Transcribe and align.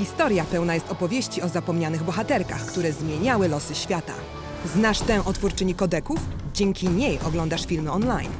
Historia 0.00 0.44
pełna 0.44 0.74
jest 0.74 0.90
opowieści 0.90 1.42
o 1.42 1.48
zapomnianych 1.48 2.02
bohaterkach, 2.02 2.66
które 2.66 2.92
zmieniały 2.92 3.48
losy 3.48 3.74
świata. 3.74 4.12
Znasz 4.74 4.98
tę 4.98 5.24
o 5.24 5.32
twórczyni 5.32 5.74
kodeków? 5.74 6.18
Dzięki 6.54 6.88
niej 6.88 7.18
oglądasz 7.26 7.66
filmy 7.66 7.92
online. 7.92 8.30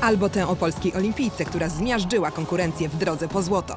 Albo 0.00 0.28
tę 0.28 0.48
o 0.48 0.56
polskiej 0.56 0.94
olimpijce, 0.94 1.44
która 1.44 1.68
zmiażdżyła 1.68 2.30
konkurencję 2.30 2.88
w 2.88 2.96
drodze 2.96 3.28
po 3.28 3.42
złoto. 3.42 3.74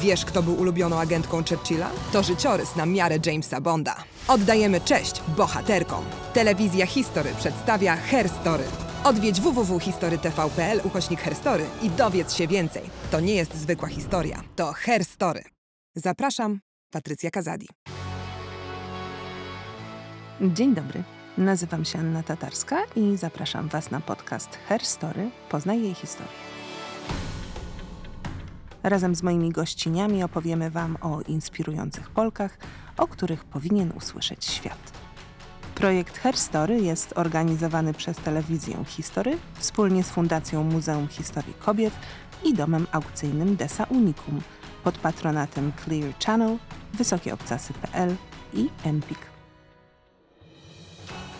Wiesz, 0.00 0.24
kto 0.24 0.42
był 0.42 0.54
ulubioną 0.54 1.00
agentką 1.00 1.36
Churchilla? 1.36 1.90
To 2.12 2.22
życiorys 2.22 2.76
na 2.76 2.86
miarę 2.86 3.18
Jamesa 3.26 3.60
Bonda. 3.60 3.96
Oddajemy 4.28 4.80
cześć 4.80 5.22
bohaterkom. 5.36 6.04
Telewizja 6.34 6.86
History 6.86 7.30
przedstawia 7.38 7.96
Herstory. 7.96 8.64
Odwiedź 9.04 9.40
www.historytv.pl 9.40 10.80
ukośnik 10.84 11.20
Herstory 11.20 11.64
i 11.82 11.90
dowiedz 11.90 12.34
się 12.34 12.46
więcej. 12.46 12.82
To 13.10 13.20
nie 13.20 13.34
jest 13.34 13.54
zwykła 13.54 13.88
historia, 13.88 14.42
to 14.56 14.72
Herstory. 14.72 15.55
Zapraszam, 15.98 16.60
Patrycja 16.90 17.30
Kazadi. 17.30 17.68
Dzień 20.40 20.74
dobry. 20.74 21.02
Nazywam 21.38 21.84
się 21.84 21.98
Anna 21.98 22.22
Tatarska 22.22 22.82
i 22.96 23.16
zapraszam 23.16 23.68
Was 23.68 23.90
na 23.90 24.00
podcast 24.00 24.58
Herstory. 24.68 25.30
Poznaj 25.48 25.82
jej 25.82 25.94
historię. 25.94 26.32
Razem 28.82 29.14
z 29.14 29.22
moimi 29.22 29.50
gościniami 29.50 30.22
opowiemy 30.22 30.70
Wam 30.70 30.96
o 31.00 31.20
inspirujących 31.22 32.10
Polkach, 32.10 32.58
o 32.96 33.08
których 33.08 33.44
powinien 33.44 33.92
usłyszeć 33.96 34.44
świat. 34.44 34.92
Projekt 35.74 36.18
Herstory 36.18 36.80
jest 36.80 37.18
organizowany 37.18 37.94
przez 37.94 38.16
telewizję 38.16 38.84
History 38.84 39.38
wspólnie 39.54 40.02
z 40.02 40.10
Fundacją 40.10 40.64
Muzeum 40.64 41.08
Historii 41.08 41.54
Kobiet 41.54 41.94
i 42.44 42.54
domem 42.54 42.86
aukcyjnym 42.92 43.56
Desa 43.56 43.84
Unicum 43.84 44.40
pod 44.86 44.98
patronatem 44.98 45.72
Clear 45.84 46.14
Channel, 46.26 46.58
wysokieobcasy.pl 46.94 48.16
i 48.54 48.68
Empik. 48.84 49.18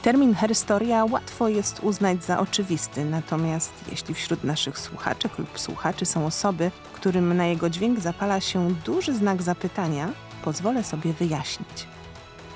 Termin 0.03 0.34
herstoria 0.34 1.05
łatwo 1.05 1.48
jest 1.48 1.80
uznać 1.80 2.25
za 2.25 2.38
oczywisty, 2.38 3.05
natomiast 3.05 3.72
jeśli 3.91 4.14
wśród 4.14 4.44
naszych 4.44 4.78
słuchaczek 4.78 5.38
lub 5.38 5.61
słuchaczy 5.61 6.06
są 6.06 6.27
osoby, 6.27 6.70
którym 6.92 7.36
na 7.36 7.47
jego 7.47 7.70
dźwięk 7.70 8.00
zapala 8.00 8.41
się 8.41 8.75
duży 8.84 9.14
znak 9.14 9.42
zapytania, 9.42 10.08
pozwolę 10.44 10.84
sobie 10.84 11.12
wyjaśnić. 11.12 11.86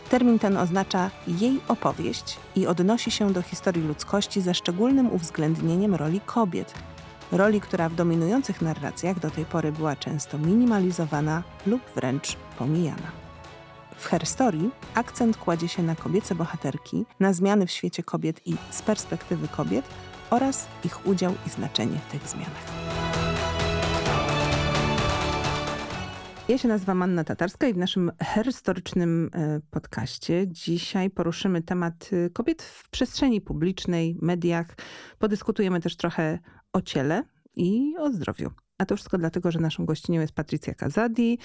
Termin 0.09 0.39
ten 0.39 0.57
oznacza 0.57 1.11
jej 1.27 1.61
opowieść 1.69 2.37
i 2.57 2.67
odnosi 2.67 3.11
się 3.11 3.33
do 3.33 3.43
historii 3.43 3.83
ludzkości 3.83 4.41
ze 4.41 4.55
szczególnym 4.55 5.13
uwzględnieniem 5.13 5.95
roli 5.95 6.21
kobiet, 6.27 6.75
roli, 7.33 7.61
która 7.61 7.89
w 7.89 7.95
dominujących 7.95 8.63
narracjach 8.63 9.19
do 9.19 9.31
tej 9.31 9.45
pory 9.45 9.73
była 9.73 9.97
często 9.97 10.39
minimalizowana 10.39 11.43
lub 11.67 11.83
wręcz 11.95 12.37
pomijana. 12.59 13.13
W 13.97 14.07
Herstory 14.07 14.59
akcent 14.95 15.37
kładzie 15.37 15.69
się 15.69 15.83
na 15.83 15.97
kobiece 15.97 16.35
bohaterki, 16.35 17.05
na 17.21 17.33
zmiany 17.33 17.67
w 17.67 17.71
świecie 17.71 18.03
kobiet 18.03 18.41
i 18.47 18.57
z 18.71 18.83
perspektywy 18.83 19.49
kobiet 19.49 19.85
oraz 20.31 20.67
ich 20.85 21.07
udział 21.07 21.33
i 21.47 21.51
znaczenie 21.51 21.99
w 22.09 22.13
tych 22.13 22.29
zmianach. 22.29 23.30
Ja 26.51 26.59
się 26.59 26.69
nazywam 26.69 27.03
Anna 27.03 27.25
Tatarska 27.25 27.69
i 27.69 27.75
w 27.75 27.77
naszym 27.77 28.13
herstorycznym 28.23 29.31
e, 29.35 29.61
podcaście 29.71 30.49
dzisiaj 30.49 31.11
poruszymy 31.11 31.63
temat 31.63 32.11
e, 32.13 32.31
kobiet 32.31 32.63
w 32.63 32.89
przestrzeni 32.89 33.41
publicznej, 33.41 34.17
mediach. 34.23 34.67
Podyskutujemy 35.19 35.81
też 35.81 35.97
trochę 35.97 36.39
o 36.73 36.81
ciele 36.81 37.23
i 37.57 37.95
o 37.99 38.13
zdrowiu. 38.13 38.51
A 38.81 38.87
to 38.87 38.97
wszystko 38.97 39.19
dlatego, 39.19 39.51
że 39.51 39.61
naszą 39.61 39.87
gościnią 39.87 40.21
jest 40.21 40.33
Patrycja 40.33 40.75
Kazadi. 40.75 41.39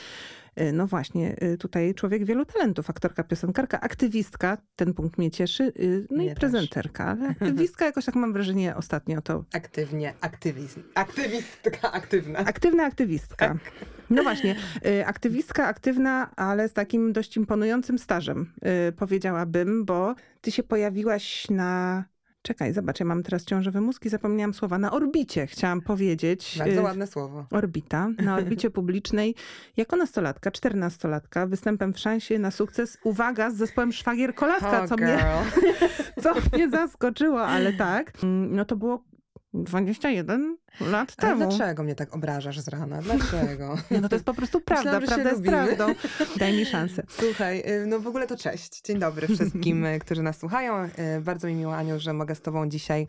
Y, 0.60 0.72
no 0.74 0.88
właśnie, 0.88 1.36
y, 1.44 1.58
tutaj 1.58 1.94
człowiek 1.94 2.26
wielu 2.26 2.46
talentów, 2.46 2.90
aktorka, 2.90 3.24
piosenkarka, 3.24 3.82
aktywistka, 3.82 4.58
ten 4.76 4.94
punkt 4.94 5.18
mnie 5.18 5.32
cieszy, 5.32 5.64
y, 5.64 6.08
no 6.12 6.18
mnie 6.18 6.32
i 6.32 6.36
prezenterka. 6.36 7.06
Ale 7.06 7.30
aktywistka 7.42 7.86
jakoś 7.86 8.06
tak 8.06 8.16
mam 8.16 8.34
wrażenie 8.34 8.76
ostatnio 8.76 9.22
to... 9.22 9.44
Aktywnie, 9.54 10.14
aktywizm. 10.22 10.84
Aktywistka, 10.94 11.92
aktywna. 11.92 12.40
Aktywna 12.40 12.84
aktywistka. 12.84 13.48
Tak. 13.48 13.58
No 14.10 14.24
właśnie, 14.24 14.56
aktywistka, 15.06 15.68
aktywna, 15.68 16.36
ale 16.36 16.70
z 16.70 16.74
takim 16.74 17.14
dość 17.14 17.38
imponującym 17.38 18.00
stażem, 18.00 18.54
powiedziałabym, 18.98 19.86
bo 19.86 20.16
ty 20.42 20.52
się 20.52 20.64
pojawiłaś 20.64 21.50
na 21.50 22.04
Czekaj, 22.46 22.74
zobacz, 22.74 23.00
ja 23.00 23.06
mam 23.06 23.24
teraz 23.24 23.46
ciążowy 23.46 23.82
mózg 23.82 24.06
i 24.06 24.10
zapomniałam 24.10 24.54
słowa. 24.54 24.78
Na 24.78 24.92
orbicie 24.92 25.48
chciałam 25.48 25.82
powiedzieć. 25.82 26.56
Bardzo 26.60 26.80
y, 26.80 26.84
ładne 26.84 27.08
słowo. 27.08 27.46
Orbita. 27.52 28.10
Na 28.24 28.36
orbicie 28.38 28.70
publicznej 28.70 29.36
jako 29.78 29.96
nastolatka, 29.96 30.52
czternastolatka, 30.52 31.48
występem 31.48 31.94
w 31.94 32.00
szansie 32.00 32.40
na 32.40 32.52
sukces. 32.52 32.98
Uwaga, 33.04 33.52
z 33.52 33.56
zespołem 33.56 33.92
Szwagier 33.92 34.36
Kolaska, 34.36 34.80
oh, 34.80 34.88
co, 34.88 34.96
mnie, 34.96 35.20
co 36.24 36.34
mnie 36.54 36.70
zaskoczyło, 36.70 37.46
ale 37.46 37.74
tak. 37.74 38.12
Mm, 38.24 38.56
no 38.56 38.66
to 38.66 38.76
było 38.76 39.04
21 39.54 40.58
lat 40.82 41.14
Ale 41.18 41.30
temu. 41.30 41.50
dlaczego 41.50 41.84
mnie 41.84 41.96
tak 41.96 42.16
obrażasz 42.16 42.60
z 42.60 42.68
rana? 42.68 43.02
Dlaczego? 43.02 43.78
Nie, 43.92 44.02
no 44.02 44.10
to 44.10 44.16
jest 44.16 44.26
po 44.26 44.34
prostu 44.34 44.62
prawda. 44.72 45.00
Myślałam, 45.00 45.24
prawda 45.24 45.30
jest 45.30 45.46
lubimy. 45.46 45.76
prawdą. 45.76 45.94
Daj 46.40 46.58
mi 46.58 46.66
szansę. 46.66 47.04
Słuchaj, 47.10 47.60
y, 47.60 47.86
no 47.88 48.00
w 48.00 48.08
ogóle 48.08 48.28
to 48.28 48.38
cześć. 48.38 48.82
Dzień 48.82 49.00
dobry 49.00 49.28
wszystkim, 49.28 49.86
y, 49.86 50.00
którzy 50.00 50.24
nas 50.24 50.38
słuchają. 50.38 50.84
Y, 50.84 50.90
bardzo 51.22 51.48
mi 51.48 51.54
miło, 51.56 51.76
Aniu, 51.76 52.00
że 52.00 52.14
mogę 52.14 52.36
z 52.36 52.42
tobą 52.42 52.70
dzisiaj 52.70 53.08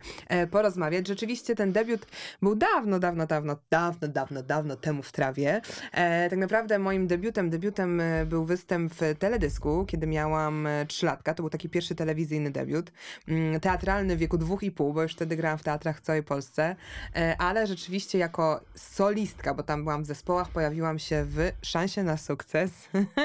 porozmawiać. 0.51 1.07
Rzeczywiście 1.07 1.55
ten 1.55 1.71
debiut 1.71 2.05
był 2.41 2.55
dawno, 2.55 2.99
dawno, 2.99 3.27
dawno, 3.27 3.57
dawno, 3.71 4.07
dawno, 4.07 4.43
dawno 4.43 4.75
temu 4.75 5.03
w 5.03 5.11
trawie. 5.11 5.61
E, 5.91 6.29
tak 6.29 6.39
naprawdę 6.39 6.79
moim 6.79 7.07
debiutem, 7.07 7.49
debiutem 7.49 8.01
był 8.25 8.45
występ 8.45 8.93
w 8.93 9.15
teledysku, 9.19 9.85
kiedy 9.85 10.07
miałam 10.07 10.67
trzylatka. 10.87 11.33
To 11.33 11.43
był 11.43 11.49
taki 11.49 11.69
pierwszy 11.69 11.95
telewizyjny 11.95 12.51
debiut. 12.51 12.91
Mm, 13.27 13.59
teatralny 13.59 14.15
w 14.15 14.19
wieku 14.19 14.37
dwóch 14.37 14.63
i 14.63 14.71
pół, 14.71 14.93
bo 14.93 15.03
już 15.03 15.13
wtedy 15.13 15.35
grałam 15.35 15.57
w 15.57 15.63
teatrach 15.63 15.97
w 15.97 16.01
całej 16.01 16.23
Polsce. 16.23 16.75
E, 17.15 17.35
ale 17.37 17.56
ale 17.57 17.67
rzeczywiście 17.67 18.17
jako 18.17 18.61
solistka, 18.75 19.53
bo 19.53 19.63
tam 19.63 19.83
byłam 19.83 20.03
w 20.03 20.05
zespołach, 20.05 20.49
pojawiłam 20.49 20.99
się 20.99 21.25
w 21.25 21.51
Szansie 21.61 22.03
na 22.03 22.17
sukces. 22.17 22.71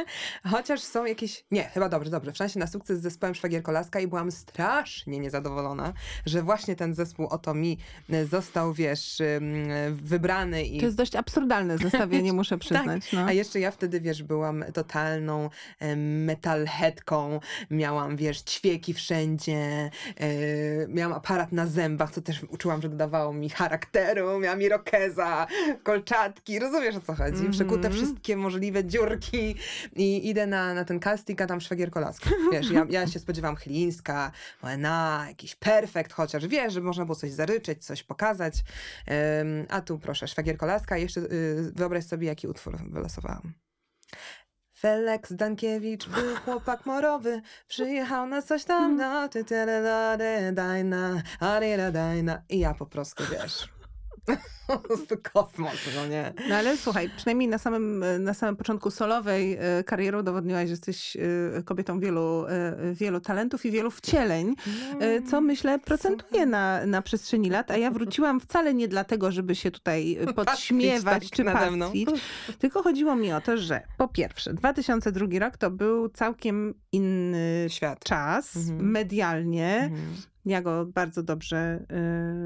Chociaż 0.53 0.81
są 0.81 1.05
jakieś. 1.05 1.45
Nie, 1.51 1.65
chyba 1.65 1.89
dobrze, 1.89 2.11
dobrze. 2.11 2.33
W 2.33 2.37
Szansie 2.37 2.59
na 2.59 2.67
sukces 2.67 2.99
z 2.99 3.03
zespołem 3.03 3.35
Szwagier 3.35 3.63
Kolaska 3.63 4.01
i 4.01 4.07
byłam 4.07 4.33
strasznie 4.33 5.19
niezadowolona, 5.19 5.93
że 6.27 6.43
właśnie 6.43 6.77
ten 6.77 6.95
zespół 6.95 7.27
oto 7.27 7.55
mi 7.55 7.79
został, 8.31 8.73
wiesz, 8.73 9.23
wybrany. 9.91 10.65
I... 10.65 10.79
To 10.79 10.85
jest 10.85 10.97
dość 10.97 11.17
absurdalne 11.17 11.79
zestawienie, 11.79 12.33
muszę 12.43 12.55
tak. 12.55 12.61
przyznać. 12.61 13.05
Tak. 13.05 13.13
No. 13.13 13.27
A 13.27 13.33
jeszcze 13.33 13.61
ja 13.61 13.71
wtedy, 13.71 14.01
wiesz, 14.01 14.23
byłam 14.23 14.65
totalną 14.75 15.51
metalheadką. 15.97 17.41
Miałam, 17.71 18.17
wiesz, 18.17 18.43
ćwieki 18.43 18.95
wszędzie. 18.95 19.91
E, 20.17 20.29
miałam 20.89 21.13
aparat 21.13 21.53
na 21.53 21.67
zębach, 21.67 22.11
co 22.11 22.23
też 22.23 22.43
uczyłam, 22.49 22.83
że 22.83 22.89
dodawało 22.89 23.33
mi 23.33 23.51
charakteru 23.51 24.22
miałam 24.41 24.63
irokeza, 24.63 25.47
kolczatki, 25.83 26.59
rozumiesz 26.59 26.97
o 26.97 27.01
co 27.01 27.15
chodzi? 27.15 27.39
Mm 27.39 27.47
-hmm. 27.47 27.53
Przekute 27.53 27.91
wszystkie 27.91 28.37
możliwe 28.37 28.85
dziurki 28.85 29.57
i 29.97 30.29
idę 30.29 30.47
na, 30.47 30.75
na 30.75 30.85
ten 30.85 31.01
casting, 31.01 31.41
a 31.41 31.47
tam 31.47 31.61
szwagier 31.61 31.91
kolaski. 31.91 32.31
Wiesz, 32.53 32.71
ja, 32.71 32.87
ja 32.91 33.07
się 33.07 33.19
spodziewałam 33.19 33.57
Chylińska, 33.57 34.33
na 34.79 35.25
jakiś 35.29 35.55
perfekt 35.55 36.13
chociaż, 36.13 36.47
wiesz, 36.47 36.73
żeby 36.73 36.87
można 36.87 37.05
było 37.05 37.17
coś 37.17 37.31
zaryczeć, 37.31 37.85
coś 37.85 38.03
pokazać. 38.03 38.55
Um, 39.09 39.67
a 39.69 39.81
tu 39.81 39.99
proszę, 39.99 40.29
szwagier 40.29 40.57
kolaska 40.57 40.97
jeszcze 40.97 41.21
y, 41.21 41.73
wyobraź 41.75 42.05
sobie, 42.05 42.27
jaki 42.27 42.49
utwór 42.49 42.79
wylosowałam. 42.91 43.53
Felix 44.83 45.33
Dankiewicz 45.33 46.09
był 46.09 46.37
chłopak 46.45 46.87
morowy, 46.87 47.43
przyjechał 47.69 48.27
na 48.27 48.43
coś 48.43 48.65
tam, 48.65 48.97
no, 48.97 49.29
ty, 49.29 49.45
dajna, 50.53 51.23
dajna. 51.93 52.43
I 52.49 52.59
ja 52.59 52.75
po 52.75 52.87
prostu, 52.87 53.25
wiesz 53.33 53.72
po 54.67 54.79
prostu 54.79 55.17
kosmos, 55.33 55.75
no 55.97 56.07
nie? 56.07 56.33
No 56.49 56.57
ale 56.57 56.77
słuchaj, 56.77 57.11
przynajmniej 57.17 57.49
na 57.49 57.59
samym, 57.59 58.05
na 58.19 58.35
samym 58.35 58.57
początku 58.57 58.91
solowej 58.91 59.59
e, 59.61 59.85
kariery 59.85 60.19
udowodniłaś, 60.19 60.67
że 60.67 60.71
jesteś 60.71 61.17
e, 61.17 61.63
kobietą 61.63 62.01
wielu, 62.01 62.47
e, 62.47 62.77
wielu 62.95 63.21
talentów 63.21 63.67
i 63.67 63.71
wielu 63.71 63.91
wcieleń, 63.91 64.55
co 65.31 65.41
myślę 65.41 65.79
procentuje 65.79 66.47
na, 66.47 66.87
na 66.87 67.03
przestrzeni 67.03 67.51
lat, 67.51 67.71
a 67.71 67.77
ja 67.77 67.91
wróciłam 68.01 68.41
wcale 68.41 68.75
nie 68.75 68.89
dlatego, 68.89 69.33
żeby 69.33 69.55
się 69.55 69.71
tutaj 69.71 70.19
podśmiewać 70.35 71.31
tak, 71.31 71.37
czy 71.37 71.45
pastwić, 71.45 72.11
tylko 72.61 72.83
chodziło 72.83 73.17
mi 73.17 73.33
o 73.33 73.41
to, 73.41 73.57
że 73.57 73.83
po 73.99 74.09
pierwsze, 74.09 74.55
2002 74.55 75.27
rok 75.39 75.57
to 75.57 75.71
był 75.71 76.09
całkiem 76.09 76.75
inny 76.93 77.67
Świat. 77.69 78.05
czas, 78.05 78.57
mhm. 78.57 78.91
medialnie, 78.91 79.77
mhm. 79.77 80.32
Ja 80.45 80.63
go 80.63 80.87
bardzo 80.87 81.23
dobrze, 81.23 81.87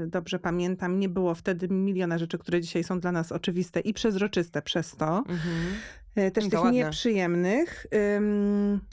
y, 0.03 0.07
dobrze 0.07 0.39
pamiętam. 0.39 0.99
Nie 0.99 1.09
było 1.09 1.35
wtedy 1.35 1.67
miliona 1.67 2.17
rzeczy, 2.17 2.37
które 2.37 2.61
dzisiaj 2.61 2.83
są 2.83 2.99
dla 2.99 3.11
nas 3.11 3.31
oczywiste 3.31 3.79
i 3.79 3.93
przezroczyste 3.93 4.61
przez 4.61 4.95
to. 4.95 5.17
Mhm. 5.17 5.73
Y, 6.17 6.31
też 6.31 6.49
tych 6.49 6.59
nieprzyjemnych, 6.71 7.85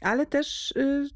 ale 0.00 0.26
też 0.26 0.70
y, 0.76 1.08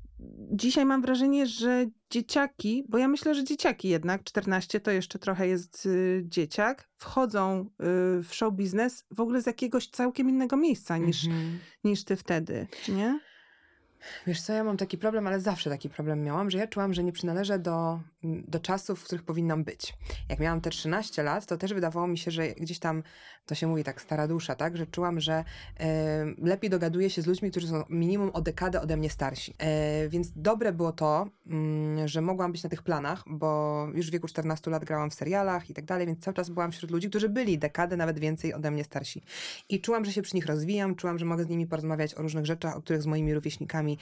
dzisiaj 0.52 0.84
mam 0.84 1.02
wrażenie, 1.02 1.46
że 1.46 1.86
dzieciaki, 2.10 2.84
bo 2.88 2.98
ja 2.98 3.08
myślę, 3.08 3.34
że 3.34 3.44
dzieciaki 3.44 3.88
jednak, 3.88 4.24
14 4.24 4.80
to 4.80 4.90
jeszcze 4.90 5.18
trochę 5.18 5.48
jest 5.48 5.88
dzieciak, 6.22 6.88
wchodzą 6.96 7.70
w 8.22 8.28
show 8.32 8.54
biznes 8.54 9.04
w 9.10 9.20
ogóle 9.20 9.42
z 9.42 9.46
jakiegoś 9.46 9.88
całkiem 9.88 10.28
innego 10.28 10.56
miejsca 10.56 10.98
niż, 10.98 11.26
Mhm. 11.26 11.58
niż 11.84 12.04
ty 12.04 12.16
wtedy, 12.16 12.66
nie? 12.88 13.20
Wiesz 14.26 14.40
co, 14.40 14.52
ja 14.52 14.64
mam 14.64 14.76
taki 14.76 14.98
problem, 14.98 15.26
ale 15.26 15.40
zawsze 15.40 15.70
taki 15.70 15.88
problem 15.88 16.22
miałam, 16.24 16.50
że 16.50 16.58
ja 16.58 16.66
czułam, 16.66 16.94
że 16.94 17.04
nie 17.04 17.12
przynależę 17.12 17.58
do, 17.58 18.00
do 18.22 18.60
czasów, 18.60 19.00
w 19.00 19.04
których 19.04 19.24
powinnam 19.24 19.64
być. 19.64 19.94
Jak 20.28 20.38
miałam 20.38 20.60
te 20.60 20.70
13 20.70 21.22
lat, 21.22 21.46
to 21.46 21.56
też 21.56 21.74
wydawało 21.74 22.06
mi 22.06 22.18
się, 22.18 22.30
że 22.30 22.48
gdzieś 22.48 22.78
tam, 22.78 23.02
to 23.46 23.54
się 23.54 23.66
mówi 23.66 23.84
tak, 23.84 24.00
stara 24.02 24.28
dusza, 24.28 24.54
tak, 24.54 24.76
że 24.76 24.86
czułam, 24.86 25.20
że 25.20 25.44
e, 25.80 26.24
lepiej 26.38 26.70
dogaduję 26.70 27.10
się 27.10 27.22
z 27.22 27.26
ludźmi, 27.26 27.50
którzy 27.50 27.68
są 27.68 27.84
minimum 27.88 28.30
o 28.32 28.40
dekadę 28.40 28.80
ode 28.80 28.96
mnie 28.96 29.10
starsi. 29.10 29.54
E, 29.58 30.08
więc 30.08 30.32
dobre 30.36 30.72
było 30.72 30.92
to, 30.92 31.26
mm, 31.46 32.08
że 32.08 32.20
mogłam 32.20 32.52
być 32.52 32.62
na 32.62 32.70
tych 32.70 32.82
planach, 32.82 33.24
bo 33.26 33.86
już 33.94 34.08
w 34.08 34.12
wieku 34.12 34.28
14 34.28 34.70
lat 34.70 34.84
grałam 34.84 35.10
w 35.10 35.14
serialach 35.14 35.70
i 35.70 35.74
tak 35.74 35.84
dalej, 35.84 36.06
więc 36.06 36.24
cały 36.24 36.34
czas 36.34 36.50
byłam 36.50 36.72
wśród 36.72 36.90
ludzi, 36.90 37.10
którzy 37.10 37.28
byli 37.28 37.58
dekadę, 37.58 37.96
nawet 37.96 38.18
więcej 38.18 38.54
ode 38.54 38.70
mnie 38.70 38.84
starsi. 38.84 39.22
I 39.68 39.80
czułam, 39.80 40.04
że 40.04 40.12
się 40.12 40.22
przy 40.22 40.36
nich 40.36 40.46
rozwijam, 40.46 40.94
czułam, 40.94 41.18
że 41.18 41.24
mogę 41.24 41.44
z 41.44 41.48
nimi 41.48 41.66
porozmawiać 41.66 42.14
o 42.14 42.22
różnych 42.22 42.46
rzeczach, 42.46 42.76
o 42.76 42.82
których 42.82 43.02
z 43.02 43.06
moimi 43.06 43.34
rówieśnikami 43.34 43.98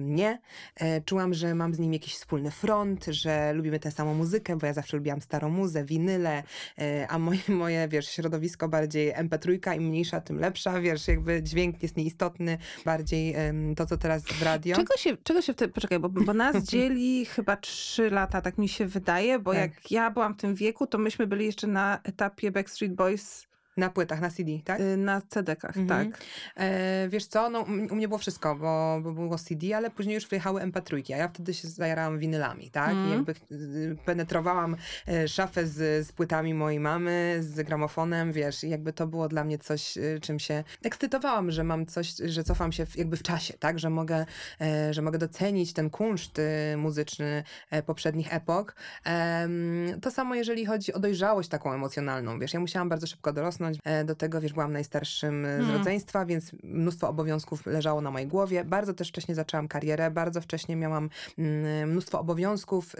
nie. 0.00 0.40
E, 0.76 1.00
czułam, 1.00 1.34
że 1.34 1.54
mam 1.54 1.74
z 1.74 1.78
nimi 1.78 1.96
jakiś 1.96 2.14
wspólny 2.14 2.50
front, 2.50 3.04
że 3.04 3.43
lubimy 3.52 3.78
tę 3.80 3.90
samą 3.90 4.14
muzykę, 4.14 4.56
bo 4.56 4.66
ja 4.66 4.72
zawsze 4.72 4.96
lubiłam 4.96 5.20
starą 5.20 5.48
muzę, 5.48 5.84
winyle, 5.84 6.42
e, 6.78 7.06
a 7.08 7.18
moje, 7.18 7.40
moje, 7.64 7.88
wiesz, 7.88 8.08
środowisko 8.08 8.68
bardziej 8.68 9.14
MP3, 9.14 9.76
im 9.76 9.82
mniejsza, 9.82 10.20
tym 10.20 10.38
lepsza, 10.38 10.80
wiesz, 10.80 11.08
jakby 11.08 11.42
dźwięk 11.42 11.82
jest 11.82 11.96
nieistotny, 11.96 12.58
bardziej 12.84 13.34
to, 13.76 13.86
co 13.86 13.96
teraz 13.96 14.22
w 14.22 14.42
radio. 14.42 14.76
Czego 14.76 14.96
się, 14.96 15.16
czego 15.22 15.42
się 15.42 15.52
wtedy, 15.52 15.72
poczekaj, 15.72 15.98
bo, 15.98 16.08
bo 16.08 16.34
nas 16.34 16.64
dzieli 16.70 17.26
chyba 17.26 17.56
3 17.56 18.10
lata, 18.10 18.40
tak 18.40 18.58
mi 18.58 18.68
się 18.68 18.86
wydaje, 18.86 19.38
bo 19.38 19.52
Tak. 19.52 19.60
jak 19.60 19.90
ja 19.90 20.10
byłam 20.10 20.34
w 20.34 20.36
tym 20.36 20.54
wieku, 20.54 20.86
to 20.86 20.98
myśmy 20.98 21.26
byli 21.26 21.46
jeszcze 21.46 21.66
na 21.66 22.00
etapie 22.04 22.50
Backstreet 22.50 22.94
Boys 22.94 23.46
Na 23.76 23.90
płytach, 23.90 24.20
na 24.20 24.30
CD, 24.30 24.50
tak? 24.64 24.80
y, 24.80 24.96
na 24.96 25.20
CD-kach, 25.20 25.76
Mhm. 25.76 26.12
tak. 26.12 26.20
E, 26.56 27.08
wiesz 27.08 27.26
co, 27.26 27.50
no, 27.50 27.60
u 27.60 27.94
mnie 27.94 28.08
było 28.08 28.18
wszystko, 28.18 28.56
bo, 28.56 29.00
bo 29.02 29.12
było 29.12 29.38
CD, 29.38 29.76
ale 29.76 29.90
później 29.90 30.14
już 30.14 30.26
wyjechały 30.28 30.60
MP3, 30.60 31.14
a 31.14 31.16
ja 31.16 31.28
wtedy 31.28 31.54
się 31.54 31.68
zajarałam 31.68 32.18
winylami, 32.18 32.70
tak? 32.70 32.88
I 32.94 32.96
Mhm. 32.96 33.12
jakby 33.12 33.34
y, 33.54 33.96
penetrowałam 34.04 34.76
e, 35.08 35.28
szafę 35.28 35.66
z, 35.66 36.06
z 36.06 36.12
płytami 36.12 36.54
mojej 36.54 36.80
mamy, 36.80 37.36
z 37.40 37.62
gramofonem, 37.66 38.32
wiesz, 38.32 38.64
i 38.64 38.68
jakby 38.68 38.92
to 38.92 39.06
było 39.06 39.28
dla 39.28 39.44
mnie 39.44 39.58
coś, 39.58 39.96
y, 39.96 40.18
czym 40.22 40.38
się 40.38 40.64
ekscytowałam, 40.84 41.50
że 41.50 41.64
mam 41.64 41.86
coś, 41.86 42.14
że 42.24 42.44
cofam 42.44 42.72
się 42.72 42.86
w, 42.86 42.96
jakby 42.96 43.16
w 43.16 43.22
czasie, 43.22 43.54
tak? 43.58 43.78
Że 43.78 43.90
mogę, 43.90 44.26
e, 44.60 44.94
że 44.94 45.02
mogę 45.02 45.18
docenić 45.18 45.72
ten 45.72 45.90
kunszt 45.90 46.38
y, 46.38 46.76
muzyczny 46.76 47.42
e, 47.70 47.82
poprzednich 47.82 48.34
epok. 48.34 48.74
Em, 49.04 50.00
to 50.00 50.10
samo 50.10 50.34
jeżeli 50.34 50.66
chodzi 50.66 50.92
o 50.92 50.98
dojrzałość 50.98 51.48
taką 51.48 51.72
emocjonalną, 51.72 52.38
wiesz, 52.38 52.54
ja 52.54 52.60
musiałam 52.60 52.88
bardzo 52.88 53.06
szybko 53.06 53.32
dorosnąć, 53.32 53.63
e, 53.84 54.04
do 54.04 54.14
tego, 54.14 54.40
wiesz, 54.40 54.52
byłam 54.52 54.72
najstarszym 54.72 55.44
e, 55.44 55.56
z 55.56 55.64
Mm. 55.64 55.76
rodzeństwa, 55.76 56.26
więc 56.26 56.52
mnóstwo 56.62 57.08
obowiązków 57.08 57.66
leżało 57.66 58.00
na 58.00 58.10
mojej 58.10 58.28
głowie. 58.28 58.64
Bardzo 58.64 58.94
też 58.94 59.08
wcześnie 59.08 59.34
zaczęłam 59.34 59.68
karierę, 59.68 60.10
bardzo 60.10 60.40
wcześnie 60.40 60.76
miałam 60.76 61.10
mm, 61.38 61.90
mnóstwo 61.90 62.20
obowiązków 62.20 62.96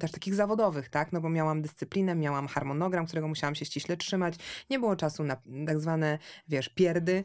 też 0.00 0.10
takich 0.10 0.34
zawodowych, 0.34 0.88
tak, 0.88 1.12
no 1.12 1.20
bo 1.20 1.28
miałam 1.28 1.62
dyscyplinę, 1.62 2.14
miałam 2.14 2.48
harmonogram, 2.48 3.06
którego 3.06 3.28
musiałam 3.28 3.54
się 3.54 3.64
ściśle 3.64 3.96
trzymać. 3.96 4.34
Nie 4.70 4.78
było 4.78 4.96
czasu 4.96 5.24
na 5.24 5.36
tak 5.66 5.80
zwane, 5.80 6.18
wiesz, 6.48 6.68
pierdy, 6.68 7.24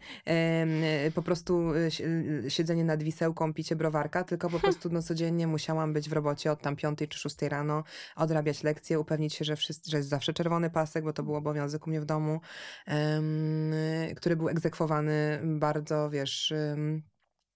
po 1.16 1.22
prostu 1.22 1.74
y, 1.74 2.51
siedzenie 2.51 2.84
nad 2.84 3.04
wisełką, 3.04 3.54
picie 3.54 3.75
browarka, 3.75 4.24
tylko 4.24 4.50
po 4.50 4.60
prostu 4.66 4.89
no, 4.92 5.01
codziennie 5.01 5.48
musiałam 5.48 5.94
być 5.94 6.10
w 6.10 6.13
robocie 6.13 6.51
od 6.51 6.62
tam 6.62 6.75
5 6.75 7.00
czy 7.10 7.19
6 7.19 7.42
rano, 7.42 7.84
odrabiać 8.16 8.63
lekcje, 8.63 9.00
upewnić 9.00 9.34
się, 9.34 9.45
że, 9.45 9.56
wszyscy, 9.56 9.92
że 9.92 9.98
jest 9.98 10.10
zawsze 10.10 10.34
czerwony 10.34 10.69
pasek, 10.69 11.04
bo 11.04 11.13
to 11.13 11.24
był 11.24 11.36
obowiązek 11.36 11.88
u 11.88 11.89
mnie 11.89 12.01
w 12.01 12.06
domu, 12.06 12.42
który 14.15 14.35
był 14.35 14.50
egzekwowany 14.50 15.39
bardzo, 15.44 16.09
wiesz, 16.09 16.53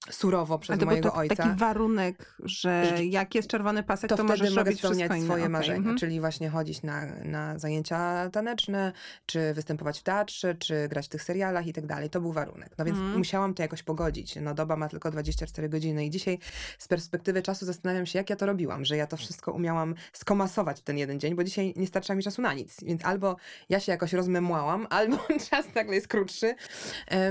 surowo 0.09 0.59
przez 0.59 0.75
A 0.75 0.79
to 0.79 0.85
mojego 0.85 1.09
tak, 1.09 1.17
ojca. 1.17 1.35
taki 1.35 1.49
warunek, 1.59 2.35
że 2.43 2.93
jak 3.03 3.35
jest 3.35 3.47
czerwony 3.47 3.83
pasek, 3.83 4.09
to, 4.09 4.17
to 4.17 4.23
wtedy 4.23 4.39
możesz 4.39 4.55
mogę 4.55 4.75
spełniać 4.75 5.11
swoje 5.11 5.43
Okej, 5.43 5.49
marzenia, 5.49 5.77
mhm. 5.77 5.97
czyli 5.97 6.19
właśnie 6.19 6.49
chodzić 6.49 6.83
na, 6.83 7.05
na 7.23 7.59
zajęcia 7.59 8.29
taneczne, 8.29 8.91
czy 9.25 9.53
występować 9.53 9.99
w 9.99 10.03
teatrze, 10.03 10.55
czy 10.55 10.87
grać 10.89 11.05
w 11.05 11.09
tych 11.09 11.23
serialach 11.23 11.67
i 11.67 11.73
tak 11.73 11.85
dalej. 11.85 12.09
To 12.09 12.21
był 12.21 12.31
warunek. 12.31 12.75
No 12.77 12.85
więc 12.85 12.97
Mhm. 12.97 13.17
musiałam 13.17 13.53
to 13.53 13.61
jakoś 13.63 13.83
pogodzić. 13.83 14.35
No 14.41 14.53
doba 14.53 14.75
ma 14.75 14.89
tylko 14.89 15.11
24 15.11 15.69
godziny 15.69 16.05
i 16.05 16.09
dzisiaj 16.09 16.39
z 16.77 16.87
perspektywy 16.87 17.41
czasu 17.41 17.65
zastanawiam 17.65 18.05
się, 18.05 18.19
jak 18.19 18.29
ja 18.29 18.35
to 18.35 18.45
robiłam, 18.45 18.85
że 18.85 18.97
ja 18.97 19.07
to 19.07 19.17
wszystko 19.17 19.51
umiałam 19.51 19.95
skomasować 20.13 20.79
w 20.79 20.83
ten 20.83 20.97
jeden 20.97 21.19
dzień, 21.19 21.35
bo 21.35 21.43
dzisiaj 21.43 21.73
nie 21.75 21.87
starcza 21.87 22.15
mi 22.15 22.23
czasu 22.23 22.41
na 22.41 22.53
nic. 22.53 22.83
Więc 22.83 23.05
albo 23.05 23.35
ja 23.69 23.79
się 23.79 23.91
jakoś 23.91 24.13
rozmemłałam, 24.13 24.87
albo 24.99 25.17
czas 25.49 25.75
nagle 25.75 25.95
jest 25.95 26.07
krótszy, 26.07 26.55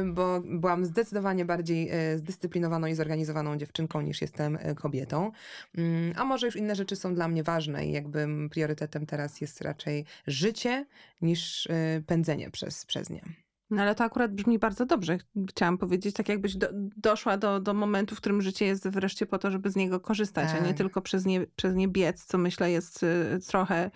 bo 0.05 0.41
byłam 0.45 0.85
zdecydowanie 0.85 1.45
bardziej 1.45 1.89
e, 1.89 2.19
zdyscyplinowaną 2.61 2.87
i 2.87 2.95
zorganizowaną 2.95 3.57
dziewczynką 3.57 4.01
niż 4.01 4.21
jestem 4.21 4.59
e, 4.61 4.75
kobietą. 4.75 5.33
Mm, 5.79 6.13
A 6.17 6.25
może 6.25 6.47
już 6.47 6.57
inne 6.57 6.75
rzeczy 6.75 6.97
są 6.97 7.15
dla 7.15 7.29
mnie 7.29 7.43
ważne 7.43 7.87
i 7.87 7.93
jakby 7.93 8.27
priorytetem 8.51 9.07
teraz 9.07 9.41
jest 9.41 9.61
raczej 9.61 10.05
życie 10.27 10.87
niż 11.23 11.67
y, 11.67 12.03
pędzenie 12.07 12.51
przez, 12.51 12.87
przez 12.87 13.11
nie. 13.11 13.23
No 13.71 13.83
ale 13.83 13.95
to 13.95 14.05
akurat 14.05 14.35
brzmi 14.35 14.59
bardzo 14.59 14.87
dobrze. 14.87 15.19
Chciałam 15.51 15.79
powiedzieć, 15.79 16.17
tak 16.17 16.29
jakbyś 16.29 16.57
do, 16.57 16.69
doszła 16.97 17.37
do, 17.37 17.61
do 17.61 17.75
momentu, 17.75 18.15
w 18.15 18.19
którym 18.19 18.43
życie 18.43 18.67
jest 18.67 18.89
wreszcie 18.89 19.27
po 19.27 19.39
to, 19.39 19.51
żeby 19.51 19.71
z 19.71 19.77
niego 19.77 20.01
korzystać, 20.01 20.49
a 20.51 20.59
nie 20.59 20.69
Tak. 20.69 20.77
tylko 20.77 21.03
przez 21.03 21.27
nie, 21.27 21.47
przez 21.57 21.75
nie 21.75 21.89
biec, 21.89 22.25
co 22.25 22.39
myślę 22.39 22.71
jest 22.71 23.03
y, 23.03 23.39
trochę 23.47 23.91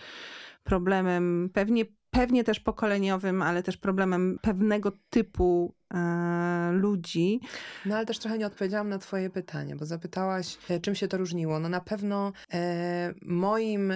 problemem, 0.65 1.51
pewnie, 1.53 1.85
pewnie 2.11 2.45
też 2.45 2.61
pokoleniowym, 2.61 3.43
ale 3.43 3.63
też 3.63 3.77
problemem 3.77 4.39
pewnego 4.43 4.93
typu 5.11 5.75
e, 5.75 5.84
ludzi. 6.73 7.41
No 7.87 7.97
ale 7.97 8.07
też 8.07 8.19
trochę 8.19 8.39
nie 8.39 8.47
odpowiedziałam 8.47 8.89
na 8.89 8.99
twoje 8.99 9.31
pytanie, 9.31 9.77
bo 9.77 9.87
zapytałaś, 9.87 10.59
e, 10.71 10.81
czym 10.81 10.95
się 10.95 11.09
to 11.09 11.17
różniło. 11.17 11.59
No 11.61 11.69
na 11.69 11.81
pewno 11.81 12.33
e, 12.53 13.15
moim, 13.23 13.93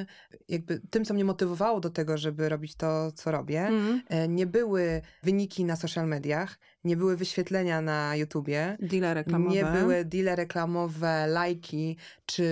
jakby 0.49 0.81
tym, 0.91 1.05
co 1.05 1.15
mnie 1.15 1.25
motywowało 1.25 1.81
do 1.81 1.91
tego, 1.91 2.19
żeby 2.19 2.49
robić 2.49 2.75
to, 2.75 3.13
co 3.13 3.31
robię, 3.31 3.67
Mm. 3.67 4.03
e, 4.09 4.29
nie 4.29 4.47
były 4.47 5.03
wyniki 5.23 5.65
na 5.65 5.77
social 5.77 6.07
mediach, 6.09 6.59
nie 6.85 6.97
były 6.97 7.17
wyświetlenia 7.17 7.81
na 7.81 8.17
YouTubie, 8.17 8.77
Deale 8.81 9.15
reklamowe. 9.15 9.55
Nie 9.55 9.65
były 9.65 10.05
deale 10.05 10.37
reklamowe, 10.37 11.27
lajki 11.27 11.97
czy 12.27 12.45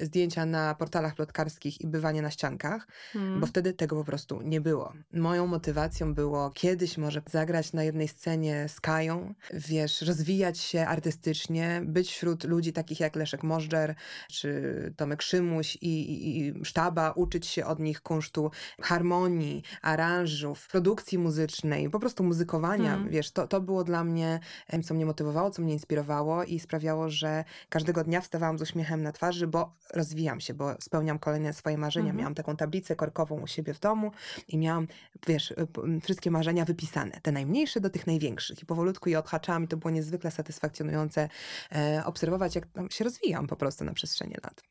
zdjęcia 0.00 0.46
na 0.46 0.74
portalach 0.74 1.14
plotkarskich 1.14 1.80
i 1.80 1.86
bywanie 1.86 2.22
na 2.22 2.30
ściankach, 2.30 2.86
Mm. 3.14 3.40
bo 3.40 3.46
wtedy 3.46 3.72
tego 3.72 3.96
po 3.96 4.04
prostu 4.04 4.40
nie 4.42 4.60
było. 4.60 4.92
Moją 5.12 5.46
motywacją 5.46 6.14
było 6.14 6.50
kiedyś 6.50 6.98
może 6.98 7.22
zagrać 7.30 7.72
na 7.72 7.84
jednej 7.84 8.08
scenie 8.08 8.66
z 8.68 8.80
Kają, 8.84 9.34
wiesz, 9.52 10.02
rozwijać 10.02 10.58
się 10.58 10.86
artystycznie, 10.86 11.82
być 11.84 12.10
wśród 12.10 12.44
ludzi 12.44 12.72
takich 12.72 13.00
jak 13.00 13.16
Leszek 13.16 13.42
Możdżer 13.42 13.94
czy 14.30 14.92
Tomek 14.96 15.22
Szymuś 15.22 15.76
i, 15.76 15.88
i, 15.88 16.38
i 16.38 16.64
sztaba, 16.64 17.10
uczyć 17.10 17.46
się 17.46 17.66
od 17.66 17.78
nich 17.80 18.00
kunsztu 18.02 18.50
harmonii, 18.80 19.62
aranżów, 19.82 20.68
produkcji 20.68 21.18
muzycznej, 21.18 21.90
po 21.90 22.00
prostu 22.00 22.24
muzykowania, 22.24 22.94
Mhm. 22.94 23.10
wiesz, 23.10 23.30
to, 23.30 23.48
to 23.48 23.60
było 23.60 23.84
dla 23.84 24.04
mnie, 24.04 24.40
co 24.84 24.94
mnie 24.94 25.06
motywowało, 25.06 25.50
co 25.50 25.62
mnie 25.62 25.72
inspirowało 25.72 26.44
i 26.44 26.58
sprawiało, 26.60 27.10
że 27.10 27.44
każdego 27.68 28.04
dnia 28.04 28.20
wstawałam 28.20 28.58
z 28.58 28.62
uśmiechem 28.62 29.02
na 29.02 29.12
twarzy, 29.12 29.46
bo 29.46 29.74
rozwijam 29.94 30.40
się, 30.40 30.54
bo 30.54 30.74
spełniam 30.80 31.18
kolejne 31.18 31.52
swoje 31.52 31.78
marzenia. 31.78 32.06
Mhm. 32.06 32.18
Miałam 32.18 32.34
taką 32.34 32.56
tablicę 32.56 32.96
korkową 32.96 33.40
u 33.40 33.46
siebie 33.46 33.74
w 33.74 33.80
domu 33.80 34.10
i 34.48 34.58
miałam, 34.58 34.86
wiesz, 35.26 35.50
y, 35.50 36.00
wszystkie 36.02 36.30
marzenia 36.30 36.64
wypisane, 36.64 37.20
te 37.22 37.32
najmniejsze 37.32 37.80
do 37.80 37.90
tych 37.90 38.06
największych 38.06 38.63
i 38.64 38.66
powolutku 38.66 39.08
je 39.08 39.18
odhaczałam 39.18 39.64
i 39.64 39.68
to 39.68 39.76
było 39.76 39.90
niezwykle 39.90 40.30
satysfakcjonujące 40.30 41.28
e, 41.72 42.02
obserwować, 42.04 42.54
jak 42.54 42.66
tam 42.66 42.90
się 42.90 43.04
rozwijam 43.04 43.46
po 43.46 43.56
prostu 43.56 43.84
na 43.84 43.92
przestrzeni 43.92 44.34
lat. 44.44 44.62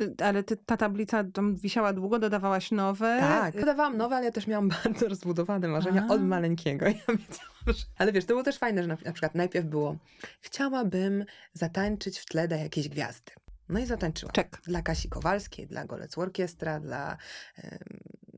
Y, 0.00 0.14
Ale 0.24 0.42
ty, 0.42 0.56
ta 0.56 0.76
tablica 0.76 1.24
tam 1.24 1.56
wisiała 1.56 1.92
długo, 1.92 2.18
dodawałaś 2.18 2.70
nowe. 2.70 3.16
Tak, 3.20 3.54
Y, 3.54 3.60
dodawałam 3.60 3.96
nowe, 3.96 4.16
ale 4.16 4.24
ja 4.24 4.32
też 4.32 4.46
miałam 4.46 4.68
bardzo 4.84 5.08
rozbudowane 5.08 5.68
marzenia 5.68 6.06
A. 6.10 6.14
od 6.14 6.22
maleńkiego. 6.22 6.86
Ja 6.88 6.92
wiedziałam, 6.92 7.66
że... 7.66 7.84
Ale 7.98 8.12
wiesz, 8.12 8.24
to 8.24 8.28
było 8.28 8.42
też 8.42 8.58
fajne, 8.58 8.82
że 8.82 8.88
na, 8.88 8.96
na 9.04 9.12
przykład 9.12 9.34
najpierw 9.34 9.66
było 9.66 9.96
chciałabym 10.40 11.24
zatańczyć 11.52 12.18
w 12.18 12.26
tle 12.26 12.48
dla 12.48 12.56
jakiejś 12.56 12.88
gwiazdy. 12.88 13.32
No 13.68 13.80
i 13.80 13.86
zatańczyłam. 13.86 14.32
Czek. 14.32 14.60
Dla 14.64 14.82
Kasi 14.82 15.08
Kowalskiej, 15.08 15.66
dla 15.66 15.84
Golec 15.84 16.18
Orkiestra, 16.18 16.80
dla 16.80 17.16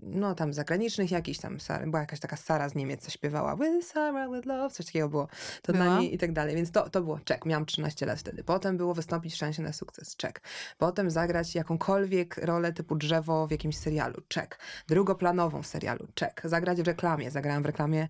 no 0.02 0.34
tam 0.34 0.52
zagranicznych 0.52 1.10
jakichś 1.10 1.38
tam, 1.38 1.60
Sara, 1.60 1.86
była 1.86 2.00
jakaś 2.00 2.20
taka 2.20 2.36
Sara 2.36 2.68
z 2.68 2.74
Niemiec, 2.74 3.00
co 3.02 3.10
śpiewała 3.10 3.56
with 3.56 3.86
Sarah, 3.86 4.30
with 4.32 4.46
love, 4.46 4.74
coś 4.74 4.86
takiego 4.86 5.08
było. 5.08 5.28
To 5.62 5.72
Była? 5.72 5.84
dla 5.84 5.98
niej 5.98 6.14
i 6.14 6.18
tak 6.18 6.32
dalej, 6.32 6.56
więc 6.56 6.70
to, 6.70 6.90
to 6.90 7.02
było 7.02 7.18
czek. 7.24 7.46
Miałam 7.46 7.66
13 7.66 8.06
lat 8.06 8.18
wtedy. 8.18 8.44
Potem 8.44 8.76
było 8.76 8.94
wystąpić 8.94 9.34
w 9.34 9.36
szansie 9.36 9.62
na 9.62 9.72
sukces, 9.72 10.16
czek. 10.16 10.42
Potem 10.78 11.10
zagrać 11.10 11.54
jakąkolwiek 11.54 12.36
rolę 12.36 12.72
typu 12.72 12.96
drzewo 12.96 13.46
w 13.46 13.50
jakimś 13.50 13.76
serialu, 13.76 14.22
czek. 14.28 14.58
Drugoplanową 14.88 15.62
w 15.62 15.66
serialu, 15.66 16.06
czek. 16.14 16.40
Zagrać 16.44 16.82
w 16.82 16.86
reklamie, 16.86 17.30
zagrałam 17.30 17.62
w 17.62 17.66
reklamie 17.66 18.08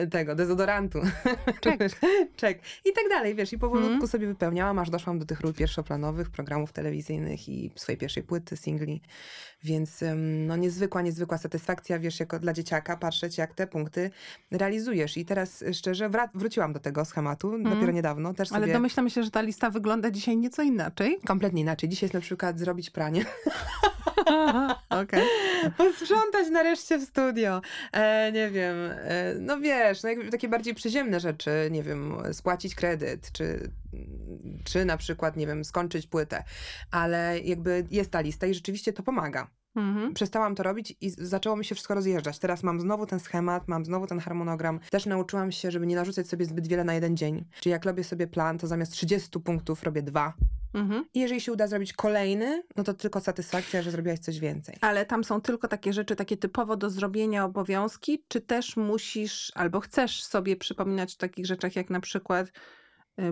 y, 0.00 0.06
tego, 0.06 0.34
dezodorantu. 0.34 1.00
Czek. 1.60 1.80
czek. 2.36 2.58
I 2.84 2.92
tak 2.92 3.04
dalej, 3.08 3.34
wiesz, 3.34 3.52
i 3.52 3.58
powolutku 3.58 3.92
Mhm. 3.92 4.08
sobie 4.08 4.26
wypełniałam, 4.26 4.78
aż 4.78 4.90
doszłam 4.90 5.18
do 5.18 5.26
tych 5.26 5.40
ról 5.40 5.54
pierwszoplanowych, 5.54 6.30
programów 6.30 6.72
telewizyjnych 6.72 7.48
i 7.48 7.72
swojej 7.76 7.98
pierwszej 7.98 8.22
płyty, 8.22 8.56
singli. 8.56 9.02
Więc 9.64 10.02
ym, 10.02 10.46
no 10.46 10.56
niezwykła, 10.56 10.97
niezwykła 11.02 11.38
satysfakcja, 11.38 11.98
wiesz, 11.98 12.20
jako 12.20 12.38
dla 12.38 12.52
dzieciaka 12.52 12.96
patrzeć, 12.96 13.38
jak 13.38 13.54
te 13.54 13.66
punkty 13.66 14.10
realizujesz. 14.50 15.16
I 15.16 15.24
teraz 15.24 15.64
szczerze 15.72 16.10
wróciłam 16.34 16.72
do 16.72 16.80
tego 16.80 17.04
schematu, 17.04 17.58
dopiero 17.58 17.92
niedawno. 17.92 18.34
Też 18.34 18.52
Ale 18.52 18.60
sobie 18.60 18.72
domyślam 18.72 19.10
się, 19.10 19.22
że 19.22 19.30
ta 19.30 19.40
lista 19.40 19.70
wygląda 19.70 20.10
dzisiaj 20.10 20.36
nieco 20.36 20.62
inaczej. 20.62 21.18
kompletnie 21.26 21.60
inaczej. 21.60 21.88
Dzisiaj 21.88 22.06
jest 22.06 22.14
na 22.14 22.20
przykład 22.20 22.58
zrobić 22.58 22.90
pranie. 22.90 23.24
Okej. 25.02 25.22
Posprzątać 25.76 26.50
nareszcie 26.50 26.98
w 26.98 27.02
studio. 27.02 27.62
E, 27.92 28.32
nie 28.32 28.50
wiem, 28.50 28.76
e, 28.92 29.34
no 29.40 29.60
wiesz, 29.60 30.02
no 30.02 30.10
takie 30.30 30.48
bardziej 30.48 30.74
przyziemne 30.74 31.20
rzeczy, 31.20 31.50
nie 31.70 31.82
wiem, 31.82 32.18
spłacić 32.32 32.74
kredyt, 32.74 33.32
czy, 33.32 33.70
czy 34.64 34.84
na 34.84 34.96
przykład, 34.96 35.36
nie 35.36 35.46
wiem, 35.46 35.64
skończyć 35.64 36.06
płytę. 36.06 36.44
Ale 36.90 37.40
jakby 37.40 37.86
jest 37.90 38.10
ta 38.10 38.20
lista 38.20 38.46
i 38.46 38.54
rzeczywiście 38.54 38.92
to 38.92 39.02
pomaga. 39.02 39.57
Mhm. 39.76 40.14
Przestałam 40.14 40.54
to 40.54 40.62
robić 40.62 40.96
i 41.00 41.10
zaczęło 41.10 41.56
mi 41.56 41.64
się 41.64 41.74
wszystko 41.74 41.94
rozjeżdżać. 41.94 42.38
Teraz 42.38 42.62
mam 42.62 42.80
znowu 42.80 43.06
ten 43.06 43.20
schemat, 43.20 43.68
mam 43.68 43.84
znowu 43.84 44.06
ten 44.06 44.18
harmonogram. 44.18 44.80
Też 44.90 45.06
nauczyłam 45.06 45.52
się, 45.52 45.70
żeby 45.70 45.86
nie 45.86 45.96
narzucać 45.96 46.28
sobie 46.28 46.44
zbyt 46.44 46.68
wiele 46.68 46.84
na 46.84 46.94
jeden 46.94 47.16
dzień. 47.16 47.44
Czyli 47.60 47.70
jak 47.70 47.84
robię 47.84 48.04
sobie 48.04 48.26
plan, 48.26 48.58
to 48.58 48.66
zamiast 48.66 48.92
30 48.92 49.40
punktów 49.40 49.82
robię 49.82 50.02
dwa. 50.02 50.34
Mhm. 50.74 51.04
I 51.14 51.20
jeżeli 51.20 51.40
się 51.40 51.52
uda 51.52 51.66
zrobić 51.66 51.92
kolejny, 51.92 52.62
no 52.76 52.84
to 52.84 52.94
tylko 52.94 53.20
satysfakcja, 53.20 53.82
że 53.82 53.90
zrobiłaś 53.90 54.18
coś 54.18 54.38
więcej. 54.38 54.76
Ale 54.80 55.06
tam 55.06 55.24
są 55.24 55.40
tylko 55.40 55.68
takie 55.68 55.92
rzeczy, 55.92 56.16
takie 56.16 56.36
typowo 56.36 56.76
do 56.76 56.90
zrobienia 56.90 57.44
obowiązki, 57.44 58.24
czy 58.28 58.40
też 58.40 58.76
musisz 58.76 59.52
albo 59.54 59.80
chcesz 59.80 60.22
sobie 60.22 60.56
przypominać 60.56 61.14
o 61.14 61.18
takich 61.18 61.46
rzeczach, 61.46 61.76
jak 61.76 61.90
na 61.90 62.00
przykład 62.00 62.52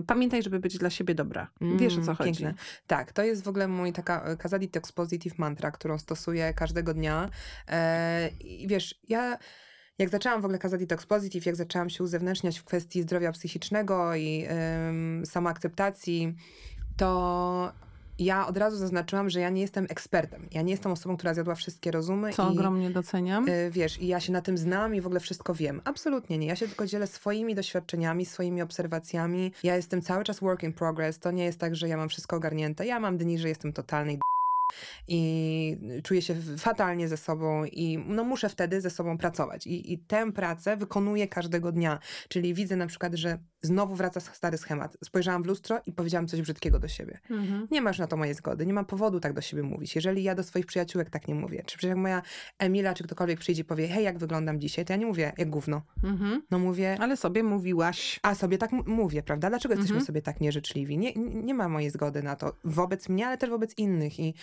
pamiętaj, 0.07 0.43
żeby 0.43 0.59
być 0.59 0.77
dla 0.77 0.89
siebie 0.89 1.15
dobra. 1.15 1.47
Wiesz 1.61 1.93
o 1.93 2.01
co 2.01 2.01
Mm, 2.01 2.15
chodzi. 2.15 2.31
Piękne. 2.31 2.53
Tak, 2.87 3.11
to 3.13 3.23
jest 3.23 3.43
w 3.43 3.47
ogóle 3.47 3.67
mój 3.67 3.93
taka 3.93 4.23
e, 4.23 4.37
Casa 4.37 4.59
Detox 4.59 4.91
Positive 4.91 5.37
mantra, 5.37 5.71
którą 5.71 5.97
stosuję 5.97 6.53
każdego 6.53 6.93
dnia. 6.93 7.29
E, 7.67 8.29
I 8.39 8.67
wiesz, 8.67 8.95
ja 9.09 9.37
jak 9.97 10.09
zaczęłam 10.09 10.41
w 10.41 10.45
ogóle 10.45 10.59
Casa 10.59 10.77
Detox 10.77 11.05
Positive, 11.05 11.45
jak 11.45 11.55
zaczęłam 11.55 11.89
się 11.89 12.03
uzewnętrzniać 12.03 12.59
w 12.59 12.63
kwestii 12.63 13.01
zdrowia 13.01 13.31
psychicznego 13.31 14.15
i 14.15 14.47
samoakceptacji, 15.25 16.35
to 16.97 17.71
ja 18.19 18.47
od 18.47 18.57
razu 18.57 18.77
zaznaczyłam, 18.77 19.29
że 19.29 19.39
ja 19.39 19.49
nie 19.49 19.61
jestem 19.61 19.85
ekspertem. 19.89 20.47
Ja 20.51 20.61
nie 20.61 20.71
jestem 20.71 20.91
osobą, 20.91 21.17
która 21.17 21.33
zjadła 21.33 21.55
wszystkie 21.55 21.91
rozumy. 21.91 22.33
Co 22.33 22.49
i, 22.49 22.51
ogromnie 22.51 22.89
doceniam. 22.89 23.49
y, 23.49 23.71
Wiesz, 23.71 24.01
i 24.01 24.07
ja 24.07 24.19
się 24.19 24.31
na 24.31 24.41
tym 24.41 24.57
znam 24.57 24.95
i 24.95 25.01
w 25.01 25.05
ogóle 25.05 25.19
wszystko 25.19 25.53
wiem. 25.53 25.81
Absolutnie 25.85 26.37
nie. 26.37 26.47
Ja 26.47 26.55
się 26.55 26.67
tylko 26.67 26.85
dzielę 26.85 27.07
swoimi 27.07 27.55
doświadczeniami, 27.55 28.25
swoimi 28.25 28.61
obserwacjami. 28.61 29.51
Ja 29.63 29.75
jestem 29.75 30.01
cały 30.01 30.23
czas 30.23 30.39
work 30.39 30.63
in 30.63 30.73
progress. 30.73 31.19
To 31.19 31.31
nie 31.31 31.45
jest 31.45 31.59
tak, 31.59 31.75
że 31.75 31.87
ja 31.87 31.97
mam 31.97 32.09
wszystko 32.09 32.35
ogarnięte. 32.35 32.85
Ja 32.85 32.99
mam 32.99 33.17
dni, 33.17 33.39
że 33.39 33.49
jestem 33.49 33.73
totalnej 33.73 34.19
i 35.07 35.77
czuję 36.03 36.21
się 36.21 36.35
fatalnie 36.57 37.07
ze 37.07 37.17
sobą 37.17 37.65
i 37.65 37.97
no 38.07 38.23
muszę 38.23 38.49
wtedy 38.49 38.81
ze 38.81 38.89
sobą 38.89 39.17
pracować. 39.17 39.67
I, 39.67 39.93
I 39.93 39.99
tę 39.99 40.31
pracę 40.31 40.77
wykonuję 40.77 41.27
każdego 41.27 41.71
dnia. 41.71 41.99
Czyli 42.27 42.53
widzę 42.53 42.75
na 42.75 42.87
przykład, 42.87 43.13
że 43.13 43.39
znowu 43.61 43.95
wraca 43.95 44.19
stary 44.19 44.57
schemat. 44.57 44.97
Spojrzałam 45.03 45.43
w 45.43 45.45
lustro 45.45 45.81
i 45.85 45.93
powiedziałam 45.93 46.27
coś 46.27 46.41
brzydkiego 46.41 46.79
do 46.79 46.87
siebie. 46.87 47.19
Mhm. 47.29 47.67
Nie 47.71 47.81
masz 47.81 47.99
na 47.99 48.07
to 48.07 48.17
mojej 48.17 48.33
zgody, 48.33 48.65
nie 48.65 48.73
mam 48.73 48.85
powodu 48.85 49.19
tak 49.19 49.33
do 49.33 49.41
siebie 49.41 49.63
mówić. 49.63 49.95
Jeżeli 49.95 50.23
ja 50.23 50.35
do 50.35 50.43
swoich 50.43 50.65
przyjaciółek 50.65 51.09
tak 51.09 51.27
nie 51.27 51.35
mówię, 51.35 51.63
czy 51.65 51.77
przecież 51.77 51.89
jak 51.89 51.97
moja 51.97 52.21
Emila 52.59 52.93
czy 52.93 53.03
ktokolwiek 53.03 53.39
przyjdzie 53.39 53.61
i 53.61 53.65
powie, 53.65 53.87
hej, 53.87 54.03
jak 54.03 54.17
wyglądam 54.17 54.59
dzisiaj, 54.59 54.85
to 54.85 54.93
ja 54.93 54.97
nie 54.97 55.05
mówię, 55.05 55.33
jak 55.37 55.49
gówno. 55.49 55.81
Mhm. 56.03 56.41
No 56.51 56.59
mówię, 56.59 56.97
Ale 56.99 57.17
sobie 57.17 57.43
mówiłaś. 57.43 58.19
a 58.23 58.35
sobie 58.35 58.57
tak 58.57 58.71
mówię, 58.71 59.23
prawda? 59.23 59.49
Dlaczego 59.49 59.73
jesteśmy 59.73 59.95
Mhm. 59.95 60.05
sobie 60.05 60.21
tak 60.21 60.41
nieżyczliwi? 60.41 60.97
Nie, 60.97 61.13
nie 61.15 61.53
ma 61.53 61.69
mojej 61.69 61.89
zgody 61.89 62.23
na 62.23 62.35
to 62.35 62.55
wobec 62.63 63.09
mnie, 63.09 63.27
ale 63.27 63.37
też 63.37 63.49
wobec 63.49 63.77
innych. 63.77 64.19
I, 64.19 64.33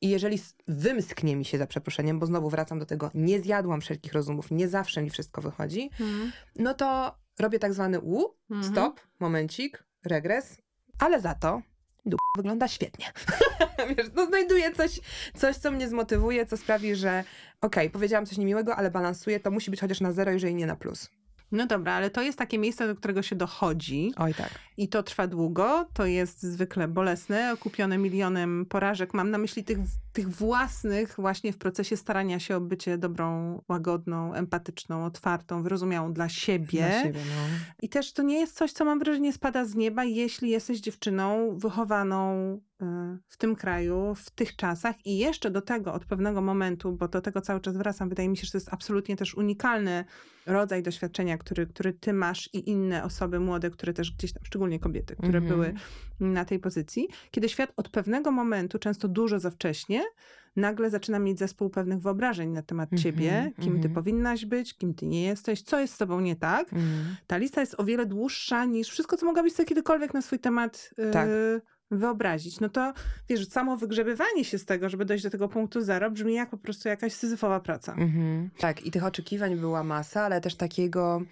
i 0.00 0.08
jeżeli 0.08 0.38
wymsknie 0.68 1.36
mi 1.36 1.44
się 1.44 1.58
za 1.58 1.66
przeproszeniem, 1.66 2.18
bo 2.18 2.26
znowu 2.26 2.50
wracam 2.50 2.78
do 2.78 2.86
tego, 2.86 3.10
nie 3.14 3.40
zjadłam 3.40 3.80
wszelkich 3.80 4.12
rozumów, 4.12 4.50
nie 4.50 4.68
zawsze 4.68 5.02
mi 5.02 5.10
wszystko 5.10 5.42
wychodzi, 5.42 5.90
Mhm. 6.00 6.32
no 6.56 6.74
to 6.74 7.14
robię 7.38 7.58
tak 7.58 7.72
zwany 7.74 8.00
u, 8.00 8.24
Mhm. 8.50 8.72
stop, 8.72 9.00
momencik, 9.20 9.84
regres, 10.04 10.56
ale 10.98 11.20
za 11.20 11.34
to 11.34 11.62
dup 12.06 12.20
wygląda 12.36 12.68
świetnie. 12.68 13.06
Wiesz, 13.96 14.06
no 14.16 14.26
znajduję 14.26 14.72
coś, 14.72 15.00
coś, 15.36 15.56
co 15.56 15.70
mnie 15.70 15.88
zmotywuje, 15.88 16.46
co 16.46 16.56
sprawi, 16.56 16.94
że 16.94 17.24
okej, 17.60 17.90
powiedziałam 17.90 18.26
coś 18.26 18.38
niemiłego, 18.38 18.76
ale 18.76 18.90
balansuję, 18.90 19.40
to 19.40 19.50
musi 19.50 19.70
być 19.70 19.80
chociaż 19.80 20.00
na 20.00 20.12
zero, 20.12 20.32
jeżeli 20.32 20.54
nie 20.54 20.66
na 20.66 20.76
plus. 20.76 21.10
No 21.52 21.66
dobra, 21.66 21.92
ale 21.92 22.10
to 22.10 22.22
jest 22.22 22.38
takie 22.38 22.58
miejsce, 22.58 22.86
do 22.86 22.96
którego 22.96 23.22
się 23.22 23.36
dochodzi 23.36 24.12
Oj 24.16 24.34
tak. 24.34 24.50
i 24.76 24.88
to 24.88 25.02
trwa 25.02 25.26
długo, 25.26 25.86
to 25.94 26.06
jest 26.06 26.42
zwykle 26.42 26.88
bolesne, 26.88 27.52
okupione 27.52 27.98
milionem 27.98 28.66
porażek. 28.68 29.14
Mam 29.14 29.30
na 29.30 29.38
myśli 29.38 29.64
tych, 29.64 29.78
tych 30.14 30.28
własnych 30.28 31.14
właśnie 31.18 31.52
w 31.52 31.58
procesie 31.58 31.96
starania 31.96 32.38
się 32.38 32.56
o 32.56 32.60
bycie 32.60 32.98
dobrą, 32.98 33.60
łagodną, 33.68 34.34
empatyczną, 34.34 35.04
otwartą, 35.04 35.62
wyrozumiałą 35.62 36.12
dla 36.12 36.28
siebie. 36.28 36.78
Dla 36.78 37.02
siebie, 37.02 37.20
no. 37.28 37.42
I 37.82 37.88
też 37.88 38.12
to 38.12 38.22
nie 38.22 38.40
jest 38.40 38.56
coś, 38.56 38.72
co 38.72 38.84
mam 38.84 38.98
wrażenie 38.98 39.32
spada 39.32 39.64
z 39.64 39.74
nieba, 39.74 40.04
jeśli 40.04 40.50
jesteś 40.50 40.80
dziewczyną 40.80 41.56
wychowaną 41.58 42.54
y, 42.82 42.84
w 43.28 43.36
tym 43.36 43.56
kraju, 43.56 44.14
w 44.14 44.30
tych 44.30 44.56
czasach 44.56 45.06
i 45.06 45.18
jeszcze 45.18 45.50
do 45.50 45.62
tego 45.62 45.94
od 45.94 46.04
pewnego 46.04 46.40
momentu, 46.40 46.92
bo 46.92 47.08
do 47.08 47.20
tego 47.20 47.40
cały 47.40 47.60
czas 47.60 47.76
wracam, 47.76 48.08
wydaje 48.08 48.28
mi 48.28 48.36
się, 48.36 48.44
że 48.44 48.52
to 48.52 48.58
jest 48.58 48.72
absolutnie 48.72 49.16
też 49.16 49.34
unikalny 49.34 50.04
rodzaj 50.46 50.82
doświadczenia, 50.82 51.38
który, 51.38 51.66
który 51.66 51.92
ty 51.92 52.12
masz 52.12 52.50
i 52.52 52.70
inne 52.70 53.04
osoby 53.04 53.40
młode, 53.40 53.70
które 53.70 53.92
też 53.92 54.12
gdzieś 54.12 54.32
tam, 54.32 54.44
szczególnie 54.44 54.78
kobiety, 54.78 55.16
które 55.16 55.38
Mhm. 55.38 55.48
były 55.48 55.74
na 56.20 56.44
tej 56.44 56.58
pozycji, 56.58 57.08
kiedy 57.30 57.48
świat 57.48 57.72
od 57.76 57.88
pewnego 57.88 58.30
momentu, 58.30 58.78
często 58.78 59.08
dużo 59.08 59.40
za 59.40 59.50
wcześnie, 59.50 60.03
nagle 60.56 60.90
zaczyna 60.90 61.18
mieć 61.18 61.38
zespół 61.38 61.70
pewnych 61.70 61.98
wyobrażeń 62.00 62.50
na 62.50 62.62
temat 62.62 62.92
Mhm, 62.92 63.02
ciebie, 63.02 63.52
kim 63.56 63.72
ty 63.72 63.76
mhm. 63.76 63.94
powinnaś 63.94 64.44
być, 64.46 64.74
kim 64.74 64.94
ty 64.94 65.06
nie 65.06 65.22
jesteś, 65.24 65.62
co 65.62 65.80
jest 65.80 65.94
z 65.94 65.98
tobą 65.98 66.20
nie 66.20 66.36
tak. 66.36 66.72
Mm. 66.72 67.16
Ta 67.26 67.36
lista 67.36 67.60
jest 67.60 67.74
o 67.80 67.84
wiele 67.84 68.06
dłuższa 68.06 68.64
niż 68.64 68.88
wszystko, 68.88 69.16
co 69.16 69.26
mogłabyś 69.26 69.52
sobie 69.52 69.66
kiedykolwiek 69.66 70.14
na 70.14 70.22
swój 70.22 70.38
temat 70.38 70.90
yy, 70.98 71.10
Tak. 71.10 71.28
wyobrazić. 71.90 72.60
No 72.60 72.68
to 72.68 72.92
wiesz, 73.28 73.48
samo 73.48 73.76
wygrzebywanie 73.76 74.44
się 74.44 74.58
z 74.58 74.64
tego, 74.64 74.88
żeby 74.88 75.04
dojść 75.04 75.24
do 75.24 75.30
tego 75.30 75.48
punktu 75.48 75.82
zero, 75.82 76.10
brzmi 76.10 76.34
jak 76.34 76.50
po 76.50 76.58
prostu 76.58 76.88
jakaś 76.88 77.12
syzyfowa 77.12 77.60
praca. 77.60 77.92
Mhm. 77.92 78.50
Tak, 78.58 78.86
i 78.86 78.90
tych 78.90 79.04
oczekiwań 79.04 79.56
była 79.56 79.84
masa, 79.84 80.22
ale 80.22 80.40
też 80.40 80.54
takiego, 80.54 81.22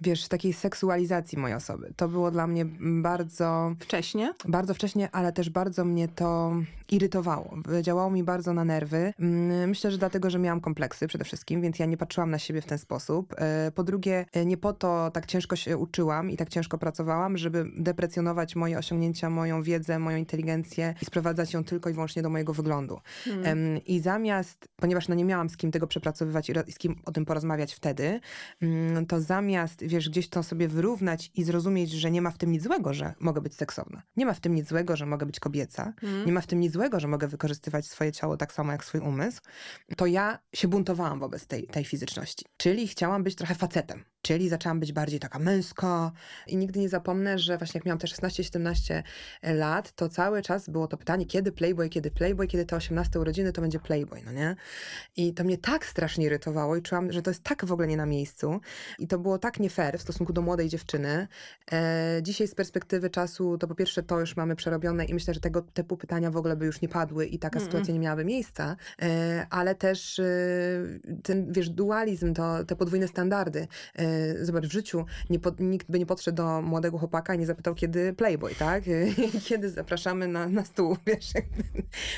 wiesz, 0.00 0.28
takiej 0.28 0.52
seksualizacji 0.52 1.38
mojej 1.38 1.56
osoby. 1.56 1.92
To 1.96 2.08
było 2.08 2.30
dla 2.30 2.46
mnie 2.46 2.66
bardzo, 3.02 3.74
Wcześnie? 3.80 4.34
bardzo 4.48 4.74
wcześnie, 4.74 5.08
ale 5.12 5.32
też 5.32 5.50
bardzo 5.50 5.84
mnie 5.84 6.08
to 6.08 6.52
irytowało. 6.92 7.54
Działało 7.82 8.10
mi 8.10 8.24
bardzo 8.24 8.52
na 8.54 8.64
nerwy. 8.64 9.12
Mm, 9.18 9.68
Myślę, 9.68 9.90
że 9.90 9.98
dlatego, 9.98 10.30
że 10.30 10.38
miałam 10.38 10.60
kompleksy 10.60 11.06
przede 11.08 11.24
wszystkim, 11.24 11.62
więc 11.62 11.78
ja 11.78 11.86
nie 11.86 11.96
patrzyłam 11.96 12.30
na 12.30 12.38
siebie 12.38 12.60
w 12.60 12.66
ten 12.66 12.78
sposób. 12.78 13.34
E, 13.38 13.72
Po 13.74 13.84
drugie, 13.84 14.26
e, 14.32 14.44
nie 14.44 14.56
po 14.56 14.72
to 14.72 15.10
tak 15.10 15.26
ciężko 15.26 15.56
się 15.56 15.78
uczyłam 15.78 16.30
i 16.30 16.36
tak 16.36 16.48
ciężko 16.48 16.78
pracowałam, 16.78 17.38
żeby 17.38 17.64
deprecjonować 17.76 18.56
moje 18.56 18.78
osiągnięcia, 18.78 19.30
moją 19.30 19.62
wiedzę, 19.62 19.98
moją 19.98 20.16
inteligencję 20.16 20.94
i 21.02 21.04
sprowadzać 21.04 21.52
ją 21.52 21.64
tylko 21.64 21.90
i 21.90 21.92
wyłącznie 21.92 22.22
do 22.22 22.30
mojego 22.30 22.52
wyglądu. 22.52 23.00
Hmm. 23.24 23.84
I 23.86 24.00
zamiast, 24.00 24.68
ponieważ 24.76 25.08
no 25.08 25.14
nie 25.14 25.24
miałam 25.24 25.48
z 25.48 25.56
kim 25.56 25.70
tego 25.70 25.86
przepracowywać 25.86 26.50
i 26.66 26.72
z 26.72 26.78
kim 26.78 26.96
o 27.04 27.12
tym 27.12 27.24
porozmawiać 27.24 27.74
wtedy, 27.74 28.20
mm, 28.62 29.06
to 29.06 29.20
zamiast, 29.20 29.84
wiesz, 29.86 30.08
gdzieś 30.08 30.28
to 30.28 30.42
sobie 30.42 30.68
wyrównać 30.68 31.30
i 31.34 31.44
zrozumieć, 31.44 31.90
że 31.90 32.10
nie 32.10 32.22
ma 32.22 32.30
w 32.30 32.38
tym 32.38 32.52
nic 32.52 32.62
złego, 32.62 32.94
że 32.94 33.14
mogę 33.20 33.40
być 33.40 33.54
seksowna. 33.54 34.02
Nie 34.16 34.26
ma 34.26 34.34
w 34.34 34.40
tym 34.40 34.54
nic 34.54 34.68
złego, 34.68 34.96
że 34.96 35.06
mogę 35.06 35.26
być 35.26 35.40
kobieca. 35.40 35.92
Mm. 36.02 36.26
Nie 36.26 36.32
ma 36.32 36.40
w 36.40 36.46
tym 36.46 36.60
nic 36.60 36.72
złego, 36.72 36.81
że 37.00 37.08
mogę 37.08 37.28
wykorzystywać 37.28 37.86
swoje 37.86 38.12
ciało 38.12 38.36
tak 38.36 38.52
samo 38.52 38.72
jak 38.72 38.84
swój 38.84 39.00
umysł. 39.00 39.40
To 39.96 40.06
ja 40.06 40.38
się 40.54 40.68
buntowałam 40.68 41.20
wobec 41.20 41.46
tej, 41.46 41.66
tej 41.66 41.84
fizyczności. 41.84 42.44
Czyli 42.56 42.88
chciałam 42.88 43.22
być 43.22 43.34
trochę 43.34 43.54
facetem. 43.54 44.04
Czyli 44.22 44.48
zaczęłam 44.48 44.80
być 44.80 44.92
bardziej 44.92 45.20
taka 45.20 45.38
męska 45.38 46.12
i 46.46 46.56
nigdy 46.56 46.80
nie 46.80 46.88
zapomnę, 46.88 47.38
że 47.38 47.58
właśnie 47.58 47.78
jak 47.78 47.86
miałam 47.86 47.98
te 47.98 48.06
16-17 48.06 49.02
lat, 49.42 49.92
to 49.92 50.08
cały 50.08 50.42
czas 50.42 50.68
było 50.68 50.88
to 50.88 50.96
pytanie, 50.96 51.26
kiedy 51.26 51.52
Playboy, 51.52 51.88
kiedy 51.88 52.10
Playboy, 52.10 52.46
kiedy 52.46 52.66
te 52.66 52.76
18 52.76 53.20
urodziny 53.20 53.52
to 53.52 53.60
będzie 53.60 53.78
Playboy, 53.80 54.22
no 54.24 54.32
nie? 54.32 54.56
I 55.16 55.34
to 55.34 55.44
mnie 55.44 55.58
tak 55.58 55.86
strasznie 55.86 56.26
irytowało 56.26 56.76
i 56.76 56.82
czułam, 56.82 57.12
że 57.12 57.22
to 57.22 57.30
jest 57.30 57.42
tak 57.42 57.64
w 57.64 57.72
ogóle 57.72 57.88
nie 57.88 57.96
na 57.96 58.06
miejscu 58.06 58.60
i 58.98 59.06
to 59.06 59.18
było 59.18 59.38
tak 59.38 59.60
nie 59.60 59.70
fair 59.70 59.98
w 59.98 60.02
stosunku 60.02 60.32
do 60.32 60.42
młodej 60.42 60.68
dziewczyny. 60.68 61.28
E, 61.72 62.18
dzisiaj 62.22 62.48
z 62.48 62.54
perspektywy 62.54 63.10
czasu 63.10 63.58
to 63.58 63.68
po 63.68 63.74
pierwsze 63.74 64.02
to 64.02 64.20
już 64.20 64.36
mamy 64.36 64.56
przerobione 64.56 65.04
i 65.04 65.14
myślę, 65.14 65.34
że 65.34 65.40
tego 65.40 65.62
typu 65.62 65.96
pytania 65.96 66.30
w 66.30 66.36
ogóle 66.36 66.56
by 66.56 66.66
już 66.66 66.80
nie 66.80 66.88
padły 66.88 67.26
i 67.26 67.38
taka 67.38 67.58
Mm-mm. 67.58 67.62
sytuacja 67.62 67.94
nie 67.94 68.00
miałaby 68.00 68.24
miejsca, 68.24 68.76
e, 69.02 69.46
ale 69.50 69.74
też 69.74 70.18
e, 70.18 70.24
ten, 71.22 71.52
wiesz, 71.52 71.70
dualizm, 71.70 72.34
to, 72.34 72.64
te 72.64 72.76
podwójne 72.76 73.08
standardy. 73.08 73.68
E, 74.40 74.44
Zobacz, 74.44 74.64
w 74.64 74.72
życiu 74.72 75.04
nie 75.30 75.38
pod, 75.38 75.60
nikt 75.60 75.90
by 75.90 75.98
nie 75.98 76.06
podszedł 76.06 76.36
do 76.36 76.62
młodego 76.62 76.98
chłopaka 76.98 77.34
i 77.34 77.38
nie 77.38 77.46
zapytał, 77.46 77.74
kiedy 77.74 78.12
Playboy, 78.12 78.54
tak? 78.54 78.84
kiedy 79.48 79.70
zapraszamy 79.70 80.28
na, 80.28 80.48
na 80.48 80.64
stół, 80.64 80.96
wiesz, 81.06 81.32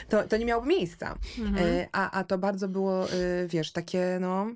to, 0.08 0.28
to 0.28 0.36
nie 0.36 0.44
miałoby 0.44 0.68
miejsca. 0.68 1.18
Mhm. 1.38 1.66
E, 1.66 1.88
A, 1.92 2.10
a 2.10 2.24
to 2.24 2.38
bardzo 2.38 2.68
było, 2.68 3.10
e, 3.10 3.46
wiesz, 3.48 3.72
takie 3.72 4.18
no... 4.20 4.46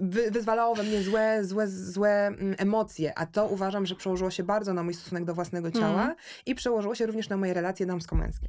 Wy, 0.00 0.30
wyzwalało 0.30 0.74
we 0.74 0.82
mnie 0.82 1.02
złe, 1.02 1.44
złe, 1.44 1.68
złe 1.68 2.26
mm, 2.26 2.54
emocje, 2.58 3.18
a 3.18 3.26
to 3.26 3.46
uważam, 3.48 3.86
że 3.86 3.94
przełożyło 3.94 4.30
się 4.30 4.42
bardzo 4.42 4.74
na 4.74 4.82
mój 4.82 4.94
stosunek 4.94 5.24
do 5.24 5.34
własnego 5.34 5.70
ciała 5.70 6.00
Mhm. 6.00 6.14
i 6.46 6.54
przełożyło 6.54 6.94
się 6.94 7.06
również 7.06 7.28
na 7.28 7.36
moje 7.36 7.54
relacje 7.54 7.86
damsko-męskie. 7.86 8.48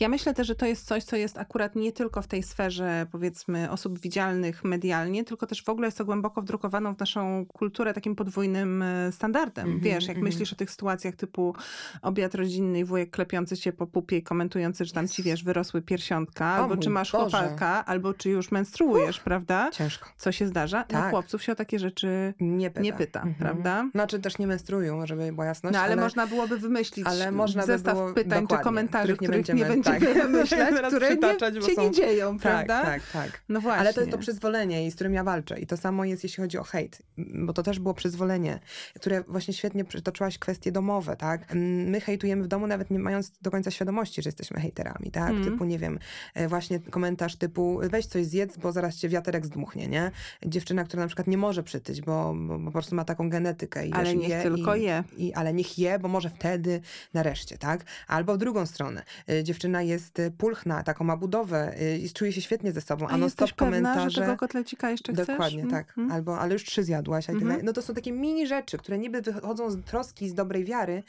Ja 0.00 0.08
myślę 0.08 0.34
też, 0.34 0.46
że 0.46 0.54
to 0.54 0.66
jest 0.66 0.86
coś, 0.86 1.04
co 1.04 1.16
jest 1.16 1.38
akurat 1.38 1.76
nie 1.76 1.92
tylko 1.92 2.22
w 2.22 2.26
tej 2.26 2.42
sferze, 2.42 3.06
powiedzmy, 3.12 3.70
osób 3.70 3.98
widzialnych 3.98 4.64
medialnie, 4.64 5.24
tylko 5.24 5.46
też 5.46 5.64
w 5.64 5.68
ogóle 5.68 5.86
jest 5.86 5.98
to 5.98 6.04
głęboko 6.04 6.42
wdrukowaną 6.42 6.94
w 6.94 6.98
naszą 6.98 7.46
kulturę 7.46 7.94
takim 7.94 8.16
podwójnym 8.16 8.82
e, 8.82 9.12
standardem. 9.12 9.64
Mhm, 9.64 9.80
Wiesz, 9.84 10.04
jak 10.04 10.16
mhm. 10.16 10.24
myślisz 10.24 10.52
o 10.52 10.56
tych 10.56 10.70
sytuacjach 10.70 11.16
typu 11.16 11.54
obiad 12.02 12.34
rodzinny 12.34 12.78
i 12.78 12.84
wujek 12.84 13.10
klepiący 13.10 13.56
się 13.56 13.72
po 13.72 13.86
pupie 13.86 14.16
i 14.16 14.22
komentujący, 14.22 14.84
że 14.84 14.92
tam 14.92 15.08
ci, 15.08 15.22
wiesz, 15.22 15.44
wyrosły 15.44 15.82
piersiątka, 15.82 16.46
albo 16.46 16.74
mój 16.74 16.84
czy 16.84 16.90
masz 16.90 17.12
Boże. 17.12 17.56
albo 17.86 18.14
czy 18.14 18.30
już 18.30 18.50
menstruujesz, 18.50 19.20
prawda? 19.20 19.70
Ciężko. 19.70 20.08
Co 20.16 20.32
się 20.32 20.46
zdarza? 20.46 20.78
No 20.78 20.84
Tak. 21.00 21.10
chłopców 21.10 21.42
się 21.42 21.52
o 21.52 21.54
takie 21.54 21.78
rzeczy... 21.78 22.34
Nie 22.40 22.70
pyta. 22.70 22.80
Nie 22.80 22.92
pyta, 22.92 23.26
prawda? 23.38 23.88
Znaczy 23.92 24.20
też 24.20 24.38
nie 24.38 24.46
menstruują, 24.46 25.06
żeby 25.06 25.32
była 25.32 25.46
jasność. 25.46 25.74
No 25.74 25.80
ale, 25.80 25.96
można 25.96 26.26
byłoby 26.26 26.58
wymyślić 26.58 27.06
ale 27.06 27.32
można 27.32 27.62
by 27.62 27.66
zestaw 27.66 27.94
było- 27.94 28.12
pytań 28.14 28.46
czy 28.46 28.58
komentarzy, 28.58 29.16
których 29.16 29.20
nie 29.20 29.42
których 29.42 29.51
nie 29.56 29.64
będziemy- 29.64 30.00
będziemy 30.00 30.42
tak. 30.42 30.74
Zaraz 30.74 30.94
które 30.94 31.16
nie, 31.16 31.62
się 31.62 31.74
są- 31.74 31.82
nie 31.82 31.90
dzieją, 31.90 32.38
Tak, 32.38 32.42
prawda? 32.42 32.82
tak, 32.82 33.02
tak. 33.12 33.42
No 33.48 33.60
właśnie. 33.60 33.80
Ale 33.80 33.94
to 33.94 34.00
jest 34.00 34.12
to 34.12 34.18
przyzwolenie, 34.18 34.86
i 34.86 34.90
z 34.90 34.94
którym 34.94 35.14
ja 35.14 35.24
walczę. 35.24 35.60
I 35.60 35.66
to 35.66 35.76
samo 35.76 36.04
jest, 36.04 36.22
jeśli 36.22 36.42
chodzi 36.42 36.58
o 36.58 36.62
hejt, 36.62 37.02
bo 37.18 37.52
to 37.52 37.62
też 37.62 37.78
było 37.78 37.94
przyzwolenie, 37.94 38.58
które 38.94 39.22
właśnie 39.28 39.54
świetnie 39.54 39.84
przytoczyłaś 39.84 40.38
kwestie 40.38 40.72
domowe, 40.72 41.16
tak? 41.16 41.54
My 41.86 42.00
hejtujemy 42.00 42.42
w 42.42 42.46
domu, 42.48 42.66
nawet 42.66 42.90
nie 42.90 42.98
mając 42.98 43.32
do 43.42 43.50
końca 43.50 43.70
świadomości, 43.70 44.22
że 44.22 44.28
jesteśmy 44.28 44.60
hejterami, 44.60 45.10
tak? 45.10 45.30
Mm. 45.30 45.44
Typu, 45.44 45.64
nie 45.64 45.78
wiem, 45.78 45.98
e, 46.34 46.48
właśnie 46.48 46.80
komentarz 46.80 47.36
typu 47.36 47.80
weź 47.82 48.06
coś 48.06 48.26
zjedz, 48.26 48.56
bo 48.56 48.72
zaraz 48.72 48.96
cię 48.96 49.08
wiaterek 49.08 49.46
zdmuchnie, 49.46 49.88
nie? 49.88 50.10
Dziewczyna, 50.46 50.84
która 50.84 51.02
na 51.02 51.06
przykład 51.06 51.26
nie 51.26 51.38
może 51.38 51.62
przytyć, 51.62 52.00
bo, 52.00 52.34
bo, 52.36 52.58
po 52.64 52.70
prostu 52.70 52.94
ma 52.94 53.04
taką 53.04 53.30
genetykę. 53.30 53.86
I 53.86 53.92
Ale 53.92 54.04
wiesz, 54.04 54.14
niech 54.14 54.28
je, 54.28 54.42
tylko 54.42 54.76
i, 54.76 54.82
je. 54.82 55.04
I, 55.16 55.32
ale 55.34 55.52
niech 55.52 55.78
je, 55.78 55.98
bo 55.98 56.08
może 56.08 56.30
wtedy 56.30 56.80
nareszcie, 57.14 57.58
tak? 57.58 57.84
Albo 58.08 58.34
w 58.34 58.38
drugą 58.38 58.66
stronę. 58.66 59.02
Dziewczyna 59.42 59.82
jest 59.82 60.18
e, 60.18 60.30
pulchna, 60.30 60.82
taką 60.82 61.04
ma 61.04 61.16
budowę 61.16 61.74
e, 61.80 61.98
i 61.98 62.10
czuje 62.10 62.32
się 62.32 62.40
świetnie 62.40 62.72
ze 62.72 62.80
sobą, 62.80 63.06
a, 63.06 63.10
A 63.10 63.16
no 63.16 63.24
jesteś 63.24 63.48
stop 63.48 63.58
pewna, 63.58 63.78
komentarze... 63.78 64.10
że 64.10 64.20
tego 64.20 64.36
kotlecika 64.36 64.90
jeszcze 64.90 65.12
chcesz? 65.12 65.26
Dokładnie, 65.26 65.66
tak. 65.66 65.88
Mhm. 65.88 66.12
Albo, 66.12 66.38
ale 66.38 66.52
już 66.52 66.64
trzy 66.64 66.84
zjadłaś. 66.84 67.26
Tak 67.26 67.38
dalej. 67.38 67.58
No 67.64 67.72
to 67.72 67.82
są 67.82 67.94
takie 67.94 68.12
mini 68.12 68.46
rzeczy, 68.46 68.78
które 68.78 68.98
niby 68.98 69.22
wychodzą 69.22 69.70
z 69.70 69.84
troski, 69.84 70.28
z 70.28 70.34
dobrej 70.34 70.64
wiary, 70.64 71.02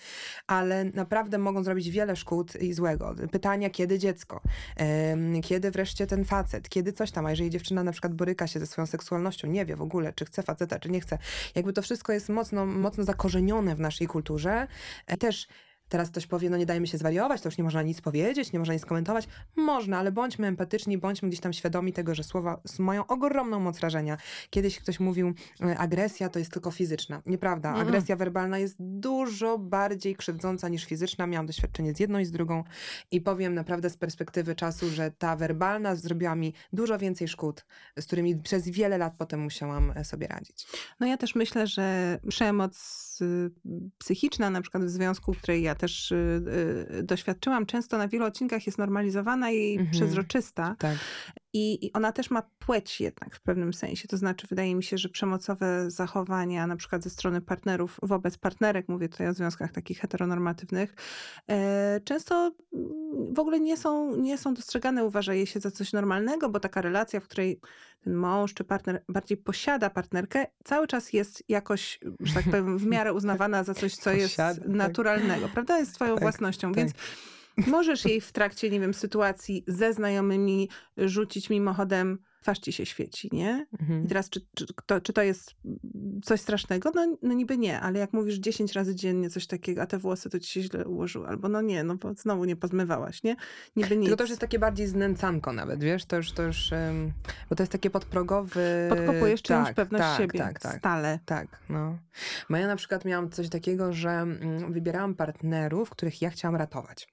ale 0.47 0.85
naprawdę 0.85 1.37
mogą 1.37 1.63
zrobić 1.63 1.89
wiele 1.89 2.15
szkód 2.15 2.55
i 2.55 2.73
złego. 2.73 3.15
Pytania, 3.31 3.69
kiedy 3.69 3.99
dziecko? 3.99 4.41
Kiedy 5.43 5.71
wreszcie 5.71 6.07
ten 6.07 6.25
facet? 6.25 6.69
Kiedy 6.69 6.93
coś 6.93 7.11
tam? 7.11 7.25
A 7.25 7.29
jeżeli 7.29 7.49
dziewczyna 7.49 7.83
na 7.83 7.91
przykład 7.91 8.13
boryka 8.13 8.47
się 8.47 8.59
ze 8.59 8.67
swoją 8.67 8.85
seksualnością, 8.85 9.47
nie 9.47 9.65
wie 9.65 9.75
w 9.75 9.81
ogóle, 9.81 10.13
czy 10.13 10.25
chce 10.25 10.43
faceta, 10.43 10.79
czy 10.79 10.89
nie 10.89 11.01
chce. 11.01 11.17
Jakby 11.55 11.73
to 11.73 11.81
wszystko 11.81 12.13
jest 12.13 12.29
mocno, 12.29 12.65
mocno 12.65 13.03
zakorzenione 13.03 13.75
w 13.75 13.79
naszej 13.79 14.07
kulturze. 14.07 14.67
E, 15.07 15.17
Też 15.17 15.47
Teraz 15.93 16.09
ktoś 16.09 16.27
powie, 16.27 16.49
no 16.49 16.57
nie 16.57 16.65
dajmy 16.65 16.87
się 16.87 16.97
zwariować, 16.97 17.41
to 17.41 17.47
już 17.47 17.57
nie 17.57 17.63
można 17.63 17.81
nic 17.81 18.01
powiedzieć, 18.01 18.53
nie 18.53 18.59
można 18.59 18.73
nic 18.73 18.85
komentować. 18.85 19.27
Można, 19.55 19.97
ale 19.97 20.11
bądźmy 20.11 20.47
empatyczni, 20.47 20.97
bądźmy 20.97 21.29
gdzieś 21.29 21.39
tam 21.39 21.53
świadomi 21.53 21.93
tego, 21.93 22.15
że 22.15 22.23
słowa 22.23 22.61
mają 22.79 23.07
ogromną 23.07 23.59
moc 23.59 23.79
rażenia. 23.79 24.17
Kiedyś 24.49 24.79
ktoś 24.79 24.99
mówił, 24.99 25.33
e, 25.61 25.77
agresja 25.77 26.29
to 26.29 26.39
jest 26.39 26.51
tylko 26.51 26.71
fizyczna. 26.71 27.21
Nieprawda. 27.25 27.69
Mm. 27.69 27.81
Agresja 27.81 28.15
werbalna 28.15 28.57
jest 28.59 28.75
dużo 28.79 29.57
bardziej 29.57 30.15
krzywdząca 30.15 30.69
niż 30.69 30.85
fizyczna. 30.85 31.27
Miałam 31.27 31.45
doświadczenie 31.45 31.93
z 31.95 31.99
jedną 31.99 32.19
i 32.19 32.25
z 32.25 32.31
drugą 32.31 32.63
i 33.11 33.21
powiem 33.21 33.53
naprawdę 33.53 33.89
z 33.89 33.97
perspektywy 33.97 34.55
czasu, 34.55 34.89
że 34.89 35.11
ta 35.11 35.35
werbalna 35.35 35.95
zrobiła 35.95 36.35
mi 36.35 36.53
dużo 36.73 36.97
więcej 36.97 37.27
szkód, 37.27 37.65
z 37.99 38.05
którymi 38.05 38.35
przez 38.35 38.69
wiele 38.69 38.97
lat 38.97 39.13
potem 39.17 39.39
musiałam 39.39 39.93
e, 39.95 40.05
sobie 40.05 40.27
radzić. 40.27 40.67
No 40.99 41.07
ja 41.07 41.17
też 41.17 41.35
myślę, 41.35 41.67
że 41.67 42.19
przemoc 42.29 43.19
y, 43.21 43.51
psychiczna, 43.97 44.49
na 44.49 44.61
przykład 44.61 44.83
w 44.83 44.89
związku, 44.89 45.33
której 45.33 45.63
ja 45.63 45.75
też 45.83 46.11
y, 46.11 46.43
y, 46.99 47.03
doświadczyłam, 47.03 47.65
często 47.65 47.97
na 47.97 48.07
wielu 48.07 48.25
odcinkach 48.25 48.65
jest 48.65 48.77
normalizowana 48.77 49.51
i 49.51 49.71
Mhm. 49.71 49.91
przezroczysta. 49.91 50.75
Tak. 50.79 50.97
I, 51.53 51.85
I 51.85 51.93
ona 51.93 52.11
też 52.11 52.31
ma 52.31 52.41
płeć 52.59 53.01
jednak 53.01 53.35
w 53.35 53.41
pewnym 53.41 53.73
sensie. 53.73 54.07
To 54.07 54.17
znaczy, 54.17 54.47
wydaje 54.47 54.75
mi 54.75 54.83
się, 54.83 54.97
że 54.97 55.09
przemocowe 55.09 55.91
zachowania, 55.91 56.67
na 56.67 56.75
przykład 56.75 57.03
ze 57.03 57.09
strony 57.09 57.41
partnerów 57.41 57.99
wobec 58.03 58.37
partnerek, 58.37 58.89
mówię 58.89 59.09
tutaj 59.09 59.27
o 59.27 59.33
związkach 59.33 59.71
takich 59.71 59.99
heteronormatywnych, 59.99 60.95
e, 61.49 61.99
często 62.03 62.35
mm, 62.73 63.33
w 63.33 63.39
ogóle 63.39 63.59
nie 63.59 63.77
są, 63.77 64.15
nie 64.15 64.37
są 64.37 64.53
dostrzegane, 64.53 65.05
uważa 65.05 65.33
je 65.33 65.47
się 65.47 65.59
za 65.59 65.71
coś 65.71 65.93
normalnego, 65.93 66.49
bo 66.49 66.59
taka 66.59 66.81
relacja, 66.81 67.19
w 67.19 67.23
której 67.23 67.59
ten 68.03 68.13
mąż 68.13 68.53
czy 68.53 68.63
partner 68.63 69.03
bardziej 69.09 69.37
posiada 69.37 69.89
partnerkę, 69.89 70.45
cały 70.63 70.87
czas 70.87 71.13
jest 71.13 71.43
jakoś, 71.49 71.99
że 72.19 72.33
tak 72.33 72.43
powiem, 72.43 72.77
w 72.77 72.85
miarę 72.85 73.13
uznawana 73.19 73.63
za 73.63 73.73
coś, 73.73 73.95
co 73.95 74.11
jest 74.11 74.33
Posiada, 74.33 74.61
tak. 74.61 74.69
naturalnego, 74.69 75.49
prawda? 75.49 75.79
Jest 75.79 75.95
twoją 75.95 76.13
Tak, 76.15 76.21
własnością, 76.21 76.71
tak. 76.71 76.77
więc 76.77 76.93
Możesz 77.57 78.05
jej 78.05 78.21
w 78.21 78.31
trakcie, 78.31 78.69
nie 78.69 78.79
wiem, 78.79 78.93
sytuacji 78.93 79.63
ze 79.67 79.93
znajomymi 79.93 80.69
rzucić 80.97 81.49
mimochodem, 81.49 82.19
twarz 82.43 82.59
ci 82.59 82.73
się 82.73 82.85
świeci, 82.85 83.29
nie? 83.31 83.65
Mhm. 83.79 84.05
I 84.05 84.07
teraz, 84.07 84.29
czy, 84.29 84.41
czy, 84.55 84.65
to, 84.85 85.01
czy 85.01 85.13
to 85.13 85.21
jest 85.21 85.55
coś 86.23 86.41
strasznego? 86.41 86.91
No, 86.95 87.17
no 87.21 87.33
niby 87.33 87.57
nie, 87.57 87.79
ale 87.79 87.99
jak 87.99 88.13
mówisz 88.13 88.35
10 88.35 88.73
razy 88.73 88.95
dziennie 88.95 89.29
coś 89.29 89.47
takiego, 89.47 89.81
a 89.81 89.85
te 89.85 89.97
włosy 89.97 90.29
to 90.29 90.39
ci 90.39 90.51
się 90.51 90.61
źle 90.61 90.85
ułożyły, 90.85 91.27
albo 91.27 91.49
no 91.49 91.61
nie, 91.61 91.83
no 91.83 91.95
bo 91.95 92.13
znowu 92.13 92.45
nie 92.45 92.55
pozmywałaś, 92.55 93.23
nie? 93.23 93.35
Niby 93.75 93.97
nic. 93.97 94.05
Tylko 94.05 94.17
to 94.17 94.23
już 94.23 94.29
jest 94.29 94.41
takie 94.41 94.59
bardziej 94.59 94.87
znęcanko 94.87 95.53
nawet, 95.53 95.83
wiesz, 95.83 96.05
to 96.05 96.15
już, 96.15 96.31
to 96.31 96.43
już, 96.43 96.73
em, 96.73 97.13
bo 97.49 97.55
to 97.55 97.63
jest 97.63 97.71
takie 97.71 97.89
podprogowy... 97.89 98.87
Podkopujesz 98.89 99.41
czyjąś 99.41 99.67
tak, 99.67 99.75
pewność 99.75 100.03
tak, 100.03 100.17
siebie 100.17 100.39
Tak, 100.39 100.59
tak, 100.59 100.77
stale. 100.77 101.19
tak, 101.25 101.59
no. 101.69 101.97
Bo 102.49 102.57
ja 102.57 102.67
na 102.67 102.75
przykład 102.75 103.05
miałam 103.05 103.29
coś 103.29 103.49
takiego, 103.49 103.93
że 103.93 104.09
mm, 104.09 104.73
wybierałam 104.73 105.15
partnerów, 105.15 105.89
których 105.89 106.21
ja 106.21 106.29
chciałam 106.29 106.55
ratować. 106.55 107.07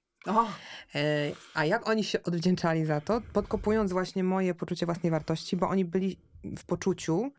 E, 0.95 1.31
A 1.53 1.65
jak 1.65 1.89
oni 1.89 2.03
się 2.03 2.23
odwdzięczali 2.23 2.85
za 2.85 3.01
to, 3.01 3.21
podkopując 3.33 3.91
właśnie 3.91 4.23
moje 4.23 4.53
poczucie 4.53 4.85
własnej 4.85 5.11
wartości, 5.11 5.57
bo 5.57 5.69
oni 5.69 5.85
byli 5.85 6.17
w 6.43 6.65
poczuciu, 6.65 7.31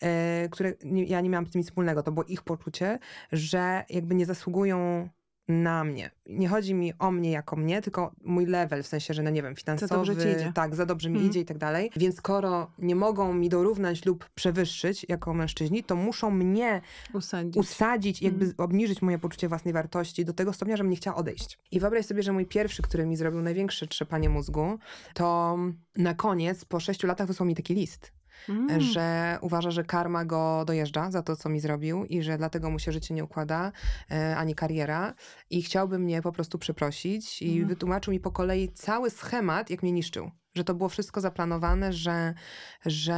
e, 0.00 0.48
które 0.50 0.72
ja 1.06 1.20
nie 1.20 1.28
miałam 1.28 1.46
z 1.46 1.50
tym 1.50 1.58
nic 1.58 1.68
wspólnego, 1.68 2.02
to 2.02 2.12
było 2.12 2.24
ich 2.24 2.42
poczucie, 2.42 2.98
że 3.32 3.84
jakby 3.90 4.14
nie 4.14 4.26
zasługują 4.26 5.08
na 5.48 5.84
mnie. 5.84 6.10
Nie 6.26 6.48
chodzi 6.48 6.74
mi 6.74 6.92
o 6.98 7.10
mnie 7.10 7.30
jako 7.30 7.56
mnie, 7.56 7.82
tylko 7.82 8.12
mój 8.24 8.46
level, 8.46 8.82
w 8.82 8.86
sensie, 8.86 9.14
że 9.14 9.22
no 9.22 9.30
nie 9.30 9.42
wiem, 9.42 9.56
finansowy, 9.56 10.16
ci 10.16 10.28
idzie. 10.28 10.52
tak, 10.54 10.74
za 10.74 10.86
dobrze 10.86 11.08
mi 11.10 11.14
Mhm. 11.16 11.30
idzie 11.30 11.40
i 11.40 11.44
tak 11.44 11.58
dalej. 11.58 11.90
Więc 11.96 12.16
skoro 12.16 12.70
nie 12.78 12.96
mogą 12.96 13.34
mi 13.34 13.48
dorównać 13.48 14.06
lub 14.06 14.30
przewyższyć 14.34 15.06
jako 15.08 15.34
mężczyźni, 15.34 15.84
to 15.84 15.96
muszą 15.96 16.30
mnie 16.30 16.80
usadzić. 17.14 17.56
usadzić, 17.56 18.22
jakby 18.22 18.44
Mm. 18.44 18.54
obniżyć 18.58 19.02
moje 19.02 19.18
poczucie 19.18 19.48
własnej 19.48 19.74
wartości 19.74 20.24
do 20.24 20.32
tego 20.32 20.52
stopnia, 20.52 20.76
żebym 20.76 20.90
nie 20.90 20.96
chciała 20.96 21.16
odejść. 21.16 21.58
I 21.70 21.80
wyobraź 21.80 22.06
sobie, 22.06 22.22
że 22.22 22.32
mój 22.32 22.46
pierwszy, 22.46 22.82
który 22.82 23.06
mi 23.06 23.16
zrobił 23.16 23.42
największe 23.42 23.86
trzepanie 23.86 24.28
mózgu, 24.28 24.78
to 25.14 25.58
na 25.96 26.14
koniec, 26.14 26.64
po 26.64 26.80
sześciu 26.80 27.06
latach 27.06 27.26
wysłał 27.26 27.46
mi 27.46 27.54
taki 27.54 27.74
list, 27.74 28.12
Mm. 28.48 28.80
że 28.80 29.38
uważa, 29.40 29.70
że 29.70 29.84
karma 29.84 30.24
go 30.24 30.64
dojeżdża 30.66 31.10
za 31.10 31.22
to, 31.22 31.36
co 31.36 31.48
mi 31.48 31.60
zrobił 31.60 32.04
i 32.04 32.22
że 32.22 32.38
dlatego 32.38 32.70
mu 32.70 32.78
się 32.78 32.92
życie 32.92 33.14
nie 33.14 33.24
układa, 33.24 33.72
e, 34.10 34.36
ani 34.36 34.54
kariera. 34.54 35.14
I 35.50 35.62
chciałby 35.62 35.98
mnie 35.98 36.22
po 36.22 36.32
prostu 36.32 36.58
przeprosić 36.58 37.42
i 37.42 37.56
Mm. 37.56 37.68
wytłumaczył 37.68 38.12
mi 38.12 38.20
po 38.20 38.30
kolei 38.30 38.68
cały 38.72 39.10
schemat, 39.10 39.70
jak 39.70 39.82
mnie 39.82 39.92
niszczył. 39.92 40.30
Że 40.54 40.64
to 40.64 40.74
było 40.74 40.88
wszystko 40.88 41.20
zaplanowane, 41.20 41.92
że, 41.92 42.34
że 42.86 43.16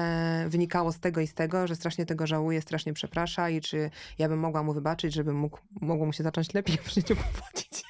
wynikało 0.49 0.93
z 0.93 1.01
tego 1.01 1.21
i 1.21 1.27
z 1.27 1.35
tego, 1.35 1.67
że 1.67 1.77
strasznie 1.77 2.07
tego 2.07 2.27
żałuje, 2.27 2.63
strasznie 2.63 2.93
przeprasza 2.93 3.51
i 3.51 3.61
czy 3.61 3.91
ja 4.19 4.29
bym 4.29 4.39
mogła 4.39 4.63
mu 4.63 4.75
wybaczyć, 4.75 5.15
żeby 5.15 5.33
mógł, 5.33 5.59
mogło 5.81 6.07
mu 6.07 6.13
się 6.13 6.23
zacząć 6.23 6.55
lepiej 6.55 6.79
w 6.79 6.91
życiu 6.95 7.17
powodzić. 7.25 7.85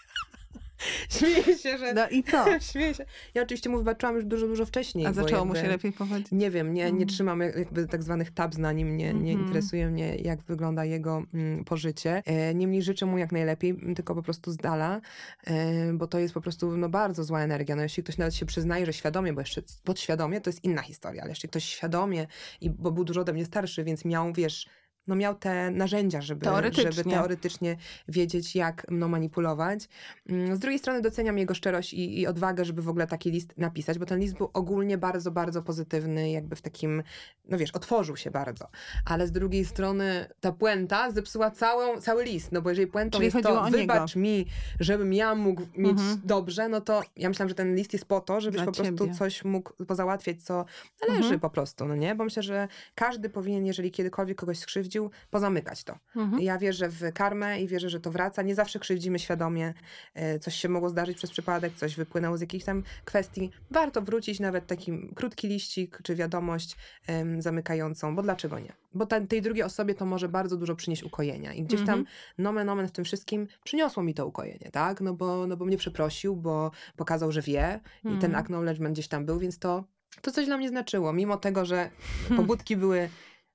Śmieję 1.18 1.58
się, 1.58 1.78
że... 1.78 1.94
No 1.94 2.08
i 2.08 2.22
co? 2.22 2.44
Śmieję 2.72 2.94
się. 2.94 3.04
Ja 3.34 3.42
oczywiście 3.42 3.70
mu 3.70 3.78
wybaczyłam 3.78 4.16
już 4.16 4.24
dużo, 4.24 4.46
dużo 4.46 4.66
wcześniej. 4.66 5.06
A 5.06 5.12
zaczęło 5.12 5.44
mu 5.44 5.54
się 5.54 5.68
lepiej 5.68 5.92
pochodzić? 5.92 6.26
Nie 6.32 6.50
wiem, 6.50 6.74
nie, 6.74 6.82
nie 6.82 6.88
Mhm. 6.88 7.08
trzymam 7.08 7.40
jakby 7.40 7.86
tak 7.86 8.02
zwanych 8.02 8.30
tabs 8.30 8.58
na 8.58 8.72
nim, 8.72 8.96
nie, 8.96 9.14
nie 9.14 9.30
Mhm. 9.32 9.40
interesuje 9.46 9.90
mnie, 9.90 10.16
jak 10.16 10.42
wygląda 10.42 10.84
jego 10.84 11.22
mm, 11.34 11.64
pożycie. 11.64 12.22
E, 12.26 12.54
niemniej 12.54 12.82
życzę 12.82 13.06
mu 13.06 13.18
jak 13.18 13.32
najlepiej, 13.32 13.70
m, 13.70 13.94
tylko 13.94 14.14
po 14.14 14.22
prostu 14.22 14.52
z 14.52 14.56
dala, 14.56 15.00
e, 15.46 15.92
bo 15.92 16.06
to 16.06 16.18
jest 16.18 16.34
po 16.34 16.40
prostu 16.40 16.76
no, 16.76 16.88
bardzo 16.88 17.24
zła 17.24 17.40
energia. 17.40 17.76
No, 17.76 17.82
jeśli 17.82 18.02
ktoś 18.02 18.18
nawet 18.18 18.34
się 18.34 18.46
przyznaje, 18.46 18.86
że 18.86 18.92
świadomie, 18.92 19.32
bo 19.32 19.40
jeszcze 19.40 19.62
podświadomie, 19.84 20.40
to 20.40 20.50
jest 20.50 20.64
inna 20.64 20.82
historia, 20.82 21.22
ale 21.22 21.30
jeśli 21.30 21.48
ktoś 21.48 21.64
świadomie, 21.64 22.26
i, 22.60 22.70
bo 22.70 22.90
był 22.92 23.04
dużo 23.04 23.20
ode 23.20 23.32
mnie 23.32 23.44
starszy, 23.44 23.84
więc 23.84 24.04
miał, 24.04 24.32
wiesz, 24.32 24.66
no 25.06 25.14
miał 25.16 25.34
te 25.34 25.70
narzędzia, 25.70 26.20
żeby 26.20 26.44
Teoretycznie. 26.44 26.92
żeby 26.92 27.10
teoretycznie 27.10 27.76
wiedzieć, 28.08 28.54
jak 28.56 28.90
mną 28.90 29.08
manipulować. 29.08 29.88
Mm, 30.28 30.56
Z 30.56 30.58
drugiej 30.58 30.78
strony 30.78 31.00
doceniam 31.00 31.38
jego 31.38 31.54
szczerość 31.54 31.94
i, 31.94 32.20
i 32.20 32.26
odwagę, 32.26 32.64
żeby 32.64 32.82
w 32.82 32.88
ogóle 32.88 33.06
taki 33.06 33.30
list 33.30 33.54
napisać, 33.58 33.98
bo 33.98 34.06
ten 34.06 34.20
list 34.20 34.36
był 34.36 34.50
ogólnie 34.52 34.98
bardzo, 34.98 35.30
bardzo 35.30 35.62
pozytywny, 35.62 36.30
jakby 36.30 36.56
w 36.56 36.62
takim, 36.62 37.02
no 37.48 37.58
wiesz, 37.58 37.70
otworzył 37.70 38.16
się 38.16 38.30
bardzo. 38.30 38.68
Ale 39.06 39.26
z 39.26 39.32
drugiej 39.32 39.64
strony 39.64 40.26
ta 40.40 40.52
puenta 40.52 41.10
zepsuła 41.10 41.50
całą, 41.50 42.00
cały 42.00 42.24
list, 42.24 42.52
no 42.52 42.62
bo 42.62 42.70
jeżeli 42.70 42.86
puentą 42.86 43.18
Czyli 43.18 43.24
jest 43.24 43.36
to, 43.42 43.60
o 43.62 43.64
niego. 43.68 43.78
wybacz 43.78 44.16
mi, 44.16 44.46
żebym 44.80 45.12
ja 45.12 45.34
mógł 45.34 45.62
mieć 45.76 45.90
Mhm. 45.90 46.20
dobrze, 46.24 46.68
no 46.68 46.80
to 46.80 47.02
ja 47.16 47.28
myślałam, 47.28 47.48
że 47.48 47.54
ten 47.54 47.74
list 47.76 47.92
jest 47.92 48.04
po 48.04 48.20
to, 48.20 48.40
żebyś 48.40 48.56
Dla 48.56 48.66
po 48.66 48.72
prostu 48.72 48.98
ciebie. 49.04 49.14
coś 49.14 49.44
mógł 49.44 49.84
pozałatwiać, 49.84 50.42
co 50.42 50.64
należy 51.00 51.22
Mhm. 51.22 51.40
po 51.40 51.50
prostu, 51.50 51.84
no 51.84 51.96
nie? 51.96 52.14
Bo 52.14 52.24
myślę, 52.24 52.42
że 52.42 52.68
każdy 52.94 53.30
powinien, 53.30 53.66
jeżeli 53.66 53.90
kiedykolwiek 53.90 54.38
kogoś 54.38 54.58
skrzywdził, 54.94 55.10
pozamykać 55.30 55.84
to. 55.84 55.98
Mhm. 56.16 56.42
Ja 56.42 56.58
wierzę 56.58 56.88
w 56.88 57.12
karmę 57.14 57.60
i 57.60 57.66
wierzę, 57.68 57.90
że 57.90 58.00
to 58.00 58.10
wraca. 58.10 58.42
Nie 58.42 58.54
zawsze 58.54 58.78
krzywdzimy 58.78 59.18
świadomie. 59.18 59.74
E, 60.14 60.38
Coś 60.38 60.54
się 60.54 60.68
mogło 60.68 60.88
zdarzyć 60.88 61.16
przez 61.16 61.30
przypadek, 61.30 61.74
coś 61.74 61.96
wypłynęło 61.96 62.36
z 62.36 62.40
jakichś 62.40 62.64
tam 62.64 62.82
kwestii. 63.04 63.50
Warto 63.70 64.02
wrócić 64.02 64.40
nawet 64.40 64.66
taki 64.66 64.92
krótki 65.14 65.48
liścik 65.48 65.98
czy 66.02 66.14
wiadomość 66.14 66.76
em, 67.06 67.42
zamykającą, 67.42 68.16
bo 68.16 68.22
dlaczego 68.22 68.58
nie? 68.58 68.72
Bo 68.94 69.06
ta, 69.06 69.20
tej 69.20 69.42
drugiej 69.42 69.62
osobie 69.64 69.94
to 69.94 70.06
może 70.06 70.28
bardzo 70.28 70.56
dużo 70.56 70.74
przynieść 70.76 71.02
ukojenia. 71.02 71.52
I 71.52 71.62
gdzieś 71.62 71.80
tam 71.80 71.98
Mhm. 71.98 72.06
nomen 72.38 72.68
omen 72.68 72.88
w 72.88 72.92
tym 72.92 73.04
wszystkim 73.04 73.46
przyniosło 73.64 74.02
mi 74.02 74.14
to 74.14 74.26
ukojenie, 74.26 74.70
tak? 74.72 75.00
No 75.00 75.14
bo, 75.14 75.46
no 75.46 75.56
bo 75.56 75.64
mnie 75.64 75.76
przeprosił, 75.76 76.36
bo 76.36 76.70
pokazał, 76.96 77.32
że 77.32 77.42
wie 77.42 77.80
i 78.04 78.08
ten 78.08 78.14
Mhm. 78.14 78.34
acknowledgement 78.34 78.94
gdzieś 78.94 79.08
tam 79.08 79.26
był, 79.26 79.38
więc 79.38 79.58
to, 79.58 79.84
to 80.22 80.30
coś 80.30 80.46
dla 80.46 80.56
mnie 80.56 80.68
znaczyło. 80.68 81.12
Mimo 81.12 81.36
tego, 81.36 81.64
że 81.64 81.90
Hmm. 82.28 82.36
pobudki 82.36 82.76
były 82.76 83.08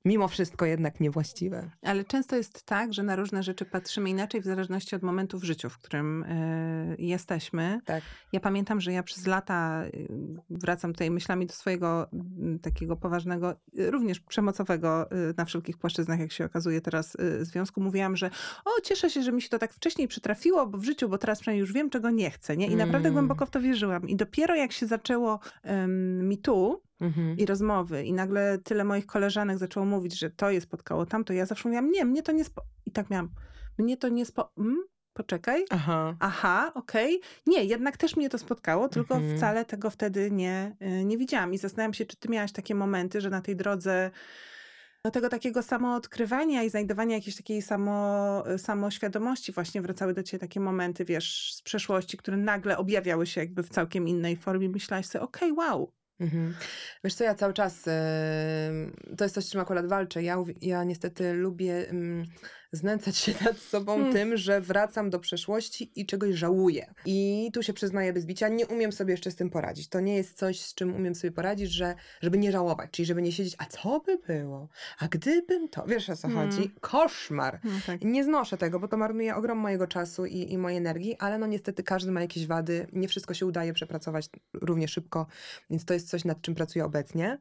mimo 0.05 0.27
wszystko 0.27 0.65
jednak 0.65 0.99
niewłaściwe. 0.99 1.69
Ale 1.81 2.03
często 2.05 2.35
jest 2.35 2.63
tak, 2.63 2.93
że 2.93 3.03
na 3.03 3.15
różne 3.15 3.43
rzeczy 3.43 3.65
patrzymy 3.65 4.09
inaczej 4.09 4.41
w 4.41 4.45
zależności 4.45 4.95
od 4.95 5.03
momentu 5.03 5.39
w 5.39 5.43
życiu, 5.43 5.69
w 5.69 5.77
którym 5.77 6.23
y, 6.23 6.95
jesteśmy. 6.99 7.79
Tak. 7.85 8.03
Ja 8.33 8.39
pamiętam, 8.39 8.81
że 8.81 8.93
ja 8.93 9.03
przez 9.03 9.27
lata 9.27 9.83
y, 9.85 10.07
wracam 10.49 10.93
tutaj 10.93 11.12
myślami 11.12 11.45
do 11.45 11.53
swojego 11.53 12.09
takiego 12.62 12.95
poważnego, 12.95 13.55
y, 13.79 13.91
również 13.91 14.19
przemocowego 14.19 15.09
na 15.38 15.45
wszelkich 15.45 15.77
płaszczyznach, 15.77 16.19
jak 16.19 16.31
się 16.31 16.45
okazuje 16.45 16.81
teraz, 16.81 17.17
związku. 17.41 17.81
Mówiłam, 17.81 18.15
że 18.15 18.29
o, 18.65 18.81
cieszę 18.81 19.09
się, 19.09 19.23
że 19.23 19.31
mi 19.31 19.41
się 19.41 19.49
to 19.49 19.59
tak 19.59 19.73
wcześniej 19.73 20.07
przytrafiło 20.07 20.67
bo 20.67 20.77
w 20.77 20.83
życiu, 20.83 21.09
bo 21.09 21.17
teraz 21.17 21.39
przynajmniej 21.39 21.62
już 21.62 21.73
wiem, 21.73 21.89
czego 21.89 22.09
nie 22.09 22.31
chcę. 22.31 22.57
Nie? 22.57 22.67
I 22.67 22.75
naprawdę 22.75 23.07
Mm. 23.07 23.13
głęboko 23.13 23.45
w 23.45 23.49
to 23.49 23.62
wierzyłam. 23.62 24.09
I 24.09 24.15
dopiero 24.15 24.55
jak 24.55 24.71
się 24.71 24.88
zaczęło 24.88 25.39
mi 26.21 26.38
tu, 26.38 26.81
Mhm. 27.01 27.38
i 27.38 27.45
rozmowy. 27.45 28.03
I 28.03 28.13
nagle 28.13 28.57
tyle 28.63 28.83
moich 28.83 29.05
koleżanek 29.05 29.57
zaczęło 29.57 29.85
mówić, 29.85 30.19
że 30.19 30.29
to 30.29 30.51
je 30.51 30.62
spotkało 30.62 31.05
tamto. 31.05 31.33
Ja 31.33 31.45
zawsze 31.45 31.69
mówiłam, 31.69 31.91
nie, 31.91 32.05
mnie 32.05 32.23
to 32.23 32.31
nie 32.31 32.43
spo... 32.43 32.62
I 32.85 32.91
tak 32.91 33.09
miałam, 33.09 33.29
mnie 33.77 33.97
to 33.97 34.09
nie 34.09 34.25
spo... 34.25 34.51
Mm? 34.57 34.83
Poczekaj. 35.13 35.65
Aha. 35.69 36.15
Aha, 36.19 36.71
okej. 36.75 37.21
Nie, 37.47 37.63
jednak 37.63 37.97
też 37.97 38.15
mnie 38.15 38.29
to 38.29 38.38
spotkało, 38.38 38.89
tylko 38.89 39.15
Mhm. 39.15 39.38
wcale 39.38 39.65
tego 39.65 39.89
wtedy 39.89 40.31
nie, 40.31 40.75
y, 41.01 41.05
nie 41.05 41.17
widziałam. 41.17 41.53
I 41.53 41.57
zastanawiam 41.57 41.93
się, 41.93 42.05
czy 42.05 42.17
ty 42.17 42.29
miałaś 42.29 42.51
takie 42.51 42.75
momenty, 42.75 43.21
że 43.21 43.29
na 43.29 43.41
tej 43.41 43.55
drodze 43.55 44.12
do 45.05 45.12
tego 45.12 45.29
takiego 45.29 45.63
samoodkrywania 45.63 46.63
i 46.63 46.69
znajdowania 46.69 47.15
jakiejś 47.15 47.35
takiej 47.35 47.62
samo, 47.62 48.43
samoświadomości 48.57 49.51
właśnie 49.51 49.81
wracały 49.81 50.13
do 50.13 50.23
ciebie 50.23 50.39
takie 50.39 50.59
momenty, 50.59 51.05
wiesz, 51.05 51.53
z 51.55 51.62
przeszłości, 51.62 52.17
które 52.17 52.38
nagle 52.38 52.77
objawiały 52.77 53.27
się 53.27 53.41
jakby 53.41 53.63
w 53.63 53.69
całkiem 53.69 54.07
innej 54.07 54.38
formie. 54.38 54.69
Myślałaś 54.69 55.05
sobie, 55.05 55.23
okej, 55.23 55.51
wow, 55.51 55.93
Mhm. 56.19 56.55
Wiesz 57.03 57.13
co, 57.13 57.23
ja 57.23 57.36
cały 57.36 57.53
czas, 57.53 57.84
to 59.17 59.25
jest 59.25 59.36
coś, 59.36 59.45
z 59.45 59.51
czym 59.51 59.62
akurat 59.62 59.88
walczę. 59.88 60.23
Ja, 60.23 60.38
ja 60.62 60.84
niestety 60.84 61.34
lubię 61.34 61.86
znęcać 62.71 63.17
się 63.17 63.34
nad 63.45 63.58
sobą 63.58 63.95
Hmm. 63.95 64.13
tym, 64.13 64.38
że 64.38 64.62
wracam 64.62 65.10
do 65.10 65.19
przeszłości 65.19 65.91
i 65.95 66.05
czegoś 66.05 66.36
żałuję. 66.36 66.93
I 67.05 67.49
tu 67.53 67.63
się 67.63 67.73
przyznaję 67.73 68.13
bez 68.13 68.25
bicia, 68.25 68.47
nie 68.47 68.67
umiem 68.67 68.91
sobie 68.91 69.12
jeszcze 69.12 69.32
z 69.32 69.36
tym 69.36 69.49
poradzić. 69.49 69.89
To 69.89 69.99
nie 69.99 70.15
jest 70.15 70.38
coś, 70.38 70.62
z 70.62 70.73
czym 70.73 70.95
umiem 70.95 71.15
sobie 71.15 71.32
poradzić, 71.32 71.71
że 71.71 71.95
żeby 72.21 72.38
nie 72.38 72.51
żałować, 72.51 72.91
czyli 72.91 73.05
żeby 73.05 73.21
nie 73.21 73.32
siedzieć, 73.32 73.55
a 73.58 73.65
co 73.65 73.99
by 73.99 74.17
było? 74.17 74.67
A 74.99 75.08
gdybym 75.08 75.67
to, 75.69 75.86
wiesz 75.88 76.10
o 76.10 76.15
co 76.15 76.27
Hmm. 76.27 76.51
chodzi? 76.51 76.71
Koszmar. 76.82 77.60
no 77.63 77.71
tak. 77.88 78.01
Nie 78.01 78.23
znoszę 78.23 78.58
tego, 78.58 78.79
bo 78.79 78.88
to 78.88 78.97
marnuje 78.97 79.36
ogrom 79.36 79.58
mojego 79.58 79.88
czasu 79.88 80.25
i, 80.25 80.51
i 80.51 80.58
mojej 80.58 80.77
energii, 80.77 81.15
ale 81.19 81.38
no 81.38 81.47
niestety 81.47 81.84
każdy 81.84 82.12
ma 82.12 82.21
jakieś 82.21 82.47
wady. 82.47 82.88
Nie 82.93 83.08
wszystko 83.08 83.34
się 83.34 83.45
udaje 83.45 83.73
przepracować 83.73 84.29
równie 84.53 84.88
szybko, 84.88 85.27
więc 85.69 85.86
to 85.86 85.93
jest 85.93 86.10
coś, 86.10 86.25
nad 86.25 86.41
czym 86.41 86.55
pracuję 86.55 86.86
obecnie. 86.86 87.39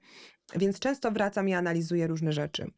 Więc 0.56 0.78
często 0.78 1.10
wracam 1.10 1.48
i 1.48 1.54
analizuję 1.54 2.06
różne 2.06 2.32
rzeczy. 2.32 2.70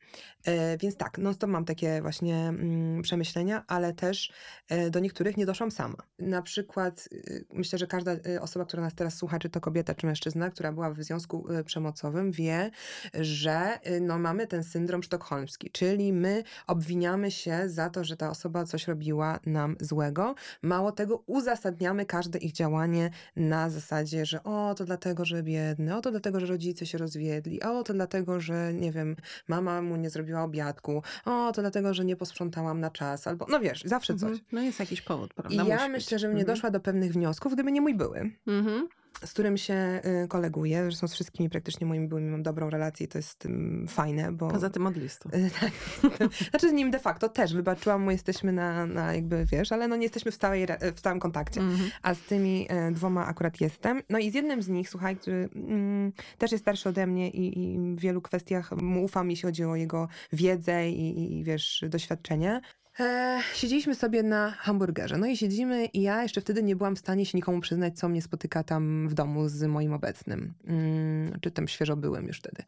E, 0.44 0.78
więc 0.78 0.96
tak, 0.96 1.18
no 1.18 1.35
to 1.35 1.46
mam 1.46 1.64
takie 1.64 2.02
właśnie 2.02 2.37
mm, 2.37 3.02
przemyślenia, 3.02 3.64
ale 3.66 3.92
też 3.92 4.33
e, 4.68 4.90
do 4.90 5.00
niektórych 5.00 5.37
nie 5.37 5.46
doszłam 5.46 5.70
sama. 5.70 5.96
Na 6.18 6.42
przykład 6.42 7.09
y, 7.12 7.44
myślę, 7.52 7.78
że 7.78 7.87
każda 7.87 8.12
y, 8.12 8.40
osoba, 8.40 8.64
która 8.64 8.83
nas 8.83 8.94
teraz 8.94 9.14
słucha, 9.14 9.38
czy 9.38 9.50
to 9.50 9.61
kobieta, 9.61 9.94
czy 9.94 10.06
mężczyzna, 10.06 10.50
która 10.50 10.72
była 10.72 10.90
w 10.90 11.02
związku 11.02 11.52
y, 11.52 11.64
przemocowym, 11.64 12.33
wie, 12.33 12.70
że 13.14 13.78
no, 14.00 14.18
mamy 14.18 14.46
ten 14.46 14.64
syndrom 14.64 15.02
sztokholmski, 15.02 15.70
czyli 15.70 16.12
my 16.12 16.42
obwiniamy 16.66 17.30
się 17.30 17.68
za 17.68 17.90
to, 17.90 18.04
że 18.04 18.16
ta 18.16 18.30
osoba 18.30 18.64
coś 18.64 18.88
robiła 18.88 19.40
nam 19.46 19.76
złego. 19.80 20.35
Mało 20.62 20.92
tego, 20.92 21.22
uzasadniamy 21.26 22.06
każde 22.06 22.38
ich 22.38 22.52
działanie 22.52 23.11
na 23.37 23.70
zasadzie, 23.70 24.26
że 24.26 24.42
o, 24.42 24.74
to 24.74 24.85
dlatego, 24.85 25.24
że 25.24 25.42
biedny, 25.42 25.96
o, 25.96 26.00
to 26.00 26.11
dlatego, 26.11 26.40
że 26.40 26.46
rodzice 26.46 26.87
się 26.87 26.98
rozwiedli, 26.98 27.60
o, 27.62 27.83
to 27.83 27.92
dlatego, 27.92 28.40
że 28.40 28.73
nie 28.75 28.92
wiem, 28.92 29.16
mama 29.49 29.83
mu 29.83 29.96
nie 29.96 30.11
zrobiła 30.11 30.42
obiadku, 30.42 31.03
o, 31.25 31.53
to 31.53 31.61
dlatego, 31.62 31.94
że 31.94 32.05
nie 32.05 32.16
posprzątałam 32.16 32.81
na 32.81 32.90
czas, 32.90 33.27
albo 33.27 33.46
no 33.49 33.61
wiesz, 33.61 33.83
zawsze 33.87 34.14
coś. 34.14 34.31
Mhm. 34.31 34.40
No 34.53 34.61
jest 34.61 34.81
jakiś 34.81 35.03
powód, 35.03 35.35
prawda? 35.35 35.64
I 35.64 35.66
ja 35.66 35.77
Musi 35.77 35.88
myślę, 35.90 36.14
być. 36.14 36.20
że 36.20 36.27
bym 36.29 36.37
nie 36.37 36.42
Mhm. 36.42 36.57
doszła 36.57 36.70
do 36.70 36.81
pewnych 36.81 37.12
wniosków, 37.12 37.53
gdyby 37.55 37.73
nie 37.73 37.81
mój 37.81 37.94
były 37.94 38.31
Mhm. 38.46 38.88
Z 39.25 39.33
którym 39.33 39.57
się 39.57 40.01
y, 40.25 40.29
koleguję. 40.29 40.83
Zresztą 40.83 41.09
z 41.09 41.14
wszystkimi 41.14 41.51
praktycznie 41.51 41.87
moimi 41.87 42.09
byłymi 42.09 42.31
mam 42.31 42.42
dobrą 42.42 42.70
relację 42.70 43.07
i 43.07 43.09
to 43.09 43.18
jest 43.18 43.49
fajne, 43.88 44.33
bo... 44.33 44.49
Poza 44.49 44.70
tym 44.70 44.87
od 44.87 44.96
listu. 44.96 45.29
Y, 45.40 45.51
tak. 45.61 45.70
znaczy 46.51 46.70
z 46.70 46.73
nim 46.73 46.90
de 46.90 46.99
facto 46.99 47.29
też 47.29 47.55
wybaczyłam 47.55 48.03
mu, 48.03 48.11
jesteśmy 48.11 48.53
na, 48.53 48.87
na 48.87 49.14
jakby, 49.14 49.46
wiesz, 49.53 49.73
ale 49.73 49.88
no 49.88 49.96
nie 49.96 50.03
jesteśmy 50.03 50.31
w, 50.31 50.35
stałej, 50.35 50.66
w 50.94 50.99
stałym 50.99 51.20
kontakcie. 51.20 51.61
Mhm. 51.61 51.90
A 52.03 52.14
z 52.14 52.20
tymi 52.20 52.66
e, 52.68 52.90
dwoma 52.90 53.27
akurat 53.27 53.61
jestem. 53.61 54.03
No 54.11 54.18
i 54.18 54.31
z 54.31 54.35
jednym 54.35 54.62
z 54.62 54.68
nich, 54.68 54.88
słuchaj, 54.88 55.16
który 55.16 55.49
mm, 55.55 56.12
też 56.38 56.53
jest 56.53 56.64
starszy 56.64 56.88
ode 56.88 57.07
mnie 57.07 57.31
i, 57.31 57.75
i 57.75 57.79
w 57.96 58.01
wielu 58.01 58.23
kwestiach 58.23 58.73
mu 58.73 59.05
ufam, 59.05 59.31
jeśli 59.31 59.46
chodzi 59.46 59.64
o 59.64 59.77
jego 59.77 60.09
wiedzę 60.33 60.90
i, 60.90 61.18
i, 61.18 61.38
i 61.38 61.44
wiesz, 61.44 61.85
doświadczenie. 61.88 62.61
E, 63.00 63.40
siedzieliśmy 63.55 63.94
sobie 63.94 64.22
na 64.22 64.50
hamburgerze. 64.50 65.18
No 65.18 65.26
i 65.26 65.37
siedzimy 65.37 65.85
i 65.85 66.03
ja 66.03 66.22
jeszcze 66.22 66.40
wtedy 66.40 66.62
nie 66.62 66.76
byłam 66.76 66.96
w 66.96 66.98
stanie 66.98 67.26
się 67.26 67.38
nikomu 67.38 67.61
przyznać, 67.61 67.98
co 67.98 68.09
mnie 68.09 68.22
spotyka 68.22 68.64
tam 68.64 69.09
w 69.09 69.14
domu 69.14 69.48
z 69.48 69.62
moim 69.62 69.92
obecnym. 69.92 70.55
Mm, 70.66 71.38
czy 71.40 71.50
tam 71.50 71.68
świeżo 71.68 71.96
byłem 71.96 72.26
już 72.26 72.38
wtedy. 72.38 72.62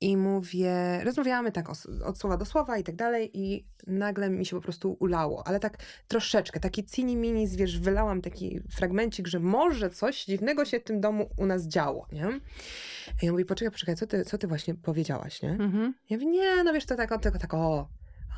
I 0.00 0.16
mówię, 0.16 1.00
rozmawiamy 1.04 1.52
tak 1.52 1.66
od 2.04 2.18
słowa 2.18 2.36
do 2.36 2.44
słowa 2.44 2.78
i 2.78 2.84
tak 2.84 2.96
dalej 2.96 3.30
i 3.34 3.66
nagle 3.86 4.30
mi 4.30 4.46
się 4.46 4.56
po 4.56 4.62
prostu 4.62 4.96
ulało, 5.00 5.46
ale 5.46 5.60
tak 5.60 5.78
troszeczkę, 6.08 6.60
taki 6.60 6.84
cini 6.84 7.16
mini, 7.16 7.48
wiesz, 7.48 7.80
wylałam 7.80 8.22
taki 8.22 8.60
fragmencik, 8.76 9.28
że 9.28 9.40
może 9.40 9.90
coś 9.90 10.24
dziwnego 10.24 10.64
się 10.64 10.80
w 10.80 10.84
tym 10.84 11.00
domu 11.00 11.30
u 11.36 11.46
nas 11.46 11.66
działo, 11.66 12.06
nie? 12.12 12.40
I 13.22 13.26
ja 13.26 13.32
mówię, 13.32 13.44
poczekaj, 13.44 13.72
poczekaj, 13.72 13.96
co 13.96 14.06
ty, 14.06 14.24
co 14.24 14.38
ty 14.38 14.46
właśnie 14.46 14.74
powiedziałaś, 14.74 15.42
nie? 15.42 15.50
Mhm. 15.50 15.94
Ja 16.10 16.16
mówię, 16.16 16.26
nie, 16.30 16.64
no 16.64 16.72
wiesz, 16.72 16.86
to 16.86 16.96
tak, 16.96 17.22
tylko 17.22 17.38
tak 17.38 17.54
o. 17.54 17.88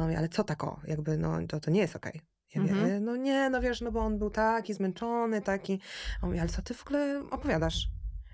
A 0.02 0.04
on 0.04 0.10
mówi, 0.10 0.18
ale 0.18 0.28
co 0.28 0.44
tak 0.44 0.64
o? 0.64 0.80
Jakby, 0.86 1.18
no, 1.18 1.36
to, 1.48 1.60
to 1.60 1.70
nie 1.70 1.80
jest 1.80 1.96
okej. 1.96 2.20
Ja 2.54 2.60
mówię, 2.62 2.72
Mhm. 2.74 2.90
"E, 2.92 3.00
no 3.00 3.16
nie, 3.16 3.50
no 3.50 3.60
wiesz, 3.60 3.80
no 3.80 3.92
bo 3.92 4.00
on 4.00 4.18
był 4.18 4.30
taki 4.30 4.74
zmęczony, 4.74 5.42
taki. 5.42 5.80
A 6.20 6.22
on 6.24 6.28
mówi, 6.30 6.40
ale 6.40 6.48
co 6.48 6.62
ty 6.62 6.74
w 6.74 6.82
ogóle 6.86 7.22
opowiadasz? 7.30 7.88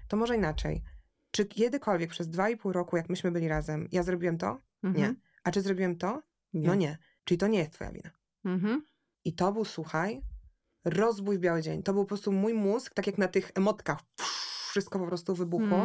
To 0.08 0.16
może 0.16 0.36
inaczej. 0.36 0.82
Czy 1.30 1.46
kiedykolwiek 1.46 2.10
przez 2.10 2.28
dwa 2.28 2.48
i 2.50 2.56
pół 2.56 2.72
roku, 2.72 2.96
jak 2.96 3.08
myśmy 3.08 3.30
byli 3.30 3.48
razem, 3.48 3.88
ja 3.92 4.02
zrobiłem 4.02 4.38
to? 4.38 4.60
Nie. 4.82 4.88
Mhm. 4.90 5.16
A 5.44 5.50
czy 5.50 5.60
zrobiłem 5.62 5.96
to? 5.96 6.22
Nie. 6.52 6.66
No 6.66 6.74
nie. 6.74 6.98
Czyli 7.24 7.38
to 7.38 7.46
nie 7.46 7.58
jest 7.58 7.72
twoja 7.72 7.92
wina. 7.92 8.10
Mhm. 8.44 8.82
I 9.24 9.34
to 9.34 9.52
był, 9.52 9.64
słuchaj, 9.64 10.22
rozbój 10.84 11.38
w 11.38 11.40
biały 11.40 11.62
dzień. 11.62 11.82
To 11.82 11.92
był 11.92 12.02
po 12.04 12.08
prostu 12.08 12.32
mój 12.32 12.54
mózg, 12.54 12.94
tak 12.94 13.06
jak 13.06 13.18
na 13.18 13.28
tych 13.28 13.50
emotkach. 13.54 13.98
Wszystko 14.70 14.98
po 14.98 15.06
prostu 15.06 15.34
wybuchło 15.34 15.78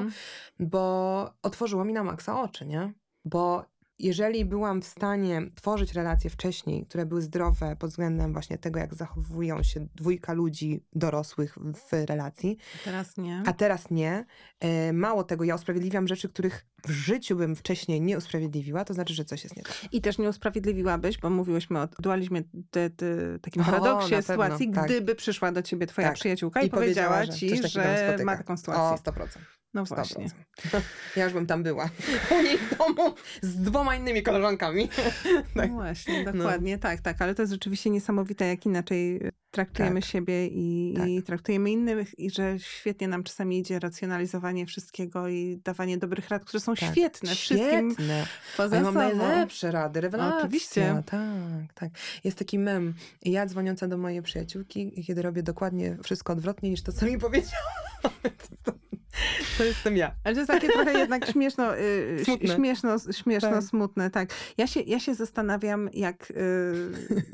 bo 0.60 1.34
otworzyło 1.41 1.86
mi 1.86 1.93
na 1.93 2.04
maksa 2.04 2.41
oczy, 2.41 2.65
nie? 2.65 2.93
Bo 3.26 3.65
jeżeli 3.99 4.45
byłam 4.45 4.82
w 4.82 4.86
stanie 4.86 5.41
tworzyć 5.56 5.93
relacje 5.93 6.29
wcześniej, 6.29 6.86
które 6.86 7.06
były 7.06 7.21
zdrowe 7.21 7.75
pod 7.75 7.89
względem 7.89 8.34
właśnie 8.34 8.58
tego, 8.58 8.79
jak 8.79 8.93
zachowują 8.95 9.63
się 9.63 9.88
dwójka 9.95 10.34
ludzi 10.34 10.84
dorosłych 10.93 11.58
w 11.58 11.93
relacji, 12.06 12.58
Teraz 12.86 13.17
nie. 13.17 13.43
a 13.45 13.53
teraz 13.53 13.89
nie. 13.91 14.25
E, 14.60 14.93
Mało 14.93 15.23
tego, 15.23 15.43
ja 15.43 15.56
usprawiedliwiam 15.56 16.08
rzeczy, 16.08 16.29
których 16.29 16.65
w 16.86 16.91
życiu 16.91 17.36
bym 17.36 17.56
wcześniej 17.56 18.01
nie 18.01 18.17
usprawiedliwiła, 18.17 18.86
to 18.86 18.93
znaczy, 18.93 19.13
że 19.13 19.25
coś 19.25 19.43
jest 19.43 19.56
nie 19.58 19.63
tak. 19.63 19.75
I 19.91 20.01
też 20.01 20.17
nie 20.17 20.29
usprawiedliwiłabyś, 20.29 21.17
bo 21.17 21.29
mówiłyśmy 21.29 21.79
o 21.82 21.88
dualizmie, 21.88 22.41
te, 22.71 22.89
te, 22.89 23.06
takim 23.41 23.62
O, 23.62 23.65
paradoksie 23.65 24.10
pewno, 24.10 24.21
sytuacji, 24.21 24.71
tak. 24.71 24.86
gdyby 24.86 25.15
przyszła 25.15 25.51
do 25.51 25.62
ciebie 25.62 25.88
twoja 25.88 26.08
Tak. 26.08 26.15
przyjaciółka 26.15 26.62
i, 26.62 26.67
I 26.67 26.69
powiedziała, 26.69 27.10
powiedziała, 27.10 27.38
że 27.38 27.39
ci, 27.39 27.58
że 27.67 27.97
spotyka. 28.08 28.25
ma 28.25 28.38
taką 28.38 28.53
O, 28.53 28.58
sytuację. 28.58 29.12
100%. 29.12 29.27
No 29.74 29.84
100%. 29.84 29.96
właśnie. 29.96 30.28
Ja 31.16 31.24
już 31.24 31.34
bym 31.34 31.46
tam 31.46 31.64
była. 31.64 31.90
U 32.32 32.42
niej 32.42 32.58
w 32.58 32.78
domu 32.78 33.16
z 33.42 33.56
dwoma 33.56 33.96
innymi 33.96 34.24
koleżankami. 34.24 34.90
No 35.56 35.62
tak. 35.62 35.72
właśnie, 35.72 36.24
dokładnie, 36.24 36.78
tak, 36.78 37.02
tak, 37.02 37.22
ale 37.22 37.36
to 37.36 37.42
jest 37.42 37.52
rzeczywiście 37.54 37.90
niesamowite, 37.90 38.48
jak 38.48 38.66
inaczej 38.66 39.20
traktujemy 39.52 40.02
Tak. 40.02 40.10
siebie 40.10 40.48
i, 40.48 40.94
Tak. 40.98 41.08
i 41.08 41.24
traktujemy 41.24 41.72
innych 41.72 42.20
i 42.20 42.30
że 42.30 42.60
świetnie 42.60 43.08
nam 43.08 43.24
czasami 43.24 43.60
idzie 43.60 43.80
racjonalizowanie 43.80 44.66
wszystkiego 44.66 45.28
i 45.28 45.62
dawanie 45.64 45.98
dobrych 45.98 46.30
rad, 46.30 46.46
które 46.46 46.62
są 46.62 46.76
Tak. 46.76 46.92
świetne, 46.92 47.36
wszystkim 47.36 47.92
Świetne. 47.92 48.26
poza 48.58 48.76
ja 48.76 48.82
mam 48.82 48.94
najlepsze 49.18 49.72
rady, 49.72 50.02
rewelacja. 50.02 50.38
Oczywiście. 50.40 51.04
Tak, 51.06 51.74
tak. 51.74 51.90
Jest 52.24 52.38
taki 52.38 52.60
mem. 52.60 52.94
Ja 53.22 53.46
dzwoniąca 53.46 53.88
do 53.88 53.98
mojej 53.98 54.22
przyjaciółki, 54.22 55.04
kiedy 55.08 55.22
robię 55.22 55.44
dokładnie 55.44 55.98
wszystko 56.04 56.34
odwrotnie 56.34 56.70
niż 56.70 56.82
to, 56.82 56.92
co 56.92 57.06
mi 57.06 57.18
powiedziała. 57.18 57.64
to, 59.58 59.63
jestem 59.63 59.97
ja. 59.97 60.12
Ale 60.23 60.34
to 60.34 60.39
jest 60.39 60.52
takie 60.52 60.69
trochę 60.69 60.93
jednak 60.99 61.32
śmieszno, 61.32 61.78
y, 61.78 62.21
Smutne. 62.26 62.56
śmieszno, 62.56 62.95
śmieszno 63.12 63.49
Tak. 63.49 63.63
smutne, 63.63 64.10
tak. 64.10 64.30
Ja 64.58 64.67
się, 64.67 64.80
ja 64.82 64.99
się 64.99 65.15
zastanawiam, 65.15 65.89
jak 65.93 66.32
y, 66.32 66.36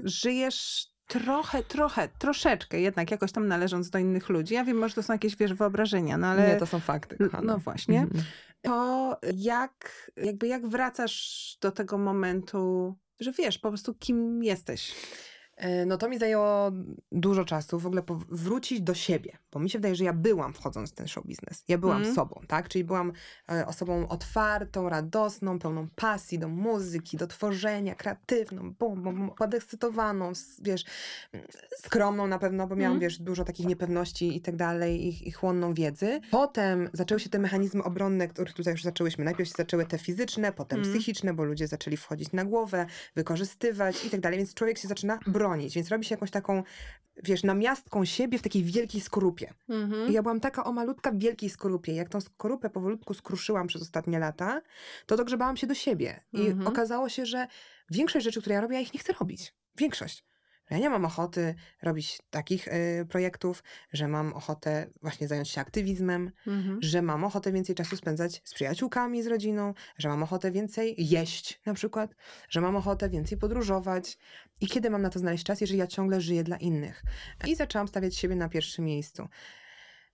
żyjesz 0.03 0.87
trochę, 1.07 1.63
trochę, 1.63 2.07
troszeczkę 2.19 2.79
jednak 2.81 3.11
jakoś 3.11 3.31
tam 3.31 3.47
należąc 3.47 3.89
do 3.89 3.99
innych 3.99 4.29
ludzi. 4.29 4.53
Ja 4.53 4.63
wiem, 4.63 4.77
może 4.77 4.95
to 4.95 5.03
są 5.03 5.13
jakieś, 5.13 5.35
wiesz, 5.35 5.53
wyobrażenia, 5.53 6.17
no 6.17 6.27
ale... 6.27 6.47
Nie, 6.47 6.55
to 6.55 6.65
są 6.65 6.79
fakty. 6.79 7.17
Kochana. 7.17 7.53
No 7.53 7.59
właśnie. 7.59 8.01
Mhm. 8.01 8.23
To 8.61 9.17
jak, 9.35 10.11
jakby 10.17 10.47
jak 10.47 10.67
wracasz 10.67 11.57
do 11.61 11.71
tego 11.71 11.97
momentu, 11.97 12.95
że 13.19 13.31
wiesz 13.31 13.57
po 13.59 13.69
prostu 13.69 13.93
kim 13.93 14.43
jesteś. 14.43 14.95
E, 15.59 15.85
No 15.85 15.97
to 15.97 16.09
mi 16.09 16.19
zajęło 16.19 16.71
dużo 17.11 17.45
czasu 17.45 17.79
w 17.79 17.85
ogóle 17.85 18.01
wrócić 18.29 18.81
do 18.81 18.93
siebie, 18.93 19.37
bo 19.51 19.59
mi 19.59 19.69
się 19.69 19.77
wydaje, 19.79 19.95
że 19.95 20.03
ja 20.03 20.13
byłam 20.13 20.53
wchodząc 20.53 20.91
w 20.91 20.93
ten 20.93 21.07
show 21.07 21.25
biznes. 21.25 21.63
Ja 21.67 21.77
byłam 21.77 22.01
Mm. 22.01 22.15
sobą, 22.15 22.41
tak? 22.47 22.69
Czyli 22.69 22.83
byłam 22.83 23.11
e, 23.51 23.65
osobą 23.67 24.07
otwartą, 24.07 24.89
radosną, 24.89 25.59
pełną 25.59 25.87
pasji 25.95 26.39
do 26.39 26.47
muzyki, 26.47 27.17
do 27.17 27.27
tworzenia, 27.27 27.95
kreatywną, 27.95 28.73
bum, 28.79 29.01
bum, 29.03 29.31
podekscytowaną, 29.37 30.31
wiesz, 30.61 30.85
skromną 31.77 32.27
na 32.27 32.39
pewno, 32.39 32.67
bo 32.67 32.75
miałam, 32.75 32.91
Mm. 32.91 33.01
wiesz, 33.01 33.19
dużo 33.19 33.45
takich 33.45 33.65
niepewności 33.67 34.37
i 34.37 34.41
tak 34.41 34.55
dalej, 34.55 35.05
i, 35.07 35.27
i 35.27 35.31
chłonną 35.31 35.73
wiedzy. 35.73 36.19
Potem 36.31 36.89
zaczęły 36.93 37.19
się 37.19 37.29
te 37.29 37.39
mechanizmy 37.39 37.83
obronne, 37.83 38.27
które 38.27 38.53
tutaj 38.53 38.73
już 38.73 38.83
zaczęłyśmy. 38.83 39.25
Najpierw 39.25 39.49
się 39.49 39.55
zaczęły 39.57 39.85
te 39.85 39.97
fizyczne, 39.97 40.51
potem 40.53 40.79
Mm. 40.79 40.91
psychiczne, 40.91 41.33
bo 41.33 41.43
ludzie 41.43 41.67
zaczęli 41.67 41.97
wchodzić 41.97 42.31
na 42.31 42.45
głowę, 42.45 42.85
wykorzystywać 43.15 44.05
i 44.05 44.09
tak 44.09 44.19
dalej, 44.19 44.37
więc 44.39 44.53
człowiek 44.53 44.77
się 44.77 44.87
zaczyna 44.87 45.19
bronić, 45.27 45.48
więc 45.57 45.89
robi 45.89 46.05
się 46.05 46.15
jakąś 46.15 46.31
taką, 46.31 46.63
wiesz, 47.23 47.43
namiastką 47.43 48.05
siebie 48.05 48.37
w 48.37 48.41
takiej 48.41 48.63
wielkiej 48.63 49.01
skorupie. 49.01 49.53
I 50.09 50.13
ja 50.13 50.21
byłam 50.21 50.39
taka 50.39 50.63
o 50.63 50.71
malutka 50.71 51.11
w 51.11 51.17
wielkiej 51.17 51.49
skorupie. 51.49 51.93
Jak 51.95 52.09
tą 52.09 52.21
skorupę 52.21 52.69
powolutku 52.69 53.13
skruszyłam 53.13 53.67
przez 53.67 53.81
ostatnie 53.81 54.19
lata, 54.19 54.61
to 55.05 55.17
dogrzebałam 55.17 55.57
się 55.57 55.67
do 55.67 55.73
siebie. 55.73 56.19
I 56.33 56.47
Mhm. 56.47 56.67
okazało 56.67 57.09
się, 57.09 57.25
że 57.25 57.47
większość 57.91 58.23
rzeczy, 58.23 58.41
które 58.41 58.55
ja 58.55 58.61
robię, 58.61 58.75
ja 58.75 58.81
ich 58.81 58.93
nie 58.93 58.99
chcę 58.99 59.13
robić. 59.13 59.53
Większość. 59.77 60.28
Że 60.69 60.75
ja 60.75 60.81
nie 60.81 60.89
mam 60.89 61.05
ochoty 61.05 61.55
robić 61.81 62.19
takich 62.29 62.67
y, 62.67 63.05
projektów, 63.09 63.63
że 63.93 64.07
mam 64.07 64.33
ochotę 64.33 64.87
właśnie 65.01 65.27
zająć 65.27 65.49
się 65.49 65.61
aktywizmem, 65.61 66.31
Mhm. 66.47 66.79
że 66.81 67.01
mam 67.01 67.23
ochotę 67.23 67.51
więcej 67.51 67.75
czasu 67.75 67.97
spędzać 67.97 68.41
z 68.43 68.53
przyjaciółkami, 68.53 69.23
z 69.23 69.27
rodziną, 69.27 69.73
że 69.97 70.09
mam 70.09 70.23
ochotę 70.23 70.51
więcej 70.51 70.95
jeść 70.97 71.61
na 71.65 71.73
przykład, 71.73 72.15
że 72.49 72.61
mam 72.61 72.75
ochotę 72.75 73.09
więcej 73.09 73.37
podróżować. 73.37 74.17
I 74.61 74.67
kiedy 74.67 74.89
mam 74.89 75.01
na 75.01 75.09
to 75.09 75.19
znaleźć 75.19 75.43
czas, 75.43 75.61
jeżeli 75.61 75.79
ja 75.79 75.87
ciągle 75.87 76.21
żyję 76.21 76.43
dla 76.43 76.57
innych? 76.57 77.03
I 77.47 77.55
zaczęłam 77.55 77.87
stawiać 77.87 78.15
siebie 78.15 78.35
na 78.35 78.49
pierwszym 78.49 78.85
miejscu. 78.85 79.27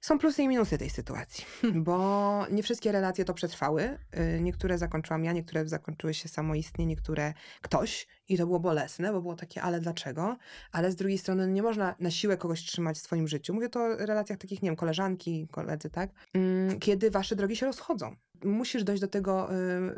Są 0.06 0.20
plusy 0.20 0.44
i 0.44 0.48
minusy 0.48 0.78
tej 0.78 0.90
sytuacji, 0.90 1.46
bo 1.76 2.46
nie 2.52 2.64
wszystkie 2.64 2.92
relacje 2.92 3.26
to 3.26 3.34
przetrwały. 3.34 3.98
Y, 4.38 4.42
Niektóre 4.42 4.78
zakończyłam 4.78 5.24
ja, 5.24 5.32
niektóre 5.32 5.68
zakończyły 5.68 6.14
się 6.14 6.30
samoistnie, 6.30 6.86
niektóre 6.86 7.34
ktoś 7.62 8.08
i 8.30 8.38
to 8.38 8.46
było 8.46 8.60
bolesne, 8.60 9.12
bo 9.12 9.22
było 9.22 9.36
takie, 9.36 9.62
ale 9.62 9.80
dlaczego? 9.80 10.38
Ale 10.72 10.92
z 10.92 10.96
drugiej 10.96 11.18
strony 11.18 11.48
nie 11.48 11.64
można 11.64 11.96
na 12.00 12.12
siłę 12.12 12.38
kogoś 12.38 12.62
trzymać 12.64 12.98
w 12.98 13.02
swoim 13.02 13.28
życiu. 13.28 13.54
Mówię 13.54 13.70
to 13.70 13.80
o 13.80 13.96
relacjach 13.96 14.40
takich, 14.40 14.62
nie 14.62 14.70
wiem, 14.70 14.76
koleżanki, 14.76 15.48
koledzy, 15.52 15.90
tak? 15.90 16.10
Mm, 16.34 16.80
Kiedy 16.80 17.12
wasze 17.12 17.36
drogi 17.36 17.56
się 17.56 17.66
rozchodzą. 17.66 18.16
Musisz 18.44 18.84
dojść 18.84 19.02
do 19.02 19.08
tego, 19.08 19.50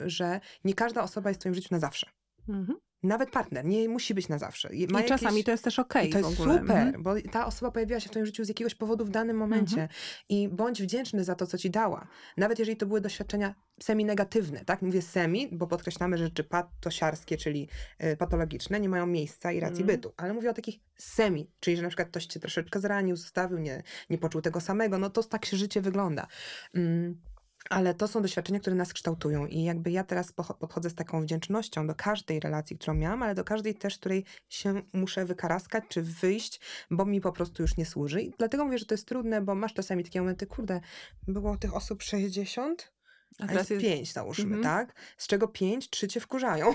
y, 0.05 0.09
że 0.09 0.39
nie 0.63 0.73
każda 0.73 1.03
osoba 1.03 1.29
jest 1.29 1.39
w 1.39 1.41
twoim 1.41 1.55
życiu 1.55 1.67
na 1.71 1.79
zawsze. 1.79 2.09
Mhm. 2.49 2.79
Nawet 3.03 3.29
partner 3.31 3.65
nie 3.65 3.89
musi 3.89 4.13
być 4.13 4.27
na 4.27 4.37
zawsze. 4.37 4.69
Je- 4.75 4.85
I 4.85 4.91
ma 4.91 5.03
czasami 5.03 5.31
jakieś- 5.31 5.45
to 5.45 5.51
jest 5.51 5.63
też 5.63 5.79
okej 5.79 6.09
i 6.09 6.11
to 6.11 6.17
jest 6.17 6.37
super, 6.37 6.57
Mhm. 6.59 7.03
bo 7.03 7.13
ta 7.31 7.45
osoba 7.45 7.71
pojawiła 7.71 7.99
się 7.99 8.07
w 8.07 8.11
twoim 8.11 8.25
życiu 8.25 8.43
z 8.45 8.47
jakiegoś 8.47 8.75
powodu 8.75 9.05
w 9.05 9.09
danym 9.09 9.37
momencie 9.37 9.89
i 10.29 10.49
bądź 10.49 10.81
wdzięczny 10.81 11.23
za 11.23 11.35
to, 11.35 11.47
co 11.47 11.57
ci 11.57 11.69
dała. 11.69 12.07
Nawet 12.37 12.59
jeżeli 12.59 12.77
to 12.77 12.85
były 12.85 13.01
doświadczenia 13.01 13.55
semi-negatywne, 13.83 14.65
tak? 14.65 14.81
Mówię 14.81 15.01
semi, 15.01 15.49
bo 15.51 15.67
podkreślamy, 15.67 16.17
że 16.17 16.23
rzeczy 16.25 16.43
patosiarskie, 16.43 17.37
czyli 17.37 17.69
y, 18.03 18.17
patologiczne, 18.17 18.79
nie 18.79 18.89
mają 18.89 19.07
miejsca 19.07 19.51
i 19.51 19.59
racji 19.59 19.81
Mhm. 19.81 19.97
bytu. 19.99 20.13
Ale 20.17 20.33
mówię 20.33 20.49
o 20.49 20.53
takich 20.53 20.79
semi, 20.97 21.51
czyli 21.59 21.77
że 21.77 21.83
na 21.83 21.89
przykład 21.89 22.07
ktoś 22.09 22.25
cię 22.25 22.39
troszeczkę 22.39 22.79
zranił, 22.79 23.15
zostawił, 23.15 23.57
nie, 23.57 23.83
nie 24.09 24.17
poczuł 24.17 24.41
tego 24.41 24.61
samego, 24.61 24.97
no 24.97 25.09
to 25.09 25.23
tak 25.23 25.45
się 25.45 25.57
życie 25.57 25.81
wygląda. 25.81 26.27
Mm. 26.75 27.21
Ale 27.69 27.93
to 27.93 28.07
są 28.07 28.21
doświadczenia, 28.21 28.59
które 28.59 28.75
nas 28.75 28.93
kształtują 28.93 29.45
i 29.45 29.63
jakby 29.63 29.91
ja 29.91 30.03
teraz 30.03 30.31
podchodzę 30.59 30.89
z 30.89 30.95
taką 30.95 31.21
wdzięcznością 31.21 31.87
do 31.87 31.95
każdej 31.95 32.39
relacji, 32.39 32.77
którą 32.77 32.93
miałam, 32.93 33.23
ale 33.23 33.35
do 33.35 33.43
każdej 33.43 33.75
też, 33.75 33.97
której 33.97 34.25
się 34.49 34.81
muszę 34.93 35.25
wykaraskać 35.25 35.83
czy 35.89 36.01
wyjść, 36.01 36.59
bo 36.91 37.05
mi 37.05 37.21
po 37.21 37.31
prostu 37.31 37.61
już 37.61 37.77
nie 37.77 37.85
służy. 37.85 38.21
I 38.21 38.31
dlatego 38.37 38.65
mówię, 38.65 38.77
że 38.77 38.85
to 38.85 38.93
jest 38.93 39.07
trudne, 39.07 39.41
bo 39.41 39.55
masz 39.55 39.73
czasami 39.73 40.03
takie 40.03 40.19
momenty, 40.19 40.47
kurde, 40.47 40.81
było 41.27 41.57
tych 41.57 41.75
osób 41.75 42.03
60, 42.03 42.96
a, 43.39 43.53
jest, 43.53 43.69
pięć 43.81 44.13
załóżmy, 44.13 44.55
Mhm. 44.55 44.63
tak? 44.63 44.95
Z 45.17 45.27
czego 45.27 45.47
pięć, 45.47 45.89
trzy 45.89 46.07
cię 46.07 46.19
wkurzają. 46.19 46.73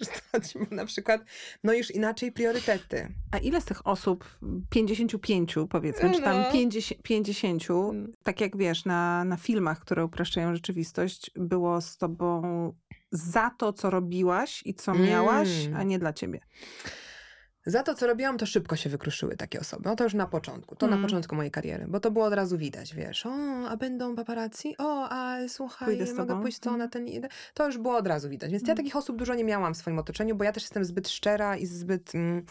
Na 0.70 0.86
przykład, 0.86 1.24
no 1.64 1.72
już 1.72 1.90
inaczej 1.90 2.32
priorytety. 2.32 3.08
A 3.32 3.38
ile 3.38 3.60
z 3.60 3.64
tych 3.64 3.86
osób, 3.86 4.38
55 4.70 5.54
powiedzmy, 5.70 6.10
czy 6.14 6.22
tam 6.22 6.36
No. 6.38 6.52
50, 6.52 7.02
50 7.02 7.70
Mm. 7.70 8.12
tak 8.22 8.40
jak 8.40 8.56
wiesz, 8.56 8.84
na, 8.84 9.24
na 9.24 9.36
filmach, 9.36 9.80
które 9.80 10.04
upraszczają 10.04 10.54
rzeczywistość, 10.54 11.30
było 11.36 11.80
z 11.80 11.96
tobą 11.96 12.42
za 13.12 13.50
to, 13.58 13.72
co 13.72 13.90
robiłaś 13.90 14.62
i 14.66 14.74
co 14.74 14.94
miałaś, 14.94 15.48
Mm. 15.66 15.80
a 15.80 15.82
nie 15.82 15.98
dla 15.98 16.12
ciebie. 16.12 16.40
Za 17.66 17.82
to, 17.82 17.94
co 17.94 18.06
robiłam, 18.06 18.38
to 18.38 18.46
szybko 18.46 18.76
się 18.76 18.90
wykruszyły 18.90 19.36
takie 19.36 19.60
osoby. 19.60 19.82
No 19.84 19.96
to 19.96 20.04
już 20.04 20.14
na 20.14 20.26
początku. 20.26 20.76
To 20.76 20.86
Mm. 20.86 21.00
na 21.00 21.06
początku 21.06 21.34
mojej 21.36 21.50
kariery, 21.50 21.86
bo 21.88 22.00
to 22.00 22.10
było 22.10 22.24
od 22.24 22.34
razu 22.34 22.58
widać, 22.58 22.94
wiesz. 22.94 23.26
O, 23.26 23.30
a 23.68 23.76
będą 23.76 24.16
paparazzi? 24.16 24.74
O, 24.78 25.06
a 25.10 25.36
słuchaj, 25.48 25.98
mogę 26.16 26.40
pójść 26.42 26.58
to 26.58 26.76
na 26.76 26.84
Mhm. 26.84 26.90
ten... 26.90 27.28
To 27.54 27.66
już 27.66 27.78
było 27.78 27.96
od 27.96 28.06
razu 28.06 28.28
widać. 28.28 28.50
Więc 28.50 28.62
ja 28.62 28.66
Mm. 28.72 28.76
takich 28.76 28.96
osób 28.96 29.16
dużo 29.16 29.34
nie 29.34 29.44
miałam 29.44 29.74
w 29.74 29.76
swoim 29.76 29.98
otoczeniu, 29.98 30.34
bo 30.34 30.44
ja 30.44 30.52
też 30.52 30.62
jestem 30.62 30.84
zbyt 30.84 31.08
szczera 31.08 31.56
i 31.56 31.66
zbyt... 31.66 32.14
Mm, 32.14 32.44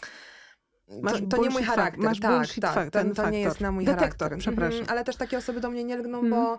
Masz 1.02 1.20
to, 1.20 1.26
to 1.26 1.36
nie 1.42 1.50
mój 1.50 1.62
charakter. 1.62 2.00
masz 2.04 2.20
tak, 2.20 2.48
tak, 2.60 2.84
to, 2.84 2.90
ten 2.90 3.14
to 3.14 3.30
nie 3.30 3.40
jest 3.40 3.60
na 3.60 3.72
mój 3.72 3.84
Detektor, 3.84 4.08
charakter. 4.08 4.38
przepraszam. 4.38 4.80
Mhm, 4.80 4.90
ale 4.96 5.04
też 5.04 5.16
takie 5.16 5.38
osoby 5.38 5.60
do 5.60 5.70
mnie 5.70 5.84
nie 5.84 5.96
lgną, 5.96 6.18
Mhm. 6.18 6.30
bo, 6.44 6.58